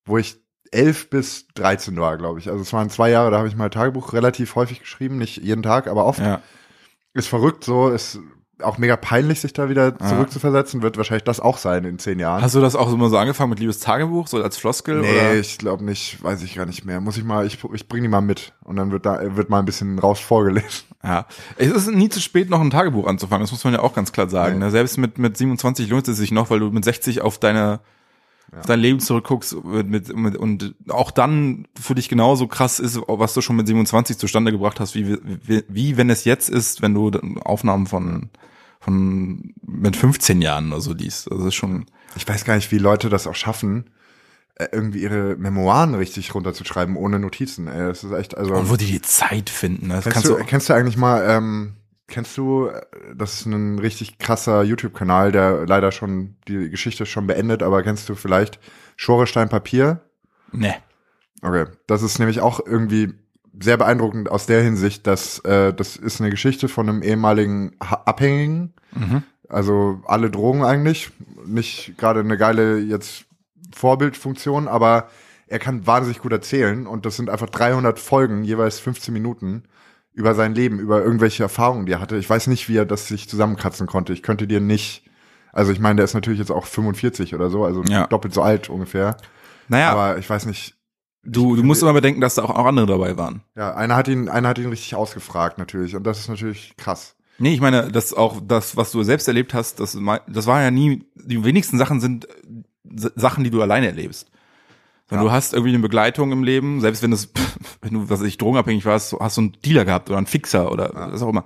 wo 0.04 0.18
ich 0.18 0.40
elf 0.72 1.10
bis 1.10 1.46
13 1.54 1.96
war, 2.00 2.16
glaube 2.16 2.38
ich. 2.40 2.48
Also 2.50 2.62
es 2.62 2.72
waren 2.72 2.90
zwei 2.90 3.10
Jahre, 3.10 3.30
da 3.30 3.38
habe 3.38 3.48
ich 3.48 3.56
mal 3.56 3.70
Tagebuch 3.70 4.12
relativ 4.14 4.54
häufig 4.56 4.80
geschrieben, 4.80 5.18
nicht 5.18 5.36
jeden 5.36 5.62
Tag, 5.62 5.86
aber 5.86 6.06
oft. 6.06 6.18
Ja. 6.20 6.40
Ist 7.14 7.28
verrückt 7.28 7.62
so, 7.62 7.90
ist 7.90 8.18
auch 8.64 8.78
mega 8.78 8.96
peinlich, 8.96 9.40
sich 9.40 9.52
da 9.52 9.68
wieder 9.68 9.94
Ja. 10.00 10.06
zurückzuversetzen, 10.06 10.82
wird 10.82 10.96
wahrscheinlich 10.96 11.24
das 11.24 11.40
auch 11.40 11.58
sein 11.58 11.84
in 11.84 11.98
zehn 11.98 12.18
Jahren. 12.18 12.42
Hast 12.42 12.54
du 12.54 12.60
das 12.60 12.76
auch 12.76 12.92
immer 12.92 13.08
so 13.08 13.16
angefangen 13.18 13.50
mit 13.50 13.60
Liebes 13.60 13.80
Tagebuch, 13.80 14.26
so 14.28 14.42
als 14.42 14.56
Floskel? 14.56 15.00
nee, 15.00 15.10
oder? 15.10 15.34
ich 15.34 15.58
glaube 15.58 15.84
nicht, 15.84 16.22
weiß 16.22 16.42
ich 16.42 16.54
gar 16.54 16.66
nicht 16.66 16.84
mehr. 16.84 17.00
Muss 17.00 17.16
ich 17.16 17.24
mal, 17.24 17.46
ich, 17.46 17.58
ich 17.74 17.88
bring 17.88 18.02
die 18.02 18.08
mal 18.08 18.20
mit 18.20 18.52
und 18.64 18.76
dann 18.76 18.90
wird 18.90 19.06
da 19.06 19.36
wird 19.36 19.50
mal 19.50 19.58
ein 19.58 19.64
bisschen 19.64 19.98
raus 19.98 20.20
vorgelesen. 20.20 20.84
Ja, 21.04 21.26
es 21.56 21.68
ist 21.70 21.90
nie 21.90 22.08
zu 22.08 22.20
spät, 22.20 22.48
noch 22.48 22.60
ein 22.60 22.70
Tagebuch 22.70 23.06
anzufangen. 23.08 23.42
Das 23.42 23.50
muss 23.50 23.64
man 23.64 23.74
ja 23.74 23.80
auch 23.80 23.92
ganz 23.94 24.12
klar 24.12 24.28
sagen. 24.28 24.58
Nee. 24.60 24.66
Ne? 24.66 24.70
Selbst 24.70 24.98
mit 24.98 25.18
mit 25.18 25.36
27 25.36 25.88
lohnt 25.88 26.06
es 26.06 26.16
sich 26.16 26.30
noch, 26.30 26.48
weil 26.50 26.60
du 26.60 26.70
mit 26.70 26.84
60 26.84 27.22
auf 27.22 27.38
deine 27.38 27.80
auf 28.56 28.66
dein 28.66 28.80
Leben 28.80 29.00
zurückguckst 29.00 29.64
mit, 29.64 29.88
mit, 29.88 30.16
mit, 30.16 30.36
und 30.36 30.74
auch 30.88 31.10
dann 31.10 31.66
für 31.80 31.94
dich 31.94 32.08
genauso 32.08 32.46
krass 32.46 32.80
ist, 32.80 33.00
was 33.06 33.34
du 33.34 33.40
schon 33.40 33.56
mit 33.56 33.66
27 33.66 34.18
zustande 34.18 34.52
gebracht 34.52 34.78
hast, 34.78 34.94
wie, 34.94 35.18
wie, 35.22 35.64
wie 35.68 35.96
wenn 35.96 36.10
es 36.10 36.24
jetzt 36.24 36.50
ist, 36.50 36.82
wenn 36.82 36.94
du 36.94 37.10
Aufnahmen 37.44 37.86
von 37.86 38.30
von 38.82 39.54
mit 39.64 39.96
15 39.96 40.42
Jahren 40.42 40.72
oder 40.72 40.80
so 40.80 40.92
liest. 40.92 41.30
Also 41.30 41.44
das 41.44 41.48
ist 41.50 41.54
schon 41.54 41.86
Ich 42.16 42.26
weiß 42.26 42.44
gar 42.44 42.56
nicht, 42.56 42.72
wie 42.72 42.78
Leute 42.78 43.08
das 43.08 43.28
auch 43.28 43.36
schaffen, 43.36 43.90
äh, 44.56 44.66
irgendwie 44.72 45.02
ihre 45.02 45.36
Memoiren 45.36 45.94
richtig 45.94 46.34
runterzuschreiben 46.34 46.96
ohne 46.96 47.20
Notizen. 47.20 47.68
Ey, 47.68 47.86
das 47.86 48.02
ist 48.02 48.12
echt, 48.12 48.36
also. 48.36 48.54
und 48.54 48.70
wo 48.70 48.76
die 48.76 48.86
die 48.86 49.00
Zeit 49.00 49.50
finden. 49.50 49.86
ne? 49.86 49.94
Das 49.94 50.04
kennst, 50.04 50.14
kannst 50.14 50.28
du, 50.28 50.36
du, 50.36 50.44
kennst 50.44 50.68
du 50.68 50.72
eigentlich 50.74 50.96
mal, 50.96 51.24
ähm, 51.28 51.74
kennst 52.12 52.36
du, 52.38 52.66
äh, 52.68 52.80
das 53.16 53.40
ist 53.40 53.46
ein 53.46 53.80
richtig 53.80 54.18
krasser 54.18 54.62
YouTube-Kanal, 54.62 55.32
der 55.32 55.66
leider 55.66 55.90
schon, 55.90 56.36
die 56.46 56.70
Geschichte 56.70 57.02
ist 57.02 57.08
schon 57.08 57.26
beendet, 57.26 57.62
aber 57.64 57.82
kennst 57.82 58.08
du 58.08 58.14
vielleicht 58.14 58.60
Schorestein 58.96 59.48
Papier? 59.48 60.00
ne. 60.52 60.76
Okay, 61.44 61.64
das 61.88 62.02
ist 62.04 62.20
nämlich 62.20 62.40
auch 62.40 62.60
irgendwie 62.64 63.14
sehr 63.60 63.76
beeindruckend 63.76 64.30
aus 64.30 64.46
der 64.46 64.62
Hinsicht, 64.62 65.08
dass 65.08 65.40
äh, 65.40 65.74
das 65.74 65.96
ist 65.96 66.20
eine 66.20 66.30
Geschichte 66.30 66.68
von 66.68 66.88
einem 66.88 67.02
ehemaligen 67.02 67.72
Abhängigen, 67.80 68.74
Mhm. 68.94 69.24
also 69.48 70.00
alle 70.06 70.30
Drogen 70.30 70.62
eigentlich, 70.62 71.10
nicht 71.44 71.94
gerade 71.98 72.20
eine 72.20 72.36
geile 72.36 72.78
jetzt 72.78 73.24
Vorbildfunktion, 73.74 74.68
aber 74.68 75.08
er 75.48 75.58
kann 75.58 75.86
wahnsinnig 75.86 76.20
gut 76.20 76.32
erzählen 76.32 76.86
und 76.86 77.04
das 77.06 77.16
sind 77.16 77.28
einfach 77.28 77.50
300 77.50 77.98
Folgen, 77.98 78.44
jeweils 78.44 78.78
15 78.78 79.12
Minuten 79.12 79.64
über 80.14 80.34
sein 80.34 80.54
Leben, 80.54 80.78
über 80.78 81.02
irgendwelche 81.02 81.42
Erfahrungen, 81.42 81.86
die 81.86 81.92
er 81.92 82.00
hatte. 82.00 82.16
Ich 82.16 82.28
weiß 82.28 82.46
nicht, 82.48 82.68
wie 82.68 82.76
er 82.76 82.84
das 82.86 83.08
sich 83.08 83.28
zusammenkratzen 83.28 83.86
konnte. 83.86 84.12
Ich 84.12 84.22
könnte 84.22 84.46
dir 84.46 84.60
nicht, 84.60 85.04
also 85.52 85.72
ich 85.72 85.80
meine, 85.80 85.96
der 85.96 86.04
ist 86.04 86.14
natürlich 86.14 86.38
jetzt 86.38 86.50
auch 86.50 86.66
45 86.66 87.34
oder 87.34 87.48
so, 87.50 87.64
also 87.64 87.82
Ja. 87.84 88.06
doppelt 88.06 88.34
so 88.34 88.42
alt 88.42 88.68
ungefähr, 88.68 89.16
Naja, 89.68 89.90
aber 89.90 90.18
ich 90.18 90.28
weiß 90.28 90.46
nicht, 90.46 90.74
du, 91.24 91.56
du 91.56 91.62
musst 91.62 91.82
immer 91.82 91.92
bedenken, 91.94 92.20
dass 92.20 92.34
da 92.34 92.42
auch 92.42 92.50
auch 92.50 92.66
andere 92.66 92.86
dabei 92.86 93.16
waren. 93.16 93.42
Ja, 93.56 93.74
einer 93.74 93.96
hat 93.96 94.08
ihn, 94.08 94.28
einer 94.28 94.48
hat 94.50 94.58
ihn 94.58 94.68
richtig 94.68 94.94
ausgefragt 94.94 95.56
natürlich 95.58 95.96
und 95.96 96.04
das 96.04 96.18
ist 96.20 96.28
natürlich 96.28 96.74
krass. 96.76 97.16
Nee, 97.38 97.54
ich 97.54 97.60
meine, 97.60 97.90
das 97.90 98.12
auch 98.12 98.40
das, 98.46 98.76
was 98.76 98.92
du 98.92 99.02
selbst 99.02 99.26
erlebt 99.26 99.54
hast, 99.54 99.80
das, 99.80 99.96
das 100.28 100.46
war 100.46 100.60
ja 100.60 100.70
nie, 100.70 101.04
die 101.14 101.42
wenigsten 101.42 101.78
Sachen 101.78 102.00
sind 102.00 102.26
äh, 102.26 103.08
Sachen, 103.16 103.42
die 103.44 103.50
du 103.50 103.62
alleine 103.62 103.86
erlebst. 103.86 104.28
Wenn 105.12 105.18
Ja. 105.18 105.24
du 105.24 105.30
hast 105.30 105.52
irgendwie 105.52 105.74
eine 105.74 105.78
Begleitung 105.80 106.32
im 106.32 106.42
Leben, 106.42 106.80
selbst 106.80 107.02
wenn 107.02 107.10
das, 107.10 107.28
wenn 107.82 107.92
du, 107.92 108.08
was 108.08 108.20
weiß 108.20 108.26
ich, 108.26 108.38
drogenabhängig 108.38 108.86
warst, 108.86 109.14
hast 109.20 109.36
du 109.36 109.42
einen 109.42 109.56
Dealer 109.62 109.84
gehabt 109.84 110.08
oder 110.08 110.16
einen 110.16 110.26
Fixer 110.26 110.72
oder 110.72 110.90
was 110.94 111.20
auch 111.20 111.28
immer, 111.28 111.44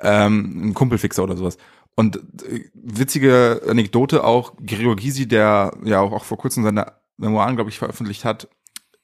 ähm, 0.00 0.58
einen 0.62 0.74
Kumpelfixer 0.74 1.22
oder 1.22 1.36
sowas. 1.36 1.58
Und 1.96 2.16
äh, 2.48 2.64
witzige 2.72 3.60
Anekdote 3.68 4.24
auch, 4.24 4.54
Gregor 4.56 4.96
Gysi, 4.96 5.28
der 5.28 5.72
ja 5.84 6.00
auch, 6.00 6.12
auch 6.12 6.24
vor 6.24 6.38
kurzem 6.38 6.64
seine 6.64 6.92
Memoiren, 7.18 7.56
glaube 7.56 7.68
ich, 7.68 7.78
veröffentlicht 7.78 8.24
hat, 8.24 8.48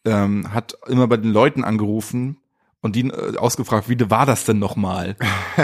ähm, 0.07 0.53
hat 0.55 0.79
immer 0.89 1.07
bei 1.07 1.19
den 1.19 1.31
Leuten 1.31 1.63
angerufen 1.63 2.39
und 2.83 2.97
die 2.97 3.09
äh, 3.09 3.37
ausgefragt, 3.37 3.89
wie 3.89 4.11
war 4.11 4.27
das 4.27 4.45
denn 4.45 4.59
nochmal? 4.59 5.17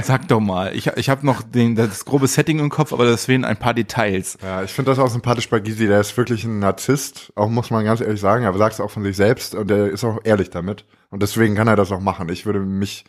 Sag 0.03 0.29
doch 0.29 0.41
mal. 0.41 0.75
Ich, 0.75 0.89
ich 0.89 1.09
habe 1.09 1.25
noch 1.25 1.43
den, 1.43 1.75
das 1.75 2.05
grobe 2.05 2.27
Setting 2.27 2.59
im 2.59 2.71
Kopf, 2.71 2.93
aber 2.93 3.05
das 3.05 3.27
fehlen 3.27 3.45
ein 3.45 3.57
paar 3.57 3.75
Details. 3.75 4.39
Ja, 4.43 4.63
ich 4.63 4.73
finde 4.73 4.91
das 4.91 4.99
auch 4.99 5.09
sympathisch 5.09 5.49
bei 5.49 5.61
Gysi, 5.61 5.87
der 5.87 6.01
ist 6.01 6.17
wirklich 6.17 6.45
ein 6.45 6.59
Narzisst, 6.59 7.33
auch 7.35 7.49
muss 7.49 7.71
man 7.71 7.85
ganz 7.85 8.01
ehrlich 8.01 8.21
sagen, 8.21 8.45
aber 8.45 8.59
sagt 8.59 8.75
es 8.75 8.81
auch 8.81 8.91
von 8.91 9.05
sich 9.05 9.17
selbst 9.17 9.55
und 9.55 9.69
der 9.69 9.91
ist 9.91 10.05
auch 10.05 10.19
ehrlich 10.25 10.51
damit 10.51 10.85
und 11.11 11.23
deswegen 11.23 11.55
kann 11.55 11.69
er 11.69 11.77
das 11.77 11.93
auch 11.93 12.01
machen. 12.01 12.29
Ich 12.29 12.47
würde 12.47 12.61
mich 12.61 13.05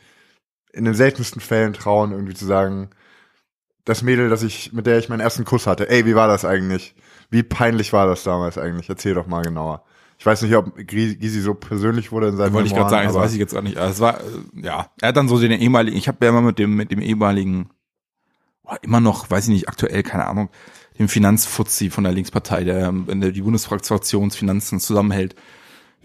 in 0.73 0.85
den 0.85 0.93
seltensten 0.93 1.41
Fällen 1.41 1.73
trauen, 1.73 2.11
irgendwie 2.11 2.33
zu 2.33 2.45
sagen, 2.45 2.89
das 3.83 4.03
Mädel, 4.03 4.29
das 4.29 4.43
ich, 4.43 4.73
mit 4.73 4.85
der 4.85 4.99
ich 4.99 5.09
meinen 5.09 5.21
ersten 5.21 5.45
Kuss 5.45 5.65
hatte, 5.65 5.89
ey, 5.89 6.05
wie 6.05 6.15
war 6.15 6.27
das 6.27 6.43
eigentlich? 6.45 6.93
Wie 7.29 7.43
peinlich 7.43 7.93
war 7.93 8.05
das 8.05 8.23
damals 8.23 8.57
eigentlich? 8.57 8.89
Erzähl 8.89 9.13
doch 9.13 9.27
mal 9.27 9.43
genauer. 9.43 9.83
Ich 10.19 10.25
weiß 10.25 10.41
nicht, 10.41 10.55
ob 10.55 10.75
Gysi 10.75 11.41
so 11.41 11.53
persönlich 11.53 12.11
wurde 12.11 12.29
in 12.29 12.37
seinem 12.37 12.53
Wollte 12.53 12.67
ich 12.67 12.73
gerade 12.73 12.89
sagen, 12.89 13.07
das 13.07 13.15
weiß 13.15 13.33
ich 13.33 13.39
jetzt 13.39 13.53
gar 13.53 13.61
nicht. 13.61 13.77
Aber 13.77 13.89
Es 13.89 13.99
war, 13.99 14.19
ja, 14.55 14.89
er 14.99 15.09
hat 15.09 15.17
dann 15.17 15.27
so 15.27 15.39
den 15.39 15.51
ehemaligen, 15.51 15.95
ich 15.95 16.07
habe 16.07 16.17
ja 16.25 16.29
immer 16.29 16.41
mit 16.41 16.57
dem, 16.57 16.75
mit 16.75 16.91
dem 16.91 17.01
ehemaligen, 17.01 17.69
oh, 18.63 18.75
immer 18.81 18.99
noch, 18.99 19.29
weiß 19.29 19.45
ich 19.45 19.53
nicht, 19.53 19.69
aktuell, 19.69 20.01
keine 20.01 20.25
Ahnung, 20.25 20.49
dem 20.97 21.07
Finanzfuzzi 21.07 21.91
von 21.91 22.03
der 22.03 22.13
Linkspartei, 22.13 22.63
der, 22.63 22.91
der 22.91 23.31
die 23.31 23.41
Bundesfraktionsfinanzen 23.41 24.79
zusammenhält. 24.79 25.35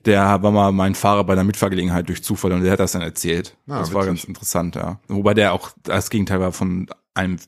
Der 0.04 0.42
war 0.42 0.50
mal 0.50 0.72
mein 0.72 0.94
Fahrer 0.94 1.24
bei 1.24 1.32
einer 1.32 1.44
Mitfahrgelegenheit 1.44 2.08
durch 2.08 2.22
Zufall 2.22 2.52
und 2.52 2.62
der 2.62 2.72
hat 2.72 2.80
das 2.80 2.92
dann 2.92 3.02
erzählt. 3.02 3.56
Ah, 3.68 3.78
das 3.78 3.94
war 3.94 4.02
witzig. 4.02 4.08
ganz 4.08 4.24
interessant, 4.24 4.74
ja. 4.74 5.00
Wobei 5.08 5.32
der 5.32 5.52
auch 5.54 5.70
das 5.84 6.10
Gegenteil 6.10 6.40
war 6.40 6.52
von 6.52 6.88
einem 7.14 7.38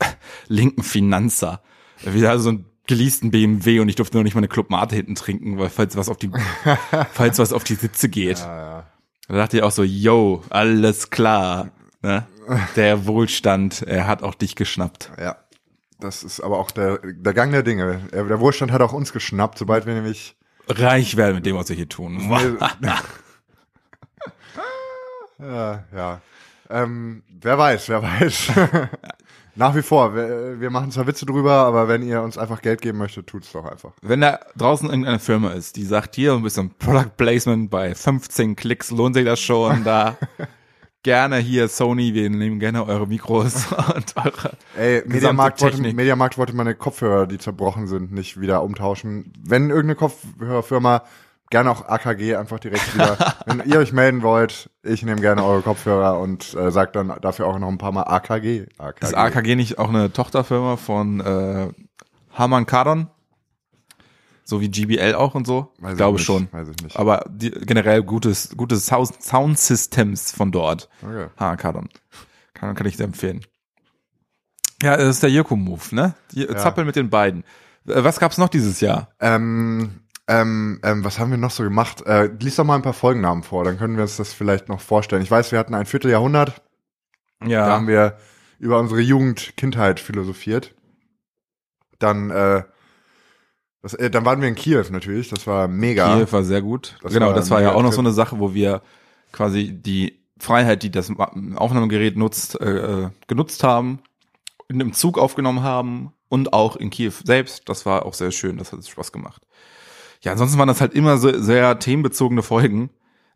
linken 0.48 0.82
Finanzer. 0.82 1.62
Wieder 2.04 2.30
also 2.30 2.44
so 2.44 2.50
ein 2.50 2.66
geleasten 2.86 3.30
BMW 3.30 3.80
und 3.80 3.88
ich 3.88 3.96
durfte 3.96 4.16
noch 4.16 4.24
nicht 4.24 4.34
mal 4.34 4.40
eine 4.40 4.48
Club 4.48 4.70
Mate 4.70 4.94
hinten 4.96 5.14
trinken, 5.14 5.58
weil 5.58 5.70
falls 5.70 5.96
was 5.96 6.08
auf 6.08 6.16
die, 6.18 6.30
falls 7.12 7.38
was 7.38 7.52
auf 7.52 7.64
die 7.64 7.74
Sitze 7.74 8.08
geht. 8.08 8.38
Ja, 8.38 8.56
ja. 8.56 8.86
Da 9.28 9.34
dachte 9.36 9.56
ich 9.56 9.62
auch 9.62 9.70
so, 9.70 9.82
yo, 9.82 10.42
alles 10.50 11.10
klar. 11.10 11.70
Ne? 12.02 12.26
Der 12.76 13.06
Wohlstand, 13.06 13.80
er 13.82 14.06
hat 14.06 14.22
auch 14.22 14.34
dich 14.34 14.54
geschnappt. 14.54 15.10
Ja, 15.18 15.36
das 15.98 16.22
ist 16.22 16.40
aber 16.40 16.58
auch 16.58 16.70
der, 16.70 16.98
der 16.98 17.32
Gang 17.32 17.50
der 17.52 17.62
Dinge. 17.62 18.02
Er- 18.12 18.24
Der 18.24 18.40
Wohlstand 18.40 18.70
hat 18.70 18.82
auch 18.82 18.92
uns 18.92 19.12
geschnappt, 19.14 19.56
sobald 19.58 19.86
wir 19.86 19.94
nämlich 19.94 20.36
Reich 20.68 21.16
werden 21.16 21.36
mit 21.36 21.46
dem, 21.46 21.56
was 21.56 21.68
wir 21.70 21.76
hier 21.76 21.88
tun. 21.88 22.18
Ja, 25.38 25.84
ja. 25.94 26.20
Ähm, 26.70 27.22
wer 27.40 27.58
weiß, 27.58 27.88
wer 27.88 28.02
weiß. 28.02 28.52
Nach 29.56 29.76
wie 29.76 29.82
vor, 29.82 30.14
wir, 30.14 30.60
wir 30.60 30.70
machen 30.70 30.90
zwar 30.90 31.06
Witze 31.06 31.26
drüber, 31.26 31.52
aber 31.52 31.88
wenn 31.88 32.02
ihr 32.02 32.22
uns 32.22 32.36
einfach 32.36 32.60
Geld 32.60 32.80
geben 32.80 32.98
möchtet, 32.98 33.26
tut's 33.26 33.52
doch 33.52 33.64
einfach. 33.64 33.92
Wenn 34.02 34.20
da 34.20 34.40
draußen 34.56 34.88
irgendeine 34.88 35.20
Firma 35.20 35.50
ist, 35.50 35.76
die 35.76 35.84
sagt, 35.84 36.16
hier 36.16 36.32
ein 36.32 36.42
bisschen 36.42 36.70
Product 36.78 37.10
Placement 37.16 37.70
bei 37.70 37.94
15 37.94 38.56
Klicks 38.56 38.90
lohnt 38.90 39.14
sich 39.14 39.24
das 39.24 39.40
schon, 39.40 39.84
da 39.84 40.16
gerne 41.04 41.36
hier 41.36 41.68
Sony, 41.68 42.14
wir 42.14 42.28
nehmen 42.30 42.58
gerne 42.58 42.84
eure 42.84 43.06
Mikros 43.06 43.66
und 43.94 44.14
eure 44.16 44.56
Ey, 44.76 45.02
Mediamarkt 45.06 45.62
wollte. 45.62 45.80
Mediamarkt 45.80 46.36
wollte 46.36 46.56
meine 46.56 46.74
Kopfhörer, 46.74 47.28
die 47.28 47.38
zerbrochen 47.38 47.86
sind, 47.86 48.10
nicht 48.10 48.40
wieder 48.40 48.62
umtauschen. 48.64 49.32
Wenn 49.38 49.70
irgendeine 49.70 49.94
Kopfhörerfirma, 49.94 51.04
gerne 51.50 51.70
auch 51.70 51.88
AKG 51.88 52.36
einfach 52.36 52.58
direkt 52.58 52.94
wieder. 52.94 53.36
wenn 53.46 53.62
ihr 53.64 53.78
euch 53.78 53.92
melden 53.92 54.22
wollt, 54.22 54.70
ich 54.82 55.02
nehme 55.02 55.20
gerne 55.20 55.44
eure 55.44 55.62
Kopfhörer 55.62 56.18
und 56.18 56.54
äh, 56.54 56.70
sagt 56.70 56.96
dann 56.96 57.12
dafür 57.20 57.46
auch 57.46 57.58
noch 57.58 57.68
ein 57.68 57.78
paar 57.78 57.92
Mal 57.92 58.02
AKG. 58.02 58.66
AKG. 58.78 59.04
Ist 59.04 59.14
AKG 59.14 59.54
nicht 59.54 59.78
auch 59.78 59.88
eine 59.88 60.12
Tochterfirma 60.12 60.76
von 60.76 61.20
äh, 61.20 61.68
Harman 62.32 62.66
Kardon? 62.66 63.08
So 64.46 64.60
wie 64.60 64.68
GBL 64.68 65.14
auch 65.14 65.34
und 65.34 65.46
so? 65.46 65.72
Weiß 65.78 65.92
ich 65.92 65.96
glaube 65.96 66.18
nicht, 66.18 66.26
schon. 66.26 66.48
Weiß 66.52 66.68
ich 66.68 66.82
nicht. 66.82 66.98
Aber 66.98 67.24
die, 67.30 67.50
generell 67.50 68.02
gutes, 68.02 68.54
gutes 68.56 68.84
Sound, 68.86 69.22
Sound 69.22 69.58
Systems 69.58 70.32
von 70.32 70.52
dort. 70.52 70.90
Okay. 71.02 71.28
Harman 71.38 71.56
Kardon. 71.56 71.88
Kann, 72.52 72.74
kann 72.74 72.86
ich 72.86 72.96
sehr 72.96 73.06
empfehlen. 73.06 73.40
Ja, 74.82 74.96
das 74.98 75.08
ist 75.08 75.22
der 75.22 75.30
Joko-Move, 75.30 75.94
ne? 75.94 76.14
Die 76.32 76.46
Zappel 76.46 76.84
mit 76.84 76.96
den 76.96 77.08
beiden. 77.08 77.42
Äh, 77.86 78.04
Was 78.04 78.20
gab's 78.20 78.36
noch 78.36 78.48
dieses 78.48 78.80
Jahr? 78.80 79.08
Ähm, 79.18 80.03
ähm, 80.28 80.80
ähm, 80.82 81.04
was 81.04 81.18
haben 81.18 81.30
wir 81.30 81.38
noch 81.38 81.50
so 81.50 81.62
gemacht? 81.62 82.02
Äh, 82.06 82.30
lies 82.40 82.56
doch 82.56 82.64
mal 82.64 82.76
ein 82.76 82.82
paar 82.82 82.92
Folgennamen 82.92 83.42
vor, 83.42 83.64
dann 83.64 83.78
können 83.78 83.96
wir 83.96 84.02
uns 84.02 84.16
das 84.16 84.32
vielleicht 84.32 84.68
noch 84.68 84.80
vorstellen. 84.80 85.22
Ich 85.22 85.30
weiß, 85.30 85.52
wir 85.52 85.58
hatten 85.58 85.74
ein 85.74 85.86
Vierteljahrhundert, 85.86 86.62
Ja. 87.44 87.66
da 87.66 87.72
haben 87.72 87.88
wir 87.88 88.16
über 88.58 88.78
unsere 88.78 89.00
Jugend, 89.00 89.56
Kindheit 89.56 90.00
philosophiert. 90.00 90.74
Dann, 91.98 92.30
äh, 92.30 92.62
das, 93.82 93.94
äh, 93.94 94.10
dann 94.10 94.24
waren 94.24 94.40
wir 94.40 94.48
in 94.48 94.54
Kiew 94.54 94.84
natürlich, 94.90 95.28
das 95.28 95.46
war 95.46 95.68
mega. 95.68 96.16
Kiew 96.16 96.32
war 96.32 96.42
sehr 96.42 96.62
gut. 96.62 96.96
Das 97.02 97.12
genau, 97.12 97.28
war 97.28 97.34
das 97.34 97.50
war 97.50 97.60
ja 97.60 97.72
auch 97.72 97.82
noch 97.82 97.92
so 97.92 98.00
eine 98.00 98.12
Sache, 98.12 98.38
wo 98.38 98.54
wir 98.54 98.82
quasi 99.32 99.72
die 99.72 100.24
Freiheit, 100.38 100.82
die 100.82 100.90
das 100.90 101.10
Aufnahmegerät 101.56 102.16
nutzt, 102.16 102.60
äh, 102.60 103.10
genutzt 103.26 103.62
haben, 103.62 104.00
in 104.68 104.80
einem 104.80 104.92
Zug 104.94 105.18
aufgenommen 105.18 105.62
haben 105.62 106.12
und 106.28 106.52
auch 106.52 106.76
in 106.76 106.90
Kiew 106.90 107.12
selbst. 107.24 107.68
Das 107.68 107.84
war 107.84 108.06
auch 108.06 108.14
sehr 108.14 108.30
schön, 108.30 108.56
das 108.56 108.72
hat 108.72 108.86
Spaß 108.86 109.12
gemacht. 109.12 109.42
Ja, 110.24 110.32
ansonsten 110.32 110.58
waren 110.58 110.68
das 110.68 110.80
halt 110.80 110.94
immer 110.94 111.18
so 111.18 111.38
sehr 111.38 111.78
themenbezogene 111.78 112.42
Folgen, 112.42 112.90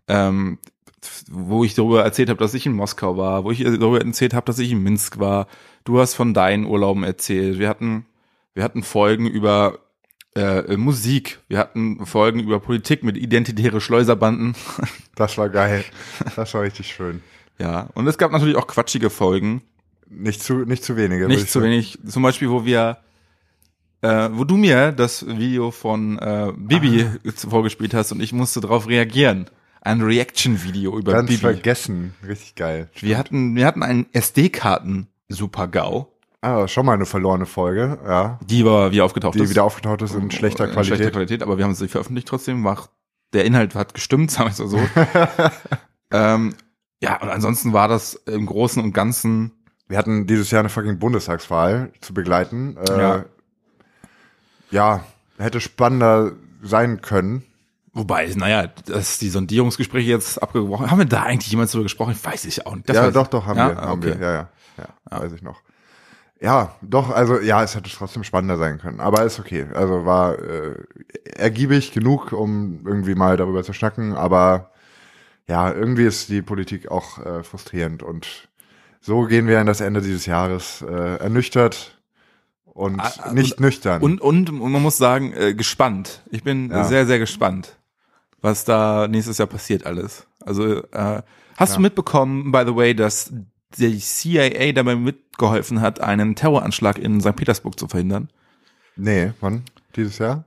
ähm, 0.08 0.58
wo 1.30 1.62
ich 1.62 1.74
darüber 1.74 2.02
erzählt 2.02 2.30
habe, 2.30 2.40
dass 2.40 2.54
ich 2.54 2.64
in 2.64 2.72
Moskau 2.72 3.16
war, 3.18 3.44
wo 3.44 3.50
ich 3.50 3.62
darüber 3.62 4.00
erzählt 4.00 4.32
habe, 4.32 4.46
dass 4.46 4.58
ich 4.58 4.72
in 4.72 4.82
Minsk 4.82 5.18
war. 5.18 5.46
Du 5.84 6.00
hast 6.00 6.14
von 6.14 6.32
deinen 6.34 6.64
Urlauben 6.64 7.04
erzählt. 7.04 7.58
Wir 7.58 7.68
hatten, 7.68 8.06
wir 8.54 8.64
hatten 8.64 8.82
Folgen 8.82 9.26
über 9.26 9.80
äh, 10.34 10.76
Musik. 10.76 11.40
Wir 11.48 11.58
hatten 11.58 12.06
Folgen 12.06 12.40
über 12.40 12.58
Politik 12.58 13.04
mit 13.04 13.16
identitäre 13.16 13.80
Schleuserbanden. 13.80 14.54
Das 15.14 15.36
war 15.36 15.48
geil. 15.48 15.84
Das 16.36 16.54
war 16.54 16.62
richtig 16.62 16.86
schön. 16.86 17.24
ja, 17.58 17.88
und 17.94 18.06
es 18.06 18.18
gab 18.18 18.30
natürlich 18.30 18.54
auch 18.54 18.68
quatschige 18.68 19.10
Folgen. 19.10 19.62
Nicht 20.08 20.40
zu, 20.44 20.58
nicht 20.58 20.84
zu 20.84 20.96
wenige. 20.96 21.26
Nicht 21.26 21.42
ich 21.42 21.50
zu 21.50 21.58
sagen. 21.58 21.72
wenig. 21.72 21.98
Zum 22.06 22.22
Beispiel, 22.22 22.48
wo 22.50 22.64
wir, 22.64 22.98
äh, 24.02 24.28
wo 24.32 24.44
du 24.44 24.56
mir 24.56 24.92
das 24.92 25.26
Video 25.26 25.70
von 25.70 26.18
äh, 26.18 26.52
Bibi 26.56 27.04
Ah. 27.26 27.30
vorgespielt 27.48 27.94
hast 27.94 28.12
und 28.12 28.20
ich 28.20 28.32
musste 28.32 28.60
darauf 28.60 28.88
reagieren. 28.88 29.46
Ein 29.80 30.02
Reaction-Video 30.02 30.98
über 30.98 31.12
Ganz 31.12 31.28
Bibi. 31.28 31.40
vergessen. 31.40 32.14
Richtig 32.26 32.56
geil. 32.56 32.90
Wir 32.94 33.16
hatten, 33.16 33.54
wir 33.56 33.64
hatten 33.66 33.82
einen 33.82 34.06
SD-Karten-Super-GAU, 34.12 36.06
Ah, 36.40 36.68
schon 36.68 36.86
mal 36.86 36.92
eine 36.92 37.04
verlorene 37.06 37.46
Folge, 37.46 37.98
ja. 38.06 38.38
die 38.48 38.64
war 38.64 38.92
wieder 38.92 39.04
aufgetaucht 39.04 39.34
Die 39.34 39.42
ist. 39.42 39.50
wieder 39.50 39.64
aufgetaucht 39.64 40.02
ist 40.02 40.14
in 40.14 40.30
schlechter 40.30 40.66
In 40.66 40.70
Qualität. 40.72 40.96
schlechter 40.96 41.10
Qualität, 41.12 41.42
aber 41.42 41.58
wir 41.58 41.64
haben 41.64 41.74
sie 41.74 41.88
veröffentlicht 41.88 42.28
trotzdem. 42.28 42.62
War, 42.62 42.88
der 43.32 43.44
Inhalt 43.44 43.74
hat 43.74 43.92
gestimmt, 43.92 44.30
sagen 44.30 44.50
wir 44.56 44.64
es 44.64 44.70
so. 44.70 44.78
ähm, 46.12 46.54
ja, 47.02 47.20
und 47.20 47.28
ansonsten 47.28 47.72
war 47.72 47.88
das 47.88 48.14
im 48.14 48.46
Großen 48.46 48.80
und 48.82 48.92
Ganzen 48.92 49.50
Wir 49.88 49.98
hatten 49.98 50.26
dieses 50.28 50.50
Jahr 50.52 50.60
eine 50.60 50.68
fucking 50.68 50.98
Bundestagswahl 51.00 51.92
zu 52.00 52.14
begleiten. 52.14 52.76
Äh, 52.76 53.00
Ja. 53.00 53.24
Ja. 54.70 55.04
ja, 55.38 55.44
hätte 55.44 55.60
spannender 55.60 56.32
sein 56.62 57.00
können. 57.00 57.44
Wobei, 57.92 58.32
naja, 58.36 58.68
dass 58.86 59.18
die 59.18 59.28
Sondierungsgespräche 59.28 60.10
jetzt 60.10 60.42
abgebrochen 60.42 60.90
haben 60.90 60.98
wir 60.98 61.06
da 61.06 61.22
eigentlich 61.22 61.50
jemals 61.50 61.72
drüber 61.72 61.84
gesprochen? 61.84 62.16
Weiß 62.22 62.44
ich 62.44 62.66
auch 62.66 62.74
nicht. 62.74 62.88
Das 62.88 62.96
ja, 62.96 63.10
doch, 63.10 63.24
ich. 63.24 63.28
doch, 63.28 63.46
haben 63.46 63.58
ja? 63.58 63.68
wir, 63.70 63.76
haben 63.76 63.98
okay. 64.00 64.20
wir. 64.20 64.26
Ja, 64.26 64.32
ja, 64.32 64.48
ja, 65.10 65.20
weiß 65.22 65.32
ich 65.32 65.42
noch. 65.42 65.62
Ja, 66.40 66.76
doch, 66.82 67.10
also 67.10 67.40
ja, 67.40 67.64
es 67.64 67.74
hätte 67.74 67.90
trotzdem 67.90 68.22
spannender 68.22 68.56
sein 68.56 68.78
können, 68.78 69.00
aber 69.00 69.24
ist 69.24 69.40
okay. 69.40 69.66
Also 69.74 70.04
war 70.04 70.38
äh, 70.38 70.76
ergiebig 71.34 71.90
genug, 71.90 72.32
um 72.32 72.86
irgendwie 72.86 73.16
mal 73.16 73.36
darüber 73.36 73.64
zu 73.64 73.72
schnacken, 73.72 74.14
aber 74.14 74.70
ja, 75.48 75.72
irgendwie 75.72 76.04
ist 76.04 76.28
die 76.28 76.42
Politik 76.42 76.90
auch 76.92 77.18
äh, 77.18 77.42
frustrierend 77.42 78.04
und 78.04 78.48
so 79.00 79.22
gehen 79.22 79.48
wir 79.48 79.60
in 79.60 79.66
das 79.66 79.80
Ende 79.80 80.00
dieses 80.00 80.26
Jahres 80.26 80.82
äh, 80.82 81.16
ernüchtert 81.16 81.97
und 82.78 83.00
Ah, 83.00 83.12
ah, 83.18 83.32
nicht 83.32 83.58
nüchtern. 83.60 84.00
Und, 84.00 84.20
und 84.20 84.52
man 84.52 84.80
muss 84.80 84.96
sagen, 84.96 85.32
äh, 85.32 85.52
gespannt. 85.54 86.22
Ich 86.30 86.44
bin 86.44 86.70
Ja. 86.70 86.84
sehr, 86.84 87.06
sehr 87.06 87.18
gespannt, 87.18 87.76
was 88.40 88.64
da 88.64 89.08
nächstes 89.08 89.38
Jahr 89.38 89.48
passiert 89.48 89.84
alles. 89.84 90.26
Also, 90.40 90.84
äh, 90.92 91.22
hast 91.56 91.76
du 91.76 91.80
mitbekommen, 91.80 92.52
by 92.52 92.62
the 92.64 92.74
way, 92.76 92.94
dass 92.94 93.32
die 93.76 93.98
CIA 93.98 94.72
dabei 94.72 94.94
mitgeholfen 94.94 95.80
hat, 95.80 96.00
einen 96.00 96.36
Terroranschlag 96.36 96.98
in 96.98 97.20
St. 97.20 97.34
Petersburg 97.36 97.78
zu 97.78 97.88
verhindern? 97.88 98.28
nee, 98.96 99.32
wann? 99.40 99.62
Dieses 99.96 100.18
Jahr? 100.18 100.44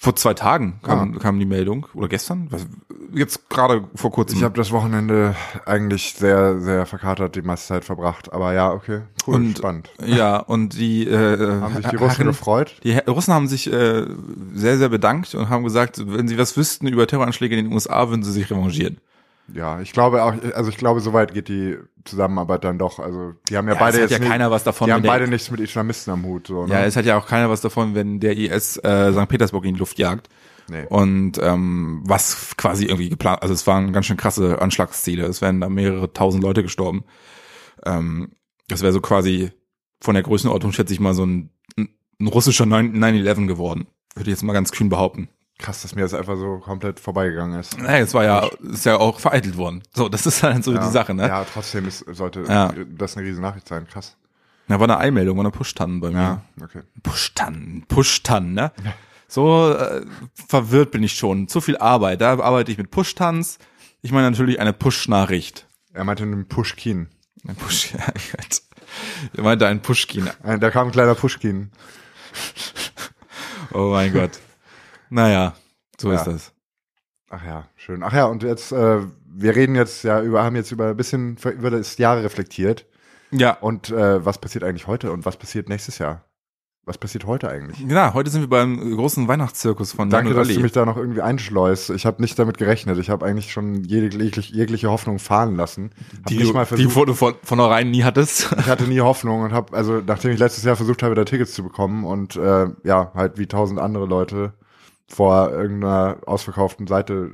Vor 0.00 0.14
zwei 0.14 0.34
Tagen 0.34 0.78
kam, 0.82 1.14
Ah. 1.16 1.18
kam 1.18 1.38
die 1.38 1.46
Meldung. 1.46 1.86
Oder 1.94 2.08
gestern? 2.08 2.46
Was, 2.50 2.66
jetzt 3.12 3.50
gerade 3.50 3.88
vor 3.96 4.12
kurzem. 4.12 4.38
Ich 4.38 4.44
habe 4.44 4.56
das 4.56 4.70
Wochenende 4.70 5.34
eigentlich 5.66 6.14
sehr, 6.14 6.60
sehr 6.60 6.86
verkatert 6.86 7.34
die 7.34 7.42
meiste 7.42 7.66
Zeit 7.68 7.84
verbracht. 7.84 8.32
Aber 8.32 8.52
ja, 8.54 8.70
okay, 8.72 9.00
cool, 9.26 9.34
Und- 9.34 9.58
spannend. 9.58 9.90
ja, 10.04 10.36
und 10.38 10.78
die, 10.78 11.08
äh, 11.08 11.60
Haben 11.60 11.74
sich 11.74 11.86
die 11.86 11.96
Russen 11.96 12.16
Herren- 12.16 12.26
gefreut? 12.28 12.76
Die 12.84 12.92
Russen 12.98 13.34
haben 13.34 13.48
sich 13.48 13.70
äh, 13.72 14.06
sehr, 14.54 14.78
sehr 14.78 14.88
bedankt 14.88 15.34
und 15.34 15.48
haben 15.48 15.64
gesagt, 15.64 16.00
wenn 16.06 16.28
sie 16.28 16.38
was 16.38 16.56
wüssten 16.56 16.86
über 16.86 17.06
Terroranschläge 17.06 17.56
in 17.56 17.64
den 17.66 17.74
USA, 17.74 18.08
würden 18.08 18.22
sie 18.22 18.32
sich 18.32 18.48
revanchieren. 18.50 18.98
Ja, 19.52 19.80
ich 19.80 19.92
glaube 19.92 20.22
auch, 20.22 20.34
also 20.54 20.70
ich 20.70 20.76
glaube, 20.76 21.00
soweit 21.00 21.34
geht 21.34 21.48
die 21.48 21.76
Zusammenarbeit 22.04 22.64
dann 22.64 22.78
doch. 22.78 22.98
Also 22.98 23.34
die 23.48 23.56
haben 23.56 23.68
ja, 23.68 23.74
Ja, 23.74 23.80
beide 23.80 23.98
jetzt 23.98 24.10
ja 24.10 24.18
nicht, 24.18 24.28
keiner 24.28 24.50
was 24.50 24.64
davon, 24.64 24.86
Die 24.86 24.92
haben 24.92 25.02
beide 25.02 25.28
nichts 25.28 25.50
mit 25.50 25.60
Islamisten 25.60 26.12
am 26.12 26.24
Hut. 26.24 26.46
So, 26.46 26.66
ne? 26.66 26.72
Ja, 26.72 26.84
es 26.84 26.96
hat 26.96 27.04
ja 27.04 27.18
auch 27.18 27.26
keiner 27.26 27.50
was 27.50 27.60
davon, 27.60 27.94
wenn 27.94 28.20
der 28.20 28.36
IS 28.36 28.78
äh, 28.78 29.12
St. 29.12 29.28
Petersburg 29.28 29.64
in 29.66 29.74
die 29.74 29.80
Luft 29.80 29.98
jagt. 29.98 30.28
nee. 30.68 30.86
Und 30.88 31.38
ähm, 31.42 32.02
was 32.06 32.56
quasi 32.56 32.86
irgendwie 32.86 33.10
geplant, 33.10 33.42
also 33.42 33.52
es 33.52 33.66
waren 33.66 33.92
ganz 33.92 34.06
schön 34.06 34.16
krasse 34.16 34.62
Anschlagsziele. 34.62 35.26
Es 35.26 35.42
wären 35.42 35.60
da 35.60 35.68
mehrere 35.68 36.12
tausend 36.12 36.42
Leute 36.42 36.62
gestorben. 36.62 37.04
Ähm, 37.84 38.32
das 38.68 38.80
wäre 38.80 38.92
so 38.92 39.00
quasi 39.00 39.50
von 40.00 40.14
der 40.14 40.22
Größenordnung, 40.22 40.72
schätze 40.72 40.94
ich 40.94 41.00
mal, 41.00 41.14
so 41.14 41.26
ein, 41.26 41.50
ein 41.76 42.26
russischer 42.26 42.64
9 42.66 42.96
9-11 42.96 43.46
geworden. 43.46 43.88
Würde 44.14 44.30
ich 44.30 44.36
jetzt 44.36 44.42
mal 44.42 44.52
ganz 44.54 44.72
kühn 44.72 44.88
behaupten. 44.88 45.28
Krass, 45.64 45.80
dass 45.80 45.94
mir 45.94 46.02
das 46.02 46.12
einfach 46.12 46.36
so 46.36 46.58
komplett 46.58 47.00
vorbeigegangen 47.00 47.58
ist. 47.58 47.78
Naja, 47.78 48.04
es 48.04 48.12
war 48.12 48.22
ja, 48.24 48.50
ist 48.70 48.84
ja 48.84 48.98
auch 48.98 49.18
vereitelt 49.18 49.56
worden. 49.56 49.82
So, 49.94 50.10
das 50.10 50.26
ist 50.26 50.42
halt 50.42 50.62
so 50.62 50.74
ja. 50.74 50.84
die 50.84 50.92
Sache, 50.92 51.14
ne? 51.14 51.26
Ja, 51.26 51.42
trotzdem 51.50 51.88
ist, 51.88 52.04
sollte 52.12 52.44
Ja. 52.46 52.70
das 52.98 53.16
eine 53.16 53.26
riesen 53.26 53.40
Nachricht 53.40 53.66
sein. 53.66 53.86
Krass. 53.88 54.14
Da 54.68 54.78
war 54.78 54.84
eine 54.84 54.98
Eilmeldung, 54.98 55.38
war 55.38 55.44
eine 55.44 55.52
Push-Tannen 55.52 56.00
bei 56.00 56.10
mir. 56.10 56.16
Ja, 56.20 56.42
okay. 56.62 56.82
Push-Tannen, 57.02 57.86
Push-Tannen, 57.88 58.52
ne? 58.52 58.72
So 59.26 59.72
äh, 59.72 60.02
verwirrt 60.48 60.90
bin 60.90 61.02
ich 61.02 61.14
schon. 61.14 61.48
Zu 61.48 61.62
viel 61.62 61.78
Arbeit. 61.78 62.20
Da 62.20 62.38
arbeite 62.38 62.70
ich 62.70 62.76
mit 62.76 62.90
Push-Tans. 62.90 63.58
Ich 64.02 64.12
meine 64.12 64.30
natürlich 64.30 64.60
eine 64.60 64.74
Push-Nachricht. 64.74 65.66
Er 65.94 66.04
meinte 66.04 66.24
einen 66.24 66.46
Pushkin. 66.46 67.08
Ein 67.48 67.56
Push, 67.56 67.92
ja. 67.94 68.00
Ich 69.32 69.40
meinte 69.40 69.66
ein 69.66 69.80
Pushkin. 69.80 70.28
Äh, 70.42 70.58
Da 70.58 70.70
kam 70.70 70.88
ein 70.88 70.92
kleiner 70.92 71.14
Pushkin. 71.14 71.70
Oh 73.72 73.90
mein 73.90 74.12
Gott. 74.12 74.32
Naja, 75.14 75.54
so 75.98 76.10
Ja. 76.10 76.18
ist 76.18 76.24
das. 76.26 76.52
Ach 77.30 77.44
ja, 77.44 77.68
schön. 77.76 78.02
Ach 78.02 78.12
ja, 78.12 78.24
und 78.26 78.42
jetzt, 78.42 78.72
äh, 78.72 78.98
wir 79.26 79.54
reden 79.56 79.74
jetzt 79.76 80.02
ja 80.04 80.20
über, 80.20 80.42
haben 80.42 80.56
jetzt 80.56 80.72
über 80.72 80.88
ein 80.88 80.96
bisschen 80.96 81.36
über 81.56 81.70
das 81.70 81.96
Jahr 81.98 82.16
reflektiert. 82.18 82.86
Ja, 83.30 83.52
Und 83.60 83.90
äh, 83.90 84.24
was 84.24 84.38
passiert 84.38 84.64
eigentlich 84.64 84.86
heute 84.86 85.10
und 85.12 85.24
was 85.24 85.36
passiert 85.36 85.68
nächstes 85.68 85.98
Jahr? 85.98 86.24
Was 86.86 86.98
passiert 86.98 87.24
heute 87.26 87.48
eigentlich? 87.48 87.80
ja, 87.80 88.12
heute 88.12 88.28
sind 88.30 88.42
wir 88.42 88.48
beim 88.48 88.78
großen 88.96 89.26
Weihnachtszirkus 89.26 89.92
von 89.92 90.10
Danke, 90.10 90.30
Jan 90.30 90.36
dass 90.38 90.48
du 90.48 90.54
Olli. 90.54 90.62
mich 90.64 90.72
da 90.72 90.84
noch 90.84 90.96
irgendwie 90.98 91.22
einschleust. 91.22 91.90
Ich 91.90 92.04
habe 92.06 92.20
nicht 92.20 92.38
damit 92.38 92.58
gerechnet. 92.58 92.98
Ich 92.98 93.08
habe 93.08 93.24
eigentlich 93.24 93.50
schon 93.52 93.84
jegliche, 93.84 94.52
jegliche 94.52 94.90
Hoffnung 94.90 95.18
fahren 95.18 95.56
lassen. 95.56 95.90
Hab 96.18 96.26
die, 96.26 96.38
nicht 96.38 96.52
mal 96.52 96.66
du- 96.66 96.76
die 96.76 96.84
versucht. 96.84 97.08
du 97.08 97.14
von, 97.14 97.34
von 97.34 97.58
vornherein 97.58 97.90
nie 97.90 98.04
hattest. 98.04 98.52
ich 98.58 98.66
hatte 98.66 98.84
nie 98.84 99.00
Hoffnung 99.00 99.42
und 99.42 99.52
habe, 99.52 99.74
also 99.76 100.02
nachdem 100.06 100.32
ich 100.32 100.38
letztes 100.38 100.62
Jahr 100.64 100.76
versucht 100.76 101.02
habe, 101.02 101.14
da 101.14 101.24
Tickets 101.24 101.54
zu 101.54 101.62
bekommen 101.62 102.04
und 102.04 102.36
äh, 102.36 102.66
ja, 102.84 103.12
halt 103.14 103.38
wie 103.38 103.46
tausend 103.46 103.80
andere 103.80 104.04
Leute 104.06 104.52
vor 105.08 105.50
irgendeiner 105.50 106.18
ausverkauften 106.26 106.86
Seite 106.86 107.30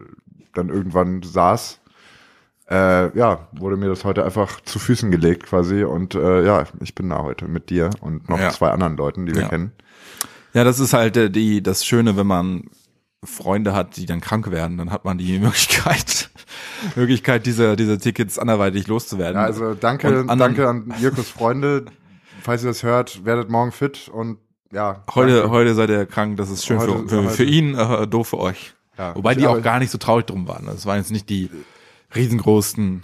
dann 0.54 0.68
irgendwann 0.68 1.22
saß, 1.22 1.80
äh, 2.70 3.16
ja, 3.16 3.48
wurde 3.52 3.76
mir 3.76 3.88
das 3.88 4.04
heute 4.04 4.24
einfach 4.24 4.60
zu 4.60 4.78
Füßen 4.78 5.10
gelegt 5.10 5.44
quasi 5.46 5.82
und 5.84 6.14
äh, 6.14 6.44
ja, 6.44 6.64
ich 6.80 6.94
bin 6.94 7.08
da 7.10 7.22
heute 7.22 7.46
mit 7.48 7.70
dir 7.70 7.90
und 8.00 8.28
noch 8.28 8.38
Ja. 8.38 8.50
zwei 8.50 8.70
anderen 8.70 8.96
Leuten, 8.96 9.26
die 9.26 9.34
wir 9.34 9.42
Ja. 9.42 9.48
kennen. 9.48 9.72
Ja, 10.52 10.64
das 10.64 10.80
ist 10.80 10.92
halt 10.92 11.16
äh, 11.16 11.30
die, 11.30 11.62
das 11.62 11.84
Schöne, 11.84 12.16
wenn 12.16 12.26
man 12.26 12.64
Freunde 13.24 13.74
hat, 13.74 13.96
die 13.96 14.06
dann 14.06 14.20
krank 14.20 14.50
werden, 14.50 14.78
dann 14.78 14.90
hat 14.90 15.04
man 15.04 15.18
die 15.18 15.38
Möglichkeit, 15.40 16.30
Möglichkeit, 16.96 17.46
diese, 17.46 17.76
diese 17.76 17.98
Tickets 17.98 18.38
anderweitig 18.38 18.86
loszuwerden. 18.88 19.36
Ja, 19.36 19.44
also 19.46 19.74
danke, 19.74 20.24
danke 20.26 20.68
an 20.68 20.92
Jirkos 20.98 21.28
Freunde. 21.28 21.84
Falls 22.42 22.64
ihr 22.64 22.68
das 22.68 22.82
hört, 22.82 23.24
werdet 23.24 23.50
morgen 23.50 23.70
fit 23.72 24.08
und 24.08 24.38
ja. 24.72 25.02
Heute, 25.14 25.34
danke. 25.40 25.50
heute 25.50 25.74
seid 25.74 25.90
ihr 25.90 26.06
krank, 26.06 26.36
das 26.36 26.50
ist 26.50 26.64
schön 26.66 26.78
Heute- 26.78 27.08
für, 27.08 27.22
für, 27.24 27.30
für 27.30 27.44
ihn, 27.44 27.74
äh, 27.74 28.06
doof 28.06 28.28
für 28.28 28.38
euch. 28.38 28.74
Ja, 28.98 29.14
Wobei 29.14 29.34
die 29.34 29.46
auch 29.46 29.62
gar 29.62 29.78
nicht 29.78 29.90
so 29.90 29.98
traurig 29.98 30.26
drum 30.26 30.46
waren. 30.46 30.66
Das 30.66 30.84
waren 30.84 30.98
jetzt 30.98 31.10
nicht 31.10 31.28
die 31.30 31.48
riesengroßen 32.14 33.02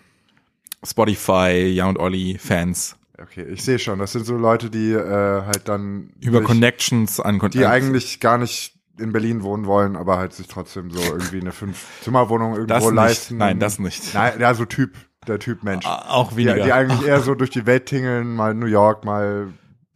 Spotify, 0.84 1.66
Ja 1.74 1.86
und 1.88 1.98
Olli 1.98 2.38
Fans. 2.38 2.96
Okay, 3.20 3.44
ich 3.44 3.62
sehe 3.64 3.78
schon. 3.78 3.98
Das 3.98 4.12
sind 4.12 4.26
so 4.26 4.36
Leute, 4.36 4.68
die 4.68 4.92
äh, 4.92 5.42
halt 5.42 5.68
dann 5.68 6.10
Über 6.20 6.38
sich, 6.38 6.46
Connections 6.46 7.18
an 7.18 7.38
Kon- 7.38 7.50
die 7.50 7.64
eigentlich 7.64 8.20
gar 8.20 8.36
nicht 8.36 8.74
in 8.98 9.12
Berlin 9.12 9.42
wohnen 9.42 9.64
wollen, 9.66 9.96
aber 9.96 10.18
halt 10.18 10.34
sich 10.34 10.48
trotzdem 10.48 10.90
so 10.90 11.00
irgendwie 11.00 11.40
eine 11.40 11.52
Fünf-Zimmer-Wohnung 11.52 12.52
irgendwo 12.54 12.74
das 12.74 12.84
nicht. 12.84 12.94
leisten. 12.94 13.36
Nein, 13.38 13.58
das 13.58 13.78
nicht. 13.78 14.14
Nein, 14.14 14.34
ja, 14.38 14.52
so 14.54 14.64
Typ, 14.66 14.94
der 15.26 15.38
Typ 15.38 15.62
Mensch. 15.62 15.86
Auch 15.86 16.30
Die, 16.32 16.36
weniger. 16.38 16.64
die 16.64 16.72
eigentlich 16.72 17.06
eher 17.06 17.20
so 17.22 17.34
durch 17.34 17.50
die 17.50 17.64
Welt 17.66 17.86
tingeln, 17.86 18.34
mal 18.36 18.54
New 18.54 18.66
York, 18.66 19.04
mal 19.04 19.48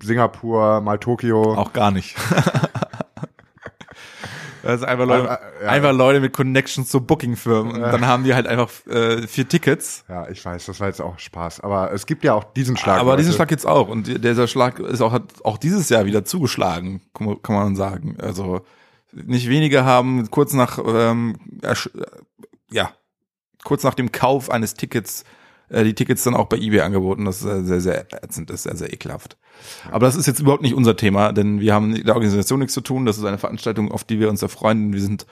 Singapur, 0.03 0.81
mal 0.81 0.99
Tokio. 0.99 1.55
Auch 1.55 1.73
gar 1.73 1.91
nicht. 1.91 2.17
Das 4.63 4.83
ist 4.83 4.87
einfach 4.87 5.07
Leute, 5.07 5.27
Äh, 5.27 5.33
äh, 5.63 5.65
ja. 5.65 5.71
einfach 5.71 5.93
Leute 5.93 6.21
mit 6.21 6.35
Connections 6.35 6.91
zu 6.91 7.01
Bookingfirmen. 7.01 7.77
Und 7.77 7.81
dann 7.81 8.07
haben 8.07 8.25
die 8.25 8.35
halt 8.35 8.47
einfach 8.47 8.71
äh, 8.89 9.27
vier 9.27 9.49
Tickets. 9.49 10.05
Ja, 10.07 10.29
ich 10.29 10.45
weiß, 10.45 10.67
das 10.67 10.79
war 10.81 10.89
jetzt 10.89 11.01
auch 11.01 11.19
Spaß. 11.19 11.61
Aber 11.61 11.93
es 11.93 12.05
gibt 12.05 12.25
ja 12.25 12.35
auch 12.35 12.45
diesen 12.45 12.77
Schlag. 12.77 13.01
Aber 13.01 13.17
diesen 13.17 13.31
Leute. 13.31 13.37
Schlag 13.37 13.49
gibt's 13.49 13.65
auch. 13.65 13.89
Und 13.89 14.07
die- 14.07 14.21
dieser 14.21 14.47
Schlag 14.49 14.79
ist 14.79 15.01
auch, 15.01 15.13
hat 15.13 15.23
auch 15.45 15.57
dieses 15.57 15.89
Jahr 15.89 16.05
wieder 16.05 16.27
zugeschlagen, 16.27 17.01
kann 17.15 17.39
man- 17.49 17.75
sagen. 17.75 18.19
Also 18.21 18.61
nicht 19.13 19.49
wenige 19.49 19.87
haben 19.87 20.31
kurz 20.31 20.53
nach, 20.53 20.79
ähm, 20.87 21.37
äh, 21.63 21.75
ja, 22.71 22.91
kurz 23.65 23.83
nach 23.83 23.95
dem 23.95 24.13
Kauf 24.13 24.51
eines 24.51 24.75
Tickets 24.75 25.25
äh, 25.71 25.85
die 25.85 25.95
Tickets 25.95 26.25
dann 26.25 26.35
auch 26.35 26.47
bei 26.47 26.57
eBay 26.59 26.81
angeboten. 26.81 27.25
Das 27.25 27.43
ist 27.43 27.67
sehr, 27.67 27.81
sehr, 27.81 28.07
ätzend, 28.23 28.51
das 28.51 28.57
ist 28.57 28.63
sehr, 28.65 28.77
sehr 28.77 28.93
ekelhaft. 28.93 29.37
Aber 29.91 30.07
das 30.07 30.17
ist 30.17 30.27
jetzt 30.27 30.41
überhaupt 30.41 30.63
nicht 30.63 30.75
unser 30.75 30.97
Thema, 30.97 31.33
denn 31.33 31.61
wir 31.61 31.75
haben 31.75 31.91
mit 31.91 32.07
der 32.07 32.15
Organisation 32.15 32.61
nichts 32.61 32.75
zu 32.75 32.81
tun. 32.81 33.07
Das 33.07 33.19
ist 33.19 33.25
eine 33.25 33.39
Veranstaltung, 33.39 33.91
auf 33.93 34.05
die 34.05 34.21
wir 34.21 34.29
uns 34.29 34.43
erfreuen. 34.43 34.93
Wir 34.93 35.01
sind 35.01 35.27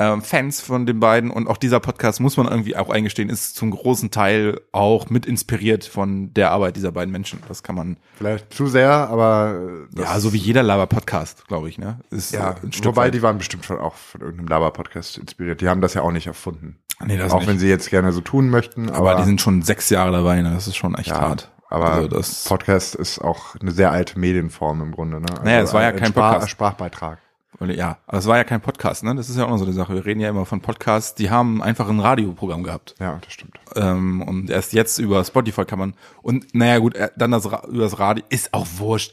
ähm, 0.00 0.22
Fans 0.22 0.60
von 0.60 0.86
den 0.86 1.00
beiden 1.00 1.30
und 1.30 1.48
auch 1.48 1.56
dieser 1.56 1.80
Podcast, 1.80 2.20
muss 2.20 2.36
man 2.36 2.46
irgendwie 2.46 2.76
auch 2.76 2.88
eingestehen, 2.88 3.28
ist 3.28 3.56
zum 3.56 3.72
großen 3.72 4.10
Teil 4.10 4.60
auch 4.70 5.10
mit 5.10 5.26
inspiriert 5.26 5.84
von 5.84 6.32
der 6.34 6.52
Arbeit 6.52 6.76
dieser 6.76 6.92
beiden 6.92 7.10
Menschen. 7.10 7.40
Das 7.48 7.64
kann 7.64 7.74
man, 7.74 7.96
Vielleicht 8.16 8.54
zu 8.54 8.68
sehr, 8.68 8.90
aber 8.90 9.60
äh, 9.96 10.00
ja, 10.00 10.20
so 10.20 10.32
wie 10.32 10.38
jeder 10.38 10.62
Laber-Podcast, 10.62 11.48
glaube 11.48 11.68
ich, 11.68 11.78
ne? 11.78 11.98
Ist 12.10 12.32
ja, 12.32 12.54
ein 12.62 12.72
Stück 12.72 12.86
wobei 12.86 13.06
weit. 13.06 13.14
die 13.14 13.22
waren 13.22 13.38
bestimmt 13.38 13.64
schon 13.64 13.78
auch 13.78 13.94
von 13.94 14.20
irgendeinem 14.20 14.48
Laber-Podcast 14.48 15.18
inspiriert. 15.18 15.60
Die 15.60 15.68
haben 15.68 15.80
das 15.80 15.94
ja 15.94 16.02
auch 16.02 16.12
nicht 16.12 16.28
erfunden. 16.28 16.78
Nee, 17.04 17.16
das 17.16 17.32
auch 17.32 17.40
nicht. 17.40 17.48
wenn 17.48 17.58
sie 17.58 17.68
jetzt 17.68 17.90
gerne 17.90 18.12
so 18.12 18.20
tun 18.20 18.50
möchten. 18.50 18.90
aber, 18.90 19.10
Aber, 19.10 19.20
die 19.20 19.26
sind 19.26 19.40
schon 19.40 19.62
sechs 19.62 19.90
Jahre 19.90 20.12
dabei, 20.12 20.42
ne? 20.42 20.52
Das 20.54 20.66
ist 20.66 20.76
schon 20.76 20.94
echt 20.94 21.08
ja, 21.08 21.20
hart. 21.20 21.50
aber 21.68 21.92
also 21.92 22.08
das, 22.08 22.44
Podcast 22.44 22.94
ist 22.94 23.20
auch 23.20 23.56
eine 23.60 23.70
sehr 23.70 23.90
alte 23.90 24.18
Medienform 24.18 24.82
im 24.82 24.92
Grunde. 24.92 25.20
Ne? 25.20 25.26
Also 25.30 25.42
Naja, 25.42 25.60
es 25.60 25.72
war 25.72 25.82
ja 25.82 25.88
ein 25.88 25.96
kein 25.96 26.08
Sprach, 26.08 26.32
Podcast. 26.32 26.50
Sprachbeitrag. 26.50 27.18
Ja, 27.60 27.98
aber 28.06 28.18
es 28.18 28.26
war 28.26 28.36
ja 28.36 28.44
kein 28.44 28.60
Podcast, 28.60 29.02
ne? 29.02 29.14
Das 29.16 29.28
ist 29.28 29.36
ja 29.36 29.44
auch 29.44 29.48
noch 29.50 29.58
so 29.58 29.64
eine 29.64 29.72
Sache. 29.72 29.92
Wir 29.92 30.06
reden 30.06 30.20
ja 30.20 30.28
immer 30.28 30.46
von 30.46 30.60
Podcasts, 30.60 31.16
die 31.16 31.28
haben 31.28 31.60
einfach 31.60 31.88
ein 31.88 31.98
Radioprogramm 31.98 32.62
gehabt. 32.62 32.94
Ja, 33.00 33.18
das 33.20 33.32
stimmt. 33.32 33.58
Ähm, 33.74 34.22
und 34.22 34.48
erst 34.48 34.72
jetzt 34.74 34.98
über 34.98 35.24
Spotify 35.24 35.64
kann 35.64 35.78
man, 35.80 35.94
und 36.22 36.54
naja 36.54 36.78
gut, 36.78 36.94
äh, 36.94 37.10
dann 37.16 37.32
das 37.32 37.46
über 37.46 37.82
das 37.82 37.98
Radio, 37.98 38.24
ist 38.28 38.54
auch 38.54 38.66
wurscht. 38.76 39.12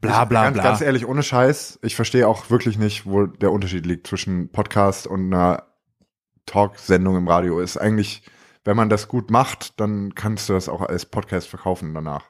Bla 0.00 0.24
bla 0.24 0.44
ganz, 0.44 0.54
bla. 0.54 0.62
ganz 0.62 0.80
ehrlich, 0.80 1.06
ohne 1.06 1.22
Scheiß, 1.22 1.80
ich 1.82 1.96
verstehe 1.96 2.28
auch 2.28 2.48
wirklich 2.48 2.78
nicht, 2.78 3.06
wo 3.06 3.26
der 3.26 3.50
Unterschied 3.50 3.84
liegt 3.84 4.06
zwischen 4.06 4.50
Podcast 4.50 5.06
und 5.06 5.32
einer 5.32 5.64
Talksendung 6.50 7.16
im 7.16 7.28
Radio. 7.28 7.60
Ist 7.60 7.76
eigentlich, 7.76 8.22
wenn 8.64 8.76
man 8.76 8.88
das 8.88 9.06
gut 9.08 9.30
macht, 9.30 9.78
dann 9.80 10.14
kannst 10.14 10.48
du 10.48 10.52
das 10.52 10.68
auch 10.68 10.80
als 10.82 11.06
Podcast 11.06 11.46
verkaufen 11.48 11.94
danach. 11.94 12.24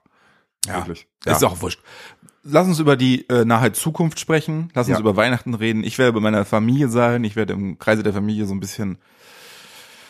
Ja, 0.67 0.77
Wirklich. 0.77 1.07
Ist 1.25 1.43
auch 1.45 1.63
wurscht. 1.63 1.81
Lass 2.43 2.67
uns 2.67 2.79
über 2.79 2.97
die 2.97 3.29
äh, 3.31 3.45
nahe 3.47 3.73
Zukunft 3.73 4.21
sprechen. 4.21 4.71
Lass 4.75 4.89
uns 4.89 4.97
Ja. 4.97 5.01
über 5.01 5.17
Weihnachten 5.17 5.55
reden. 5.55 5.85
Ich 5.85 5.99
werde 5.99 6.13
bei 6.13 6.21
meiner 6.21 6.45
Familie 6.45 6.89
sein. 6.89 7.25
Ich 7.25 7.35
werde 7.37 7.55
im 7.55 7.79
Kreise 7.79 8.03
der 8.03 8.13
Familie 8.13 8.45
so 8.47 8.55
ein 8.55 8.61
bisschen 8.61 8.99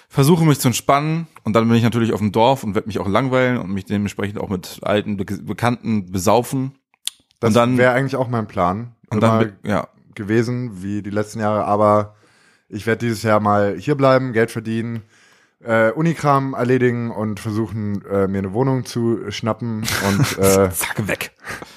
versuchen, 0.08 0.46
mich 0.48 0.58
zu 0.61 0.68
entspannen. 0.68 1.28
Und 1.44 1.54
dann 1.54 1.68
bin 1.68 1.76
ich 1.76 1.82
natürlich 1.84 2.12
auf 2.12 2.18
dem 2.20 2.32
Dorf 2.32 2.64
und 2.64 2.74
werde 2.74 2.88
mich 2.88 2.98
auch 2.98 3.08
langweilen 3.08 3.58
und 3.58 3.70
mich 3.72 3.84
dementsprechend 3.84 4.40
auch 4.40 4.48
mit 4.48 4.80
alten 4.82 5.16
Be 5.16 5.24
Bekannten 5.24 6.11
besaufen. 6.11 6.72
Das 7.38 7.54
dann- 7.54 7.78
wäre 7.78 7.92
eigentlich 7.92 8.16
auch 8.16 8.28
mein 8.28 8.46
Plan. 8.48 8.94
Und 9.08 9.20
dann, 9.22 9.40
Immer 9.40 9.44
mit, 9.52 9.66
ja, 9.66 9.88
gewesen, 10.14 10.82
wie 10.82 11.02
die 11.02 11.11
letzten 11.11 11.40
Jahre, 11.40 11.64
aber 11.64 12.14
ich 12.71 12.87
werde 12.87 13.07
dieses 13.07 13.23
Jahr 13.23 13.41
mal 13.41 13.77
hier 13.77 13.95
bleiben, 13.97 14.33
Geld 14.33 14.51
verdienen, 14.51 15.03
äh, 15.62 15.91
Unikram 15.91 16.55
erledigen 16.55 17.11
und 17.11 17.39
versuchen, 17.39 18.03
äh, 18.07 18.27
mir 18.27 18.39
eine 18.39 18.55
Wohnung 18.55 18.87
zu 18.87 19.31
schnappen 19.31 19.83
und 20.09 20.39
äh, 20.39 20.71
zack, 20.71 21.07
weg. 21.07 21.33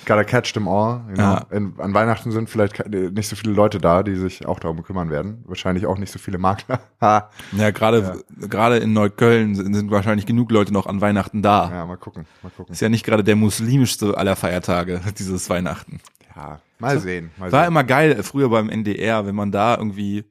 gotta 0.06 0.24
catch 0.24 0.54
them 0.54 0.70
all. 0.70 1.02
You 1.10 1.16
know? 1.16 1.22
Ja. 1.22 1.46
In, 1.52 1.74
an 1.80 1.94
Weihnachten 1.94 2.32
sind 2.32 2.50
vielleicht 2.50 2.88
nicht 2.88 3.28
so 3.28 3.36
viele 3.36 3.54
Leute 3.54 3.80
da, 3.80 4.02
die 4.04 4.16
sich 4.16 4.46
auch 4.46 4.60
darum 4.60 4.84
kümmern 4.84 5.10
werden. 5.10 5.44
Wahrscheinlich 5.48 5.86
auch 5.86 5.98
nicht 5.98 6.12
so 6.14 6.20
viele 6.20 6.38
Makler. 6.38 6.80
Ja, 7.52 7.72
gerade 7.72 8.24
gerade 8.40 8.78
in 8.78 8.94
Neukölln 8.94 9.56
sind, 9.56 9.74
sind 9.74 9.92
wahrscheinlich 9.92 10.26
genug 10.26 10.50
Leute 10.52 10.72
noch 10.72 10.86
an 10.88 11.02
Weihnachten 11.02 11.42
da. 11.42 11.70
ja, 11.70 11.86
mal 11.86 11.98
gucken, 11.98 12.26
mal 12.42 12.50
gucken. 12.56 12.72
Ist 12.72 12.82
ja 12.82 12.88
nicht 12.88 13.06
gerade 13.06 13.24
der 13.26 13.36
muslimischste 13.36 14.18
aller 14.18 14.38
Feiertage, 14.38 15.02
dieses 15.20 15.50
Weihnachten. 15.50 16.00
Ja, 16.34 16.62
mal 16.80 17.00
sehen. 17.00 17.32
Mal 17.38 17.52
War 17.52 17.64
sehen. 17.64 17.68
immer 17.68 17.84
geil, 17.84 18.24
früher 18.24 18.48
beim 18.50 18.70
NDR, 18.70 19.26
wenn 19.26 19.36
man 19.36 19.52
da 19.52 19.76
irgendwie, 19.78 20.24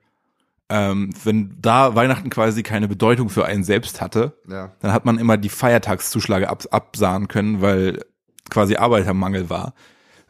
ähm, 0.75 1.11
wenn 1.25 1.55
da 1.61 1.95
Weihnachten 1.95 2.31
quasi 2.31 2.62
keine 2.62 2.89
Bedeutung 2.89 3.29
für 3.29 3.45
einen 3.45 3.62
selbst 3.62 4.01
hatte, 4.01 4.39
Ja. 4.49 4.73
dann 4.81 4.93
hat 4.93 5.05
man 5.05 5.18
immer 5.18 5.37
die 5.37 5.51
Feiertagszuschläge 5.51 6.49
ab, 6.49 6.64
absahen 6.70 7.29
können, 7.29 7.61
weil 7.61 8.01
quasi 8.49 8.77
Arbeitermangel 8.77 9.51
war. 9.51 9.75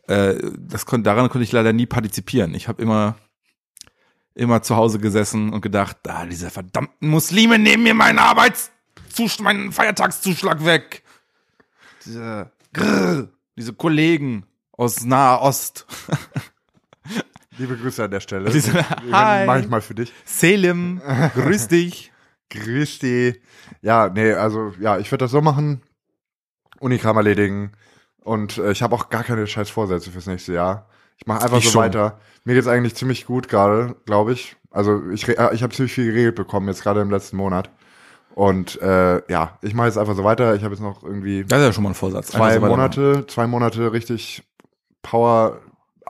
Äh, 0.08 0.34
das 0.58 0.84
kon 0.84 1.04
daran 1.04 1.28
konnte 1.28 1.44
ich 1.44 1.52
leider 1.52 1.72
nie 1.72 1.86
partizipieren. 1.86 2.54
Ich 2.54 2.66
habe 2.66 2.82
immer 2.82 3.14
immer 4.34 4.62
zu 4.62 4.74
Hause 4.76 4.98
gesessen 4.98 5.52
und 5.52 5.60
gedacht, 5.60 5.98
da 6.04 6.24
diese 6.26 6.50
verdammten 6.50 7.08
Muslime 7.08 7.58
nehmen 7.58 7.82
mir 7.84 7.92
meinen 7.94 8.18
Arbeitszuschlag, 8.18 9.44
meinen 9.44 9.72
Feiertagszuschlag 9.72 10.64
weg. 10.64 11.02
Diese, 12.04 12.50
grrr, 12.72 13.28
diese 13.56 13.74
Kollegen 13.74 14.46
aus 14.72 15.04
Nahe 15.04 15.38
Ost. 15.40 15.86
Liebe 17.58 17.76
Grüße 17.76 18.04
an 18.04 18.10
der 18.10 18.20
Stelle. 18.20 18.50
Hi. 19.12 19.46
Mach 19.46 19.58
ich 19.58 19.68
mal 19.68 19.80
für 19.80 19.94
dich. 19.94 20.12
Selim, 20.24 21.00
grüß 21.34 21.68
dich. 21.68 22.12
Grüß 22.50 22.98
dich. 23.00 23.40
Ja, 23.82 24.08
nee, 24.08 24.32
also 24.32 24.72
ja, 24.80 24.98
ich 24.98 25.10
würde 25.10 25.24
das 25.24 25.30
so 25.30 25.40
machen. 25.40 25.82
Unikram 26.80 27.16
erledigen. 27.16 27.72
Und 28.24 28.58
äh, 28.58 28.72
ich 28.72 28.82
habe 28.82 28.94
auch 28.94 29.08
gar 29.10 29.24
keine 29.24 29.46
scheiß 29.46 29.70
Vorsätze 29.70 30.10
fürs 30.10 30.26
nächste 30.26 30.52
Jahr. 30.54 30.88
Ich 31.18 31.26
mache 31.26 31.42
einfach 31.42 31.58
Ich 31.58 31.64
so 31.66 31.70
schon. 31.72 31.82
weiter. 31.82 32.18
Mir 32.44 32.54
geht's 32.54 32.66
eigentlich 32.68 32.94
ziemlich 32.94 33.26
gut 33.26 33.48
gerade, 33.48 33.96
glaube 34.06 34.32
ich. 34.32 34.56
Also 34.70 35.02
ich, 35.10 35.28
äh, 35.28 35.54
ich 35.54 35.62
habe 35.62 35.74
ziemlich 35.74 35.92
viel 35.92 36.06
geregelt 36.06 36.34
bekommen, 36.36 36.68
jetzt 36.68 36.82
gerade 36.82 37.00
im 37.00 37.10
letzten 37.10 37.36
Monat. 37.36 37.70
Und 38.34 38.80
äh, 38.80 39.22
ja, 39.30 39.58
ich 39.60 39.74
mache 39.74 39.88
jetzt 39.88 39.98
einfach 39.98 40.16
so 40.16 40.24
weiter. 40.24 40.54
Ich 40.54 40.62
habe 40.64 40.74
jetzt 40.74 40.80
noch 40.82 41.02
irgendwie 41.02 41.44
Das 41.44 41.60
ist 41.60 41.66
ja 41.66 41.72
schon 41.72 41.84
mal 41.84 41.90
ein 41.90 41.94
Vorsatz. 41.94 42.28
zwei 42.28 42.54
so. 42.54 42.60
Monate, 42.66 43.26
zwei 43.26 43.46
Monate 43.46 43.92
richtig 43.92 44.42
Power, 45.02 45.60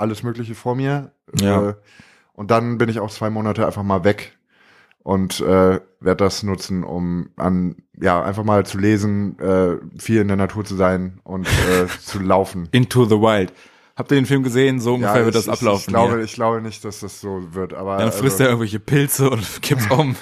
alles 0.03 0.22
Mögliche 0.22 0.55
vor 0.55 0.74
mir. 0.74 1.12
Ja. 1.40 1.70
Äh, 1.70 1.74
und 2.34 2.50
dann 2.50 2.76
bin 2.78 2.88
ich 2.88 3.00
auch 3.00 3.11
zwei 3.11 3.30
Monate 3.30 3.66
einfach 3.66 3.82
mal 3.82 4.05
weg 4.05 4.36
und 5.03 5.40
äh, 5.40 5.80
werde 6.00 6.24
das 6.24 6.42
nutzen, 6.42 6.84
um 6.84 7.30
an 7.36 7.76
ja 8.00 8.22
einfach 8.22 8.44
mal 8.44 8.66
zu 8.66 8.78
lesen, 8.78 9.38
äh, 9.38 9.76
viel 9.98 10.20
in 10.20 10.28
der 10.28 10.36
Natur 10.36 10.64
zu 10.64 10.76
sein 10.76 11.20
und 11.24 11.46
äh, 11.46 11.86
zu 12.05 12.18
laufen. 12.20 12.68
Into 12.72 13.05
the 13.05 13.16
Wild. 13.16 13.53
Habt 13.94 14.11
ihr 14.11 14.16
den 14.16 14.26
Film 14.26 14.42
gesehen? 14.42 14.80
So 14.80 14.94
ungefähr 14.94 15.20
Ja, 15.20 15.24
wird 15.24 15.34
das 15.34 15.46
ich, 15.46 15.53
ablaufen. 15.53 15.80
Ich, 15.80 15.86
glaube, 15.86 16.14
hier. 16.14 16.24
ich 16.24 16.32
glaube 16.32 16.62
nicht, 16.62 16.84
dass 16.84 17.00
das 17.00 17.20
so 17.20 17.55
wird, 17.55 17.74
aber 17.74 17.98
Dann 17.98 18.11
frisst 18.11 18.34
also, 18.34 18.44
er 18.44 18.48
irgendwelche 18.50 18.80
Pilze 18.80 19.28
und 19.30 19.62
kippt 19.62 19.90
um. 19.90 20.16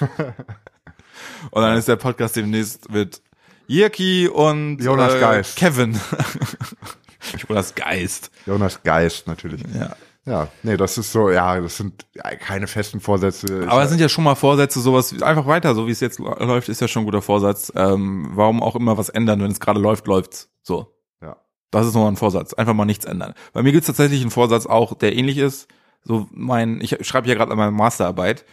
und 1.51 1.61
dann 1.61 1.77
ist 1.77 1.87
der 1.87 1.95
Podcast 1.95 2.35
demnächst 2.35 2.91
mit 2.91 3.21
Jirki 3.67 4.27
und 4.27 4.79
Jonas 4.79 5.15
äh, 5.15 5.19
Geist. 5.19 5.55
Kevin. 5.55 5.97
Jonas 7.47 7.75
Geist. 7.75 8.31
Jonas 8.45 8.83
Geist 8.83 9.27
natürlich. 9.27 9.61
Ja. 9.73 9.95
Ja, 10.23 10.49
nee, 10.61 10.77
das 10.77 10.99
ist 10.99 11.11
so, 11.11 11.31
ja, 11.31 11.59
das 11.59 11.77
sind 11.77 12.05
keine 12.41 12.67
festen 12.67 12.99
Vorsätze. 12.99 13.65
Aber 13.67 13.81
es 13.81 13.89
sind 13.89 13.99
ja 13.99 14.07
schon 14.07 14.23
mal 14.23 14.35
Vorsätze, 14.35 14.79
sowas 14.79 15.19
einfach 15.23 15.47
weiter, 15.47 15.73
so 15.73 15.87
wie 15.87 15.91
es 15.91 15.99
jetzt 15.99 16.19
läuft, 16.19 16.69
ist 16.69 16.79
ja 16.79 16.87
schon 16.87 17.03
ein 17.03 17.05
guter 17.05 17.23
Vorsatz. 17.23 17.73
Ähm, 17.75 18.29
warum 18.33 18.61
auch 18.61 18.75
immer 18.75 18.99
was 18.99 19.09
ändern, 19.09 19.41
wenn 19.41 19.49
es 19.49 19.59
gerade 19.59 19.79
läuft, 19.79 20.05
läuft's. 20.05 20.51
So. 20.61 20.95
Ja. 21.23 21.37
Das 21.71 21.87
ist 21.87 21.95
nochmal 21.95 22.11
ein 22.11 22.17
Vorsatz. 22.17 22.53
Einfach 22.53 22.75
mal 22.75 22.85
nichts 22.85 23.05
ändern. 23.05 23.33
Bei 23.51 23.63
mir 23.63 23.71
gibt's 23.71 23.87
tatsächlich 23.87 24.21
einen 24.21 24.29
Vorsatz 24.29 24.67
auch, 24.67 24.93
der 24.93 25.15
ähnlich 25.15 25.39
ist. 25.39 25.67
So 26.03 26.27
mein, 26.31 26.81
ich 26.81 26.97
schreibe 27.01 27.27
ja 27.27 27.33
gerade 27.33 27.51
an 27.51 27.57
meiner 27.57 27.71
Masterarbeit 27.71 28.45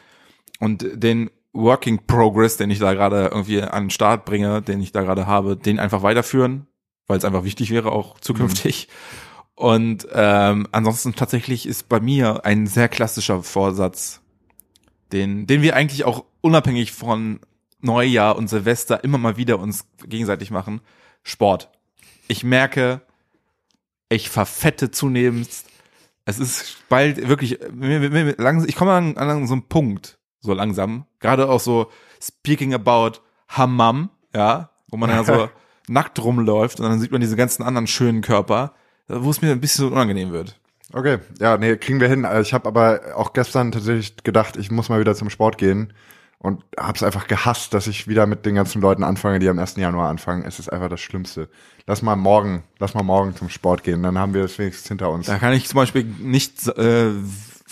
und 0.60 0.86
den 0.94 1.30
Working 1.52 2.06
Progress, 2.06 2.56
den 2.56 2.70
ich 2.70 2.78
da 2.78 2.94
gerade 2.94 3.26
irgendwie 3.26 3.62
an 3.62 3.84
den 3.84 3.90
Start 3.90 4.24
bringe, 4.24 4.62
den 4.62 4.80
ich 4.80 4.92
da 4.92 5.02
gerade 5.02 5.26
habe, 5.26 5.56
den 5.56 5.78
einfach 5.78 6.02
weiterführen, 6.02 6.66
weil 7.08 7.18
es 7.18 7.24
einfach 7.24 7.44
wichtig 7.44 7.70
wäre, 7.70 7.90
auch 7.90 8.20
zukünftig. 8.20 8.88
Und 9.54 10.06
ähm, 10.12 10.68
ansonsten 10.70 11.16
tatsächlich 11.16 11.66
ist 11.66 11.88
bei 11.88 11.98
mir 11.98 12.44
ein 12.44 12.68
sehr 12.68 12.88
klassischer 12.88 13.42
Vorsatz, 13.42 14.20
den, 15.10 15.48
den 15.48 15.62
wir 15.62 15.74
eigentlich 15.74 16.04
auch 16.04 16.24
unabhängig 16.42 16.92
von 16.92 17.40
Neujahr 17.80 18.36
und 18.36 18.48
Silvester 18.48 19.02
immer 19.02 19.18
mal 19.18 19.36
wieder 19.36 19.58
uns 19.58 19.86
gegenseitig 20.06 20.52
machen. 20.52 20.80
Sport. 21.24 21.70
Ich 22.28 22.44
merke, 22.44 23.00
ich 24.08 24.30
verfette 24.30 24.90
zunehmend. 24.90 25.48
Es 26.24 26.38
ist 26.38 26.76
bald 26.88 27.26
wirklich, 27.26 27.58
ich 27.60 28.76
komme 28.76 28.92
an, 28.92 29.16
an 29.16 29.46
so 29.46 29.54
einen 29.54 29.68
Punkt, 29.68 30.18
so 30.40 30.52
langsam. 30.52 31.06
Gerade 31.20 31.48
auch 31.48 31.60
so 31.60 31.90
speaking 32.22 32.74
about 32.74 33.20
Hammam, 33.48 34.10
ja, 34.34 34.70
wo 34.88 34.98
man 34.98 35.10
ja 35.10 35.24
so 35.24 35.48
nackt 35.88 36.22
rumläuft 36.22 36.80
und 36.80 36.88
dann 36.88 37.00
sieht 37.00 37.12
man 37.12 37.20
diese 37.20 37.36
ganzen 37.36 37.62
anderen 37.62 37.86
schönen 37.86 38.20
Körper, 38.22 38.72
wo 39.08 39.30
es 39.30 39.42
mir 39.42 39.52
ein 39.52 39.60
bisschen 39.60 39.86
so 39.86 39.92
unangenehm 39.92 40.32
wird. 40.32 40.58
Okay, 40.92 41.18
ja, 41.38 41.56
nee, 41.58 41.76
kriegen 41.76 42.00
wir 42.00 42.08
hin. 42.08 42.24
Äh, 42.24 42.40
Ich 42.40 42.54
habe 42.54 42.66
aber 42.66 43.00
auch 43.14 43.32
gestern 43.32 43.72
tatsächlich 43.72 44.16
gedacht, 44.24 44.56
ich 44.56 44.70
muss 44.70 44.88
mal 44.88 45.00
wieder 45.00 45.14
zum 45.14 45.28
Sport 45.28 45.58
gehen 45.58 45.92
und 46.38 46.62
hab's 46.78 47.02
einfach 47.02 47.26
gehasst, 47.26 47.74
dass 47.74 47.86
ich 47.88 48.08
wieder 48.08 48.26
mit 48.26 48.46
den 48.46 48.54
ganzen 48.54 48.80
Leuten 48.80 49.04
anfange, 49.04 49.38
die 49.38 49.48
am 49.48 49.58
1. 49.58 49.76
Januar 49.76 50.08
anfangen. 50.08 50.44
Es 50.46 50.58
ist 50.58 50.72
einfach 50.72 50.88
das 50.88 51.00
Schlimmste. 51.00 51.48
Lass 51.86 52.00
mal 52.02 52.16
morgen, 52.16 52.62
lass 52.78 52.94
mal 52.94 53.02
morgen 53.02 53.34
zum 53.36 53.48
Sport 53.48 53.82
gehen, 53.82 54.02
dann 54.02 54.18
haben 54.18 54.34
wir 54.34 54.44
es 54.44 54.58
wenigstens 54.58 54.88
hinter 54.88 55.10
uns. 55.10 55.26
Da 55.26 55.38
kann 55.38 55.52
ich 55.52 55.66
zum 55.68 55.76
Beispiel 55.76 56.04
nicht, 56.04 56.66
äh, 56.68 57.10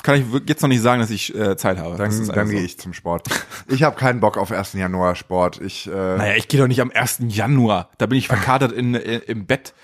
kann 0.06 0.20
ich 0.20 0.48
jetzt 0.48 0.62
noch 0.62 0.68
nicht 0.68 0.82
sagen, 0.82 1.00
dass 1.00 1.10
ich 1.10 1.34
äh, 1.34 1.56
Zeit 1.56 1.78
habe. 1.78 1.96
Dann, 1.96 2.10
dann 2.10 2.30
einfach 2.30 2.48
gehe 2.48 2.60
so. 2.60 2.64
ich 2.64 2.78
zum 2.78 2.92
Sport. 2.92 3.26
Ich 3.66 3.82
habe 3.82 3.96
keinen 3.96 4.20
Bock 4.20 4.38
auf 4.38 4.52
1. 4.52 4.74
Januar 4.74 5.16
Sport. 5.16 5.60
Ich, 5.60 5.88
äh, 5.88 5.90
Naja, 5.90 6.36
ich 6.36 6.46
gehe 6.46 6.60
doch 6.60 6.68
nicht 6.68 6.80
am 6.80 6.92
1. 6.94 7.22
Januar. 7.26 7.90
Da 7.98 8.06
bin 8.06 8.16
ich 8.16 8.28
verkatert 8.28 8.70
in, 8.70 8.94
in, 8.94 9.20
im 9.22 9.46
Bett 9.46 9.74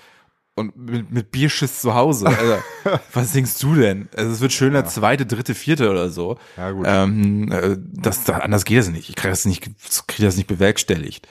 und 0.55 0.77
mit, 0.77 1.11
mit 1.11 1.31
Bierschiss 1.31 1.81
zu 1.81 1.93
Hause. 1.93 2.27
Also, 2.27 2.57
was 3.13 3.33
denkst 3.33 3.59
du 3.59 3.75
denn? 3.75 4.07
Also, 4.15 4.31
es 4.31 4.39
wird 4.39 4.53
schön 4.53 4.71
der 4.71 4.85
zweite, 4.85 5.25
dritte, 5.25 5.55
vierte 5.55 5.91
oder 5.91 6.09
so. 6.09 6.37
Ja, 6.55 6.71
gut. 6.71 6.85
Ähm, 6.87 7.51
äh, 7.51 7.75
das, 7.77 8.23
das, 8.23 8.39
anders 8.39 8.63
geht 8.63 8.79
es 8.79 8.89
nicht. 8.89 9.09
Ich 9.09 9.15
kriege 9.17 9.29
das 9.31 9.43
nicht, 9.43 9.61
krieg 10.07 10.25
das 10.25 10.37
nicht 10.37 10.47
bewerkstelligt. 10.47 11.27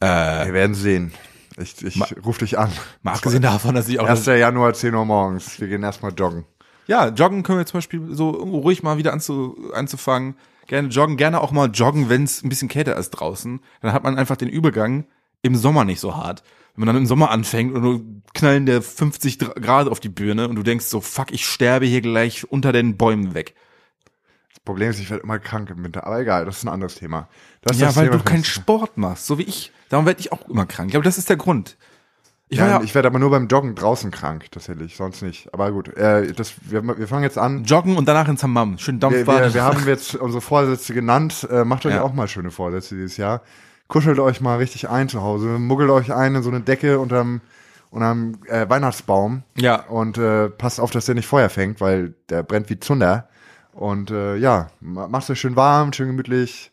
Äh, 0.00 0.06
wir 0.46 0.54
werden 0.54 0.74
sehen. 0.74 1.12
Ich, 1.58 1.84
ich 1.84 2.00
ruf 2.24 2.38
dich 2.38 2.58
an. 2.58 2.72
mal 3.02 3.12
abgesehen 3.12 3.42
davon, 3.42 3.74
dass 3.74 3.86
ich 3.88 4.00
auch 4.00 4.08
1. 4.08 4.24
Januar, 4.24 4.72
10 4.72 4.94
Uhr 4.94 5.04
morgens. 5.04 5.60
Wir 5.60 5.68
gehen 5.68 5.82
erstmal 5.82 6.14
joggen. 6.14 6.46
Ja, 6.86 7.08
joggen 7.08 7.42
können 7.42 7.58
wir 7.58 7.66
zum 7.66 7.78
Beispiel 7.78 8.14
so 8.14 8.30
ruhig 8.30 8.82
mal 8.82 8.98
wieder 8.98 9.12
anzu, 9.12 9.56
anzufangen. 9.74 10.36
Gerne 10.66 10.88
joggen, 10.88 11.16
gerne 11.16 11.40
auch 11.40 11.50
mal 11.52 11.66
joggen, 11.70 12.08
wenn 12.08 12.24
es 12.24 12.42
ein 12.42 12.48
bisschen 12.48 12.68
kälter 12.68 12.96
ist 12.96 13.10
draußen. 13.10 13.60
Dann 13.82 13.92
hat 13.92 14.02
man 14.02 14.16
einfach 14.18 14.36
den 14.36 14.48
Übergang 14.48 15.06
im 15.42 15.56
Sommer 15.56 15.84
nicht 15.84 16.00
so 16.00 16.16
hart. 16.16 16.42
Wenn 16.74 16.86
man 16.86 16.94
dann 16.94 17.02
im 17.02 17.06
Sommer 17.06 17.30
anfängt 17.30 17.74
und 17.74 17.82
du 17.82 18.22
knallen 18.32 18.66
der 18.66 18.82
50 18.82 19.38
Dr- 19.38 19.54
Grad 19.54 19.88
auf 19.88 20.00
die 20.00 20.08
Birne 20.08 20.48
und 20.48 20.56
du 20.56 20.62
denkst 20.62 20.86
so, 20.86 21.00
fuck, 21.00 21.32
ich 21.32 21.46
sterbe 21.46 21.86
hier 21.86 22.00
gleich 22.00 22.50
unter 22.50 22.72
den 22.72 22.96
Bäumen 22.96 23.34
weg. 23.34 23.54
Das 24.50 24.60
Problem 24.60 24.90
ist, 24.90 24.98
ich 24.98 25.10
werde 25.10 25.22
immer 25.22 25.38
krank 25.38 25.70
im 25.70 25.84
Winter. 25.84 26.06
Aber 26.06 26.18
egal, 26.18 26.46
das 26.46 26.56
ist 26.58 26.64
ein 26.64 26.68
anderes 26.70 26.96
Thema. 26.96 27.28
Ja, 27.76 27.94
weil 27.94 28.06
Thema 28.06 28.18
du 28.18 28.24
keinen 28.24 28.44
Sport 28.44 28.96
machst, 28.96 29.26
so 29.26 29.38
wie 29.38 29.42
ich. 29.42 29.70
Darum 29.90 30.06
werde 30.06 30.20
ich 30.20 30.32
auch 30.32 30.48
immer 30.48 30.66
krank. 30.66 30.88
Ich 30.88 30.92
glaube, 30.92 31.04
das 31.04 31.18
ist 31.18 31.28
der 31.28 31.36
Grund. 31.36 31.76
Ich 32.54 32.60
Ja, 32.60 32.68
ja, 32.68 32.82
ich 32.82 32.94
werde 32.94 33.08
aber 33.08 33.18
nur 33.18 33.30
beim 33.30 33.48
Joggen 33.48 33.74
draußen 33.74 34.10
krank, 34.12 34.46
tatsächlich, 34.52 34.96
sonst 34.96 35.22
nicht. 35.22 35.52
Aber 35.52 35.72
gut, 35.72 35.88
äh, 35.96 36.32
das, 36.32 36.54
wir, 36.62 36.82
wir 36.86 37.08
fangen 37.08 37.24
jetzt 37.24 37.36
an. 37.36 37.64
joggen 37.64 37.96
und 37.96 38.06
danach 38.06 38.28
ins 38.28 38.42
Hammam. 38.44 38.78
Schön 38.78 38.96
Wir, 38.96 39.00
Dampfbad. 39.00 39.42
wir, 39.42 39.54
wir 39.54 39.64
haben 39.64 39.86
jetzt 39.86 40.14
unsere 40.14 40.40
Vorsätze 40.40 40.94
genannt. 40.94 41.46
Äh, 41.50 41.64
macht 41.64 41.84
euch 41.84 41.94
Ja. 41.94 42.02
auch 42.02 42.12
mal 42.12 42.28
schöne 42.28 42.50
Vorsätze 42.52 42.94
dieses 42.94 43.16
Jahr. 43.16 43.42
Kuschelt 43.88 44.18
euch 44.20 44.40
mal 44.40 44.58
richtig 44.58 44.88
ein 44.88 45.08
zu 45.08 45.20
Hause. 45.22 45.46
Muggelt 45.58 45.90
euch 45.90 46.12
ein 46.14 46.36
in 46.36 46.42
so 46.44 46.50
eine 46.50 46.60
Decke 46.60 47.00
unterm, 47.00 47.40
unterm 47.90 48.38
äh, 48.46 48.68
Weihnachtsbaum. 48.68 49.42
Ja. 49.56 49.82
Und 49.86 50.16
äh, 50.16 50.48
passt 50.48 50.78
auf, 50.80 50.92
dass 50.92 51.06
der 51.06 51.16
nicht 51.16 51.26
Feuer 51.26 51.48
fängt, 51.48 51.80
weil 51.80 52.14
der 52.30 52.44
brennt 52.44 52.70
wie 52.70 52.78
Zunder. 52.78 53.28
Und 53.72 54.12
äh, 54.12 54.36
ja, 54.36 54.68
ma- 54.80 55.08
macht's 55.08 55.28
euch 55.28 55.40
schön 55.40 55.56
warm, 55.56 55.92
schön 55.92 56.06
gemütlich. 56.06 56.70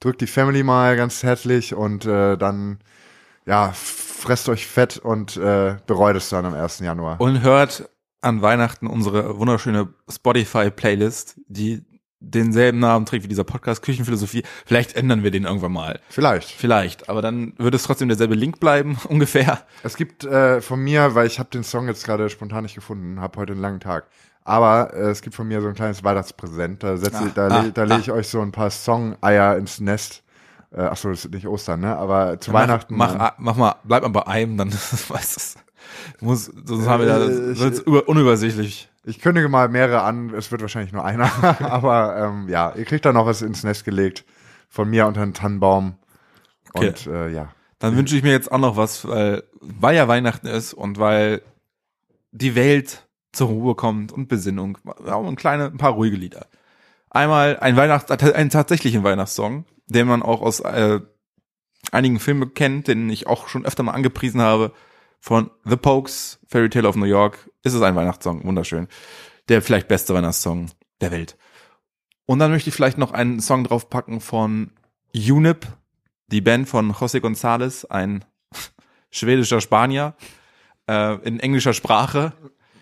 Drückt 0.00 0.20
die 0.22 0.26
Family 0.26 0.62
mal 0.62 0.96
ganz 0.96 1.22
herzlich 1.22 1.74
und 1.74 2.06
äh, 2.06 2.36
dann, 2.38 2.78
ja, 3.48 3.72
fresst 3.72 4.48
euch 4.48 4.66
fett 4.66 4.98
und 4.98 5.36
äh, 5.36 5.76
bereut 5.86 6.16
es 6.16 6.28
dann 6.28 6.44
am 6.44 6.54
1. 6.54 6.80
Januar. 6.80 7.20
und 7.20 7.42
hört 7.42 7.88
an 8.20 8.42
Weihnachten 8.42 8.86
unsere 8.86 9.38
wunderschöne 9.38 9.88
Spotify-Playlist, 10.08 11.40
die 11.46 11.84
denselben 12.20 12.80
Namen 12.80 13.06
trägt 13.06 13.24
wie 13.24 13.28
dieser 13.28 13.44
Podcast 13.44 13.82
Küchenphilosophie. 13.82 14.42
Vielleicht 14.66 14.96
ändern 14.96 15.22
wir 15.22 15.30
den 15.30 15.44
irgendwann 15.44 15.72
mal. 15.72 16.00
Vielleicht. 16.08 16.50
Vielleicht, 16.50 17.08
aber 17.08 17.22
dann 17.22 17.54
wird 17.58 17.74
es 17.74 17.84
trotzdem 17.84 18.08
derselbe 18.08 18.34
Link 18.34 18.60
bleiben, 18.60 18.98
ungefähr. 19.08 19.60
Es 19.82 19.96
gibt 19.96 20.24
äh, 20.24 20.60
von 20.60 20.80
mir, 20.80 21.14
weil 21.14 21.26
ich 21.26 21.38
habe 21.38 21.48
den 21.50 21.64
Song 21.64 21.86
jetzt 21.86 22.04
gerade 22.04 22.28
spontan 22.28 22.64
nicht 22.64 22.74
gefunden, 22.74 23.20
habe 23.20 23.38
heute 23.38 23.52
einen 23.52 23.62
langen 23.62 23.80
Tag. 23.80 24.08
Aber 24.44 24.92
äh, 24.94 25.10
es 25.10 25.22
gibt 25.22 25.36
von 25.36 25.46
mir 25.46 25.62
so 25.62 25.68
ein 25.68 25.74
kleines 25.74 26.02
Weihnachtspräsent. 26.04 26.82
Da, 26.82 26.96
setze 26.96 27.26
ich, 27.28 27.32
da, 27.34 27.48
ah, 27.48 27.62
le 27.62 27.72
da 27.72 27.84
lege 27.84 28.00
ich 28.00 28.10
euch 28.10 28.28
so 28.28 28.40
ein 28.40 28.50
paar 28.52 28.70
Song-Eier 28.70 29.56
ins 29.56 29.80
Nest. 29.80 30.22
Äh, 30.70 30.82
ach 30.82 30.96
so, 30.96 31.08
das 31.10 31.24
ist 31.24 31.32
nicht 31.32 31.46
Ostern, 31.46 31.80
ne? 31.80 31.96
Aber 31.96 32.38
zu 32.40 32.52
Weihnachten. 32.52 32.94
Mach, 32.96 33.16
mach, 33.16 33.32
mach 33.38 33.56
mal, 33.56 33.74
bleib 33.84 34.02
mal 34.02 34.08
bei 34.10 34.26
einem, 34.26 34.56
dann 34.56 34.72
weiß 35.08 35.36
es. 35.36 35.54
Muss, 36.20 36.46
sonst 36.64 36.86
haben 36.86 37.00
wir 37.04 37.08
da, 37.08 37.18
Äh, 37.24 37.52
ich- 37.52 37.60
wird's 37.60 37.80
über, 37.80 38.08
unübersichtlich. 38.08 38.90
ich 39.04 39.20
kündige 39.20 39.48
mal 39.48 39.68
mehrere 39.68 40.02
an. 40.02 40.34
Es 40.34 40.50
wird 40.52 40.60
wahrscheinlich 40.60 40.92
nur 40.92 41.04
einer. 41.04 41.30
Aber 41.60 42.16
ähm, 42.18 42.48
ja, 42.48 42.72
ihr 42.74 42.84
kriegt 42.84 43.04
da 43.04 43.12
noch 43.12 43.26
was 43.26 43.40
ins 43.42 43.64
Nest 43.64 43.84
gelegt. 43.84 44.24
Von 44.68 44.90
mir 44.90 45.06
unter 45.06 45.22
den 45.24 45.32
Tannenbaum. 45.32 45.94
Okay. 46.74 46.88
Und 46.88 47.06
äh, 47.06 47.28
ja. 47.30 47.48
Dann 47.78 47.96
wünsche 47.96 48.16
ich 48.16 48.22
mir 48.22 48.32
jetzt 48.32 48.50
auch 48.52 48.58
noch 48.58 48.76
was, 48.76 49.06
weil, 49.08 49.44
weil 49.60 49.96
ja 49.96 50.08
Weihnachten 50.08 50.46
ist 50.48 50.74
und 50.74 50.98
weil 50.98 51.40
die 52.32 52.54
Welt 52.54 53.06
zur 53.32 53.48
Ruhe 53.48 53.74
kommt 53.76 54.12
und 54.12 54.28
Besinnung. 54.28 54.76
Ein 55.06 55.36
kleine, 55.36 55.66
ein 55.66 55.78
paar 55.78 55.92
ruhige 55.92 56.16
Lieder. 56.16 56.46
Einmal 57.08 57.56
ein 57.60 57.76
Weihnachts, 57.76 58.10
einen 58.10 58.50
tatsächlichen 58.50 59.04
Weihnachtssong, 59.04 59.64
den 59.88 60.06
man 60.06 60.22
auch 60.22 60.40
aus 60.40 60.60
äh, 60.60 61.00
einigen 61.92 62.20
Filmen 62.20 62.54
kennt, 62.54 62.88
den 62.88 63.08
ich 63.10 63.26
auch 63.26 63.48
schon 63.48 63.64
öfter 63.64 63.82
mal 63.82 63.92
angepriesen 63.92 64.40
habe. 64.40 64.72
Von 65.20 65.50
The 65.64 65.76
Pokes, 65.76 66.38
Fairy 66.46 66.70
Tale 66.70 66.88
of 66.88 66.96
New 66.96 67.06
York. 67.06 67.50
Ist 67.64 67.74
es 67.74 67.82
ein 67.82 67.96
Weihnachtssong, 67.96 68.44
wunderschön. 68.44 68.86
Der 69.48 69.62
vielleicht 69.62 69.88
beste 69.88 70.14
Weihnachtssong 70.14 70.70
der 71.00 71.10
Welt. 71.10 71.36
Und 72.26 72.38
dann 72.38 72.50
möchte 72.50 72.68
ich 72.68 72.76
vielleicht 72.76 72.98
noch 72.98 73.12
einen 73.12 73.40
Song 73.40 73.64
draufpacken 73.64 74.20
von 74.20 74.70
Unip, 75.14 75.66
die 76.28 76.40
Band 76.40 76.68
von 76.68 76.92
José 76.92 77.20
González, 77.20 77.86
ein 77.86 78.24
schwedischer 79.10 79.60
Spanier, 79.60 80.14
äh, 80.86 81.14
in 81.26 81.40
englischer 81.40 81.72
Sprache, 81.72 82.32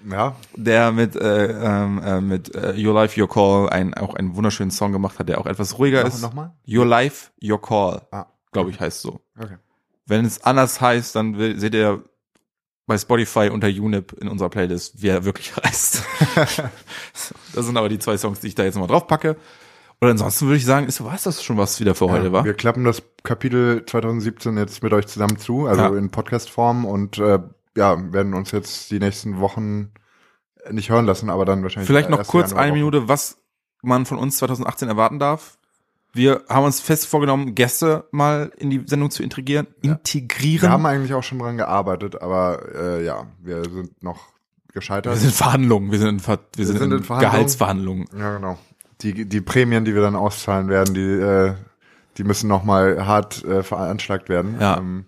Ja, 0.09 0.36
der 0.54 0.92
mit, 0.92 1.16
äh, 1.16 1.46
ähm, 1.46 2.00
äh, 2.02 2.20
mit 2.20 2.54
äh, 2.54 2.74
Your 2.76 2.94
Life, 2.94 3.20
Your 3.20 3.28
Call 3.28 3.68
ein, 3.70 3.94
auch 3.94 4.14
einen 4.14 4.36
wunderschönen 4.36 4.70
Song 4.70 4.92
gemacht 4.92 5.18
hat, 5.18 5.28
der 5.28 5.38
auch 5.40 5.46
etwas 5.46 5.78
ruhiger 5.78 6.02
noch, 6.04 6.09
ist. 6.09 6.22
noch 6.22 6.32
mal? 6.34 6.54
Your 6.68 6.86
Life, 6.86 7.30
Your 7.42 7.61
Call, 7.61 8.02
Ah, 8.12 8.26
glaube 8.52 8.70
ich, 8.70 8.78
heißt 8.80 9.00
so. 9.00 9.20
okay. 9.38 9.57
Wenn 10.07 10.24
es 10.24 10.44
anders 10.44 10.80
heißt, 10.80 11.16
dann 11.16 11.36
will, 11.38 11.59
seht 11.59 11.74
ihr 11.74 12.04
bei 12.86 12.96
Spotify 12.96 13.50
unter 13.52 13.66
Unip 13.66 14.12
in 14.20 14.28
unserer 14.28 14.48
Playlist, 14.48 15.02
wie 15.02 15.09
er 15.09 15.24
wirklich 15.24 15.57
heißt. 15.64 16.02
das 17.54 17.66
sind 17.66 17.76
aber 17.76 17.88
die 17.88 17.98
zwei 17.98 18.16
Songs, 18.16 18.40
die 18.40 18.46
ich 18.48 18.54
da 18.54 18.62
jetzt 18.64 18.78
mal 18.78 18.86
drauf 18.86 19.07
packe. 19.07 19.36
Und 19.98 20.09
ansonsten 20.09 20.46
würde 20.46 20.59
ich 20.59 20.66
sagen, 20.66 20.86
ist, 20.86 21.02
war 21.02 21.16
das 21.24 21.42
schon 21.42 21.57
was 21.57 21.80
wieder 21.80 21.94
für 21.94 22.11
heute, 22.11 22.26
Ja, 22.26 22.32
war? 22.32 22.44
Wir 22.44 22.54
klappen 22.54 22.84
das 22.84 23.02
Kapitel 23.22 23.84
2017 23.86 24.57
jetzt 24.59 24.82
mit 24.82 24.92
euch 24.92 25.07
zusammen 25.07 25.38
zu, 25.38 25.66
also 25.66 25.82
Ja. 25.82 25.96
in 25.96 26.11
Podcast-Form 26.11 26.84
und 26.84 27.18
äh, 27.18 27.38
ja, 27.76 28.12
werden 28.12 28.34
uns 28.34 28.50
jetzt 28.50 28.90
die 28.90 28.98
nächsten 28.98 29.38
Wochen 29.38 29.92
nicht 30.70 30.90
hören 30.90 31.06
lassen, 31.06 31.30
aber 31.30 31.44
dann 31.44 31.62
wahrscheinlich. 31.62 31.86
Vielleicht 31.86 32.10
noch 32.10 32.26
kurz 32.26 32.52
eine. 32.52 32.72
Minute, 32.72 33.08
was 33.08 33.38
man 33.82 34.06
von 34.06 34.18
uns 34.18 34.38
2018 34.38 34.88
erwarten 34.88 35.18
darf. 35.18 35.58
Wir 36.12 36.42
haben 36.48 36.64
uns 36.64 36.80
fest 36.80 37.06
vorgenommen, 37.06 37.54
Gäste 37.54 38.08
mal 38.10 38.50
in 38.56 38.70
die 38.70 38.82
Sendung 38.86 39.10
zu 39.10 39.22
integrieren, 39.22 39.66
Wir 39.82 39.92
integrieren. 39.92 40.70
haben 40.70 40.86
eigentlich 40.86 41.12
auch 41.12 41.22
schon 41.22 41.38
dran 41.38 41.58
gearbeitet, 41.58 42.22
aber 42.22 42.62
äh, 42.74 43.04
ja, 43.04 43.26
wir 43.42 43.62
sind 43.64 44.02
noch 44.02 44.32
gescheitert. 44.72 45.12
wir 45.12 45.20
sind 45.20 45.28
in 45.28 45.34
Verhandlungen, 45.34 45.92
wir 45.92 45.98
sind 45.98 46.08
in, 46.08 46.20
Ver 46.20 46.38
wir 46.56 46.64
sind 46.66 46.78
sind 46.78 46.90
in, 46.90 46.98
in 46.98 47.04
Verhandlungen. 47.04 47.32
Gehaltsverhandlungen. 47.32 48.06
ja, 48.18 48.34
genau. 48.36 48.58
Die, 49.02 49.26
die 49.26 49.40
Prämien, 49.42 49.84
die 49.84 49.94
wir 49.94 50.00
dann 50.00 50.16
auszahlen 50.16 50.68
werden, 50.68 50.94
die, 50.94 51.02
äh, 51.02 51.54
die 52.16 52.24
müssen 52.24 52.48
noch 52.48 52.64
mal 52.64 53.06
hart 53.06 53.44
äh, 53.44 53.62
veranschlagt 53.62 54.30
werden. 54.30 54.56
Ja. 54.58 54.78
Ähm, 54.78 55.04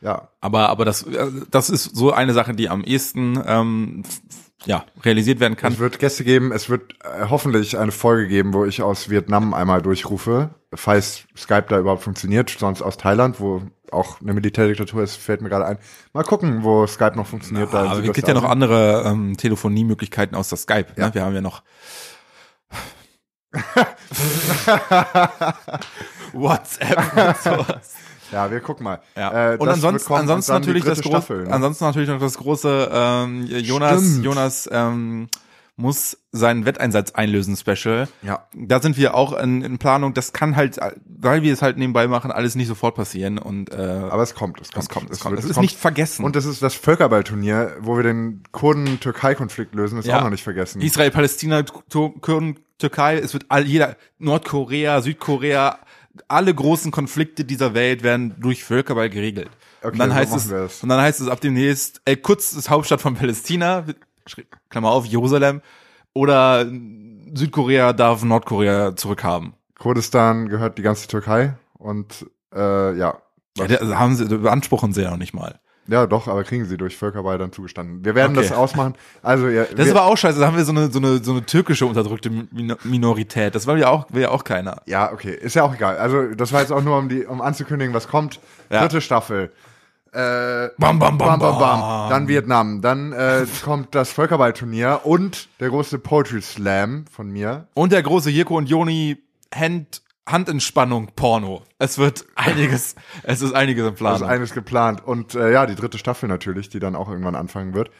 ja, 0.00 0.28
Aber, 0.40 0.68
aber 0.68 0.84
das, 0.84 1.02
äh, 1.02 1.30
das 1.50 1.70
ist 1.70 1.96
so 1.96 2.12
eine 2.12 2.32
Sache, 2.32 2.54
die 2.54 2.68
am 2.68 2.84
ehesten 2.84 3.42
ähm, 3.46 4.02
ja, 4.64 4.84
realisiert 5.02 5.40
werden 5.40 5.56
kann. 5.56 5.72
Es 5.72 5.78
wird 5.78 5.98
Gäste 5.98 6.24
geben, 6.24 6.52
es 6.52 6.68
wird 6.68 6.92
äh, 7.04 7.26
hoffentlich 7.30 7.78
eine 7.78 7.92
Folge 7.92 8.28
geben, 8.28 8.52
wo 8.52 8.64
ich 8.64 8.82
aus 8.82 9.08
Vietnam 9.08 9.54
einmal 9.54 9.82
durchrufe, 9.82 10.50
falls 10.74 11.26
Skype 11.36 11.66
da 11.68 11.78
überhaupt 11.78 12.02
funktioniert, 12.02 12.50
sonst 12.50 12.82
aus 12.82 12.96
Thailand, 12.96 13.40
wo 13.40 13.62
auch 13.92 14.20
eine 14.20 14.34
Militärdiktatur 14.34 15.02
ist, 15.02 15.16
fällt 15.16 15.40
mir 15.40 15.48
gerade 15.48 15.66
ein. 15.66 15.78
Mal 16.12 16.24
gucken, 16.24 16.64
wo 16.64 16.86
Skype 16.86 17.16
noch 17.16 17.26
funktioniert. 17.26 17.72
da 17.72 17.84
in 17.84 17.90
Aber 17.90 18.04
es 18.04 18.12
gibt 18.12 18.28
ja 18.28 18.34
noch 18.34 18.44
andere 18.44 19.04
ähm, 19.06 19.36
Telefoniemöglichkeiten 19.36 20.36
außer 20.36 20.56
Skype. 20.56 20.88
Ja. 20.96 21.06
Ne? 21.06 21.14
Wir 21.14 21.24
haben 21.24 21.34
ja 21.34 21.40
noch 21.40 21.62
WhatsApp 26.32 26.98
und 26.98 27.36
sowas. 27.38 27.94
Ja, 28.32 28.50
wir 28.50 28.60
gucken 28.60 28.84
mal. 28.84 29.00
Ja. 29.16 29.54
Äh, 29.54 29.56
und 29.56 29.68
ansonsten, 29.68 30.12
ansonsten 30.14 30.52
und 30.52 30.60
natürlich 30.60 30.84
das 30.84 31.00
große, 31.02 31.32
ne? 31.34 31.52
ansonsten 31.52 31.84
natürlich 31.84 32.08
noch 32.08 32.20
das 32.20 32.36
große 32.38 32.90
ähm, 32.92 33.46
Jonas, 33.46 34.00
Stimmt. 34.02 34.24
Jonas 34.24 34.68
ähm, 34.72 35.28
muss 35.78 36.16
seinen 36.32 36.64
Wetteinsatz 36.64 37.10
einlösen 37.12 37.54
Special. 37.54 38.08
Ja. 38.22 38.46
Da 38.54 38.80
sind 38.80 38.96
wir 38.96 39.14
auch 39.14 39.34
in, 39.38 39.60
in 39.62 39.76
Planung. 39.76 40.14
Das 40.14 40.32
kann 40.32 40.56
halt, 40.56 40.78
weil 41.04 41.42
wir 41.42 41.52
es 41.52 41.60
halt 41.60 41.76
nebenbei 41.76 42.08
machen, 42.08 42.30
alles 42.32 42.54
nicht 42.54 42.66
sofort 42.68 42.94
passieren 42.94 43.36
und 43.36 43.70
äh, 43.72 43.76
Aber 43.76 44.22
es 44.22 44.34
kommt, 44.34 44.58
es 44.62 44.70
kommt. 44.72 44.84
es 44.84 44.88
kommt, 44.88 45.10
es 45.10 45.20
kommt. 45.20 45.32
wird- 45.32 45.40
Es 45.40 45.44
es 45.44 45.50
ist 45.50 45.54
kommt. 45.56 45.62
nicht 45.64 45.78
vergessen. 45.78 46.24
Und 46.24 46.34
das 46.34 46.46
ist 46.46 46.62
das 46.62 46.74
Völkerballturnier, 46.74 47.76
wo 47.80 47.96
wir 47.96 48.04
den 48.04 48.42
Kurden-Türkei-Konflikt 48.52 49.74
lösen, 49.74 49.98
ist 49.98 50.06
Ja. 50.06 50.18
auch 50.18 50.22
noch 50.24 50.30
nicht 50.30 50.42
vergessen. 50.44 50.80
Israel, 50.80 51.10
Palästina, 51.10 51.62
Kurden, 51.92 52.58
Türkei, 52.78 53.18
es 53.18 53.32
wird 53.34 53.46
all 53.48 53.64
jeder 53.66 53.96
Nordkorea, 54.18 55.00
Südkorea, 55.02 55.78
alle 56.28 56.54
großen 56.54 56.90
Konflikte 56.90 57.44
dieser 57.44 57.74
Welt 57.74 58.02
werden 58.02 58.34
durch 58.38 58.64
Völkerball 58.64 59.10
geregelt. 59.10 59.50
Okay, 59.82 59.92
und 59.92 59.98
dann 59.98 60.14
heißt 60.14 60.34
es, 60.34 60.50
es. 60.50 60.82
und 60.82 60.88
dann 60.88 61.00
heißt 61.00 61.20
es 61.20 61.28
ab 61.28 61.40
demnächst, 61.40 62.00
äh, 62.04 62.16
kurz 62.16 62.52
ist 62.52 62.70
Hauptstadt 62.70 63.00
von 63.00 63.14
Palästina, 63.14 63.84
Klammer 64.70 64.90
auf, 64.90 65.06
Jerusalem, 65.06 65.60
oder 66.12 66.66
Südkorea 67.34 67.92
darf 67.92 68.24
Nordkorea 68.24 68.96
zurückhaben. 68.96 69.54
Kurdistan 69.78 70.48
gehört 70.48 70.78
die 70.78 70.82
ganze 70.82 71.06
Türkei 71.08 71.54
und 71.74 72.26
äh, 72.54 72.96
ja. 72.96 73.18
Ja, 73.58 73.66
das 73.66 73.94
haben 73.94 74.16
sie, 74.16 74.26
beanspruchen 74.26 74.92
sie 74.92 75.02
ja 75.02 75.10
noch 75.10 75.16
nicht 75.16 75.34
mal. 75.34 75.60
Ja, 75.88 76.06
doch, 76.06 76.26
aber 76.28 76.42
kriegen 76.44 76.64
sie 76.64 76.76
durch 76.76 76.96
Völkerball 76.96 77.38
dann 77.38 77.52
zugestanden. 77.52 78.04
Wir 78.04 78.14
werden 78.14 78.36
Okay. 78.36 78.48
das 78.48 78.56
ausmachen. 78.56 78.94
Also, 79.22 79.48
ja, 79.48 79.64
Das 79.64 79.86
ist 79.86 79.92
aber 79.92 80.04
auch 80.06 80.16
scheiße, 80.16 80.40
da 80.40 80.46
haben 80.46 80.56
wir 80.56 80.64
so 80.64 80.72
eine, 80.72 80.90
so 80.90 80.98
eine, 80.98 81.22
so 81.22 81.32
eine 81.32 81.46
türkische 81.46 81.86
unterdrückte 81.86 82.28
Min- 82.30 82.74
Minorität. 82.84 83.54
Das 83.54 83.66
will 83.66 83.78
ja 83.78 83.88
auch, 83.88 84.06
will 84.10 84.22
ja 84.22 84.30
auch 84.30 84.44
keiner. 84.44 84.82
Ja, 84.86 85.12
okay, 85.12 85.32
ist 85.34 85.54
ja 85.54 85.62
auch 85.62 85.74
egal. 85.74 85.96
Also, 85.98 86.34
das 86.34 86.52
war 86.52 86.60
jetzt 86.60 86.72
auch 86.72 86.82
nur, 86.82 86.98
um 86.98 87.08
die, 87.08 87.24
um 87.24 87.40
anzukündigen, 87.40 87.94
was 87.94 88.08
kommt. 88.08 88.40
Ja. 88.70 88.80
Dritte 88.82 89.00
Staffel. 89.00 89.52
Äh, 90.12 90.70
Bam, 90.78 90.98
bam, 90.98 91.18
bam, 91.18 91.18
bam, 91.18 91.38
bam, 91.40 91.58
bam. 91.58 91.80
bam. 91.80 92.10
Dann 92.10 92.28
Vietnam. 92.28 92.80
Dann 92.80 93.12
äh, 93.12 93.44
kommt 93.64 93.94
das 93.94 94.10
Völkerballturnier 94.12 95.00
und 95.04 95.48
der 95.60 95.68
große 95.68 95.98
Poetry 95.98 96.40
Slam 96.40 97.04
von 97.12 97.30
mir. 97.30 97.66
Und 97.74 97.92
der 97.92 98.02
große 98.02 98.30
Jirko 98.30 98.56
und 98.56 98.68
Joni 98.68 99.18
Hand, 99.54 100.00
Handentspannung 100.26 101.10
Porno. 101.14 101.62
Es 101.78 101.98
wird 101.98 102.24
einiges, 102.34 102.94
es 103.22 103.42
ist 103.42 103.54
einiges 103.54 103.84
im 103.84 103.90
Da 103.94 103.96
Plan. 103.96 104.16
ist 104.16 104.22
eines 104.22 104.52
geplant. 104.52 105.04
Und 105.06 105.34
äh, 105.34 105.52
ja, 105.52 105.66
die 105.66 105.74
dritte 105.74 105.98
Staffel 105.98 106.28
natürlich, 106.28 106.68
die 106.68 106.80
dann 106.80 106.96
auch 106.96 107.08
irgendwann 107.08 107.34
anfangen 107.36 107.74
wird. 107.74 107.90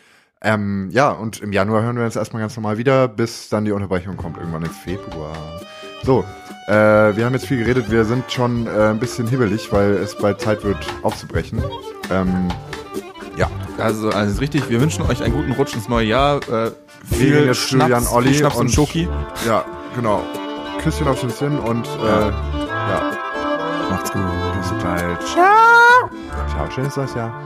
Ähm, 0.43 0.91
ja, 0.91 1.11
und 1.11 1.41
im 1.41 1.53
Januar 1.53 1.83
hören 1.83 1.97
wir 1.97 2.05
uns 2.05 2.17
erstmal 2.17 2.43
ganz 2.43 2.55
normal 2.57 2.77
wieder, 2.79 3.09
bis 3.09 3.49
dann 3.49 3.65
die 3.65 3.73
Unterbrechung 3.73 4.17
kommt, 4.17 4.37
irgendwann 4.37 4.65
im 4.65 4.71
Februar. 4.71 5.35
So, 6.03 6.25
äh, 6.69 6.73
wir 7.17 7.25
haben 7.25 7.33
jetzt 7.33 7.47
viel 7.47 7.59
geredet, 7.59 7.91
wir 7.91 8.05
sind 8.05 8.31
schon 8.31 8.67
äh, 8.67 8.71
ein 8.91 8.99
bisschen 8.99 9.27
hibbelig, 9.29 9.73
weil 9.73 9.93
es 9.93 10.15
bald 10.17 10.41
Zeit 10.41 10.63
wird 10.63 10.79
aufzubrechen. 11.03 11.63
Ähm, 12.11 12.49
ja, 13.39 13.49
Also, 13.79 14.11
also 14.11 14.31
ist 14.33 14.41
richtig, 14.41 14.69
wir 14.69 14.81
wünschen 14.81 15.03
euch 15.07 15.23
einen 15.23 15.35
guten 15.35 15.53
Rutsch 15.53 15.75
ins 15.75 15.89
neue 15.89 16.07
Jahr. 16.07 16.37
Äh, 16.49 16.71
viel 17.05 17.55
Schnaps, 17.55 17.71
Julian, 17.71 18.07
Olli 18.09 18.29
viel 18.29 18.37
Schnaps 18.39 18.57
und 18.57 18.67
und- 18.67 18.73
Schoki. 18.73 19.09
ja, 19.47 19.65
genau. 19.95 20.23
Küsschen 20.87 21.09
auf 21.09 21.21
den 21.21 21.31
Sinn 21.31 21.59
und 21.59 21.85
äh, 21.85 22.29
ja, 22.29 23.11
Macht's 23.91 24.13
gut. 24.13 24.23
bis 24.57 24.85
bald. 24.85 25.21
Ciao. 25.23 26.09
Ciao, 26.49 26.71
schönes 26.71 26.97
neues 26.97 27.13
Jahr. 27.17 27.43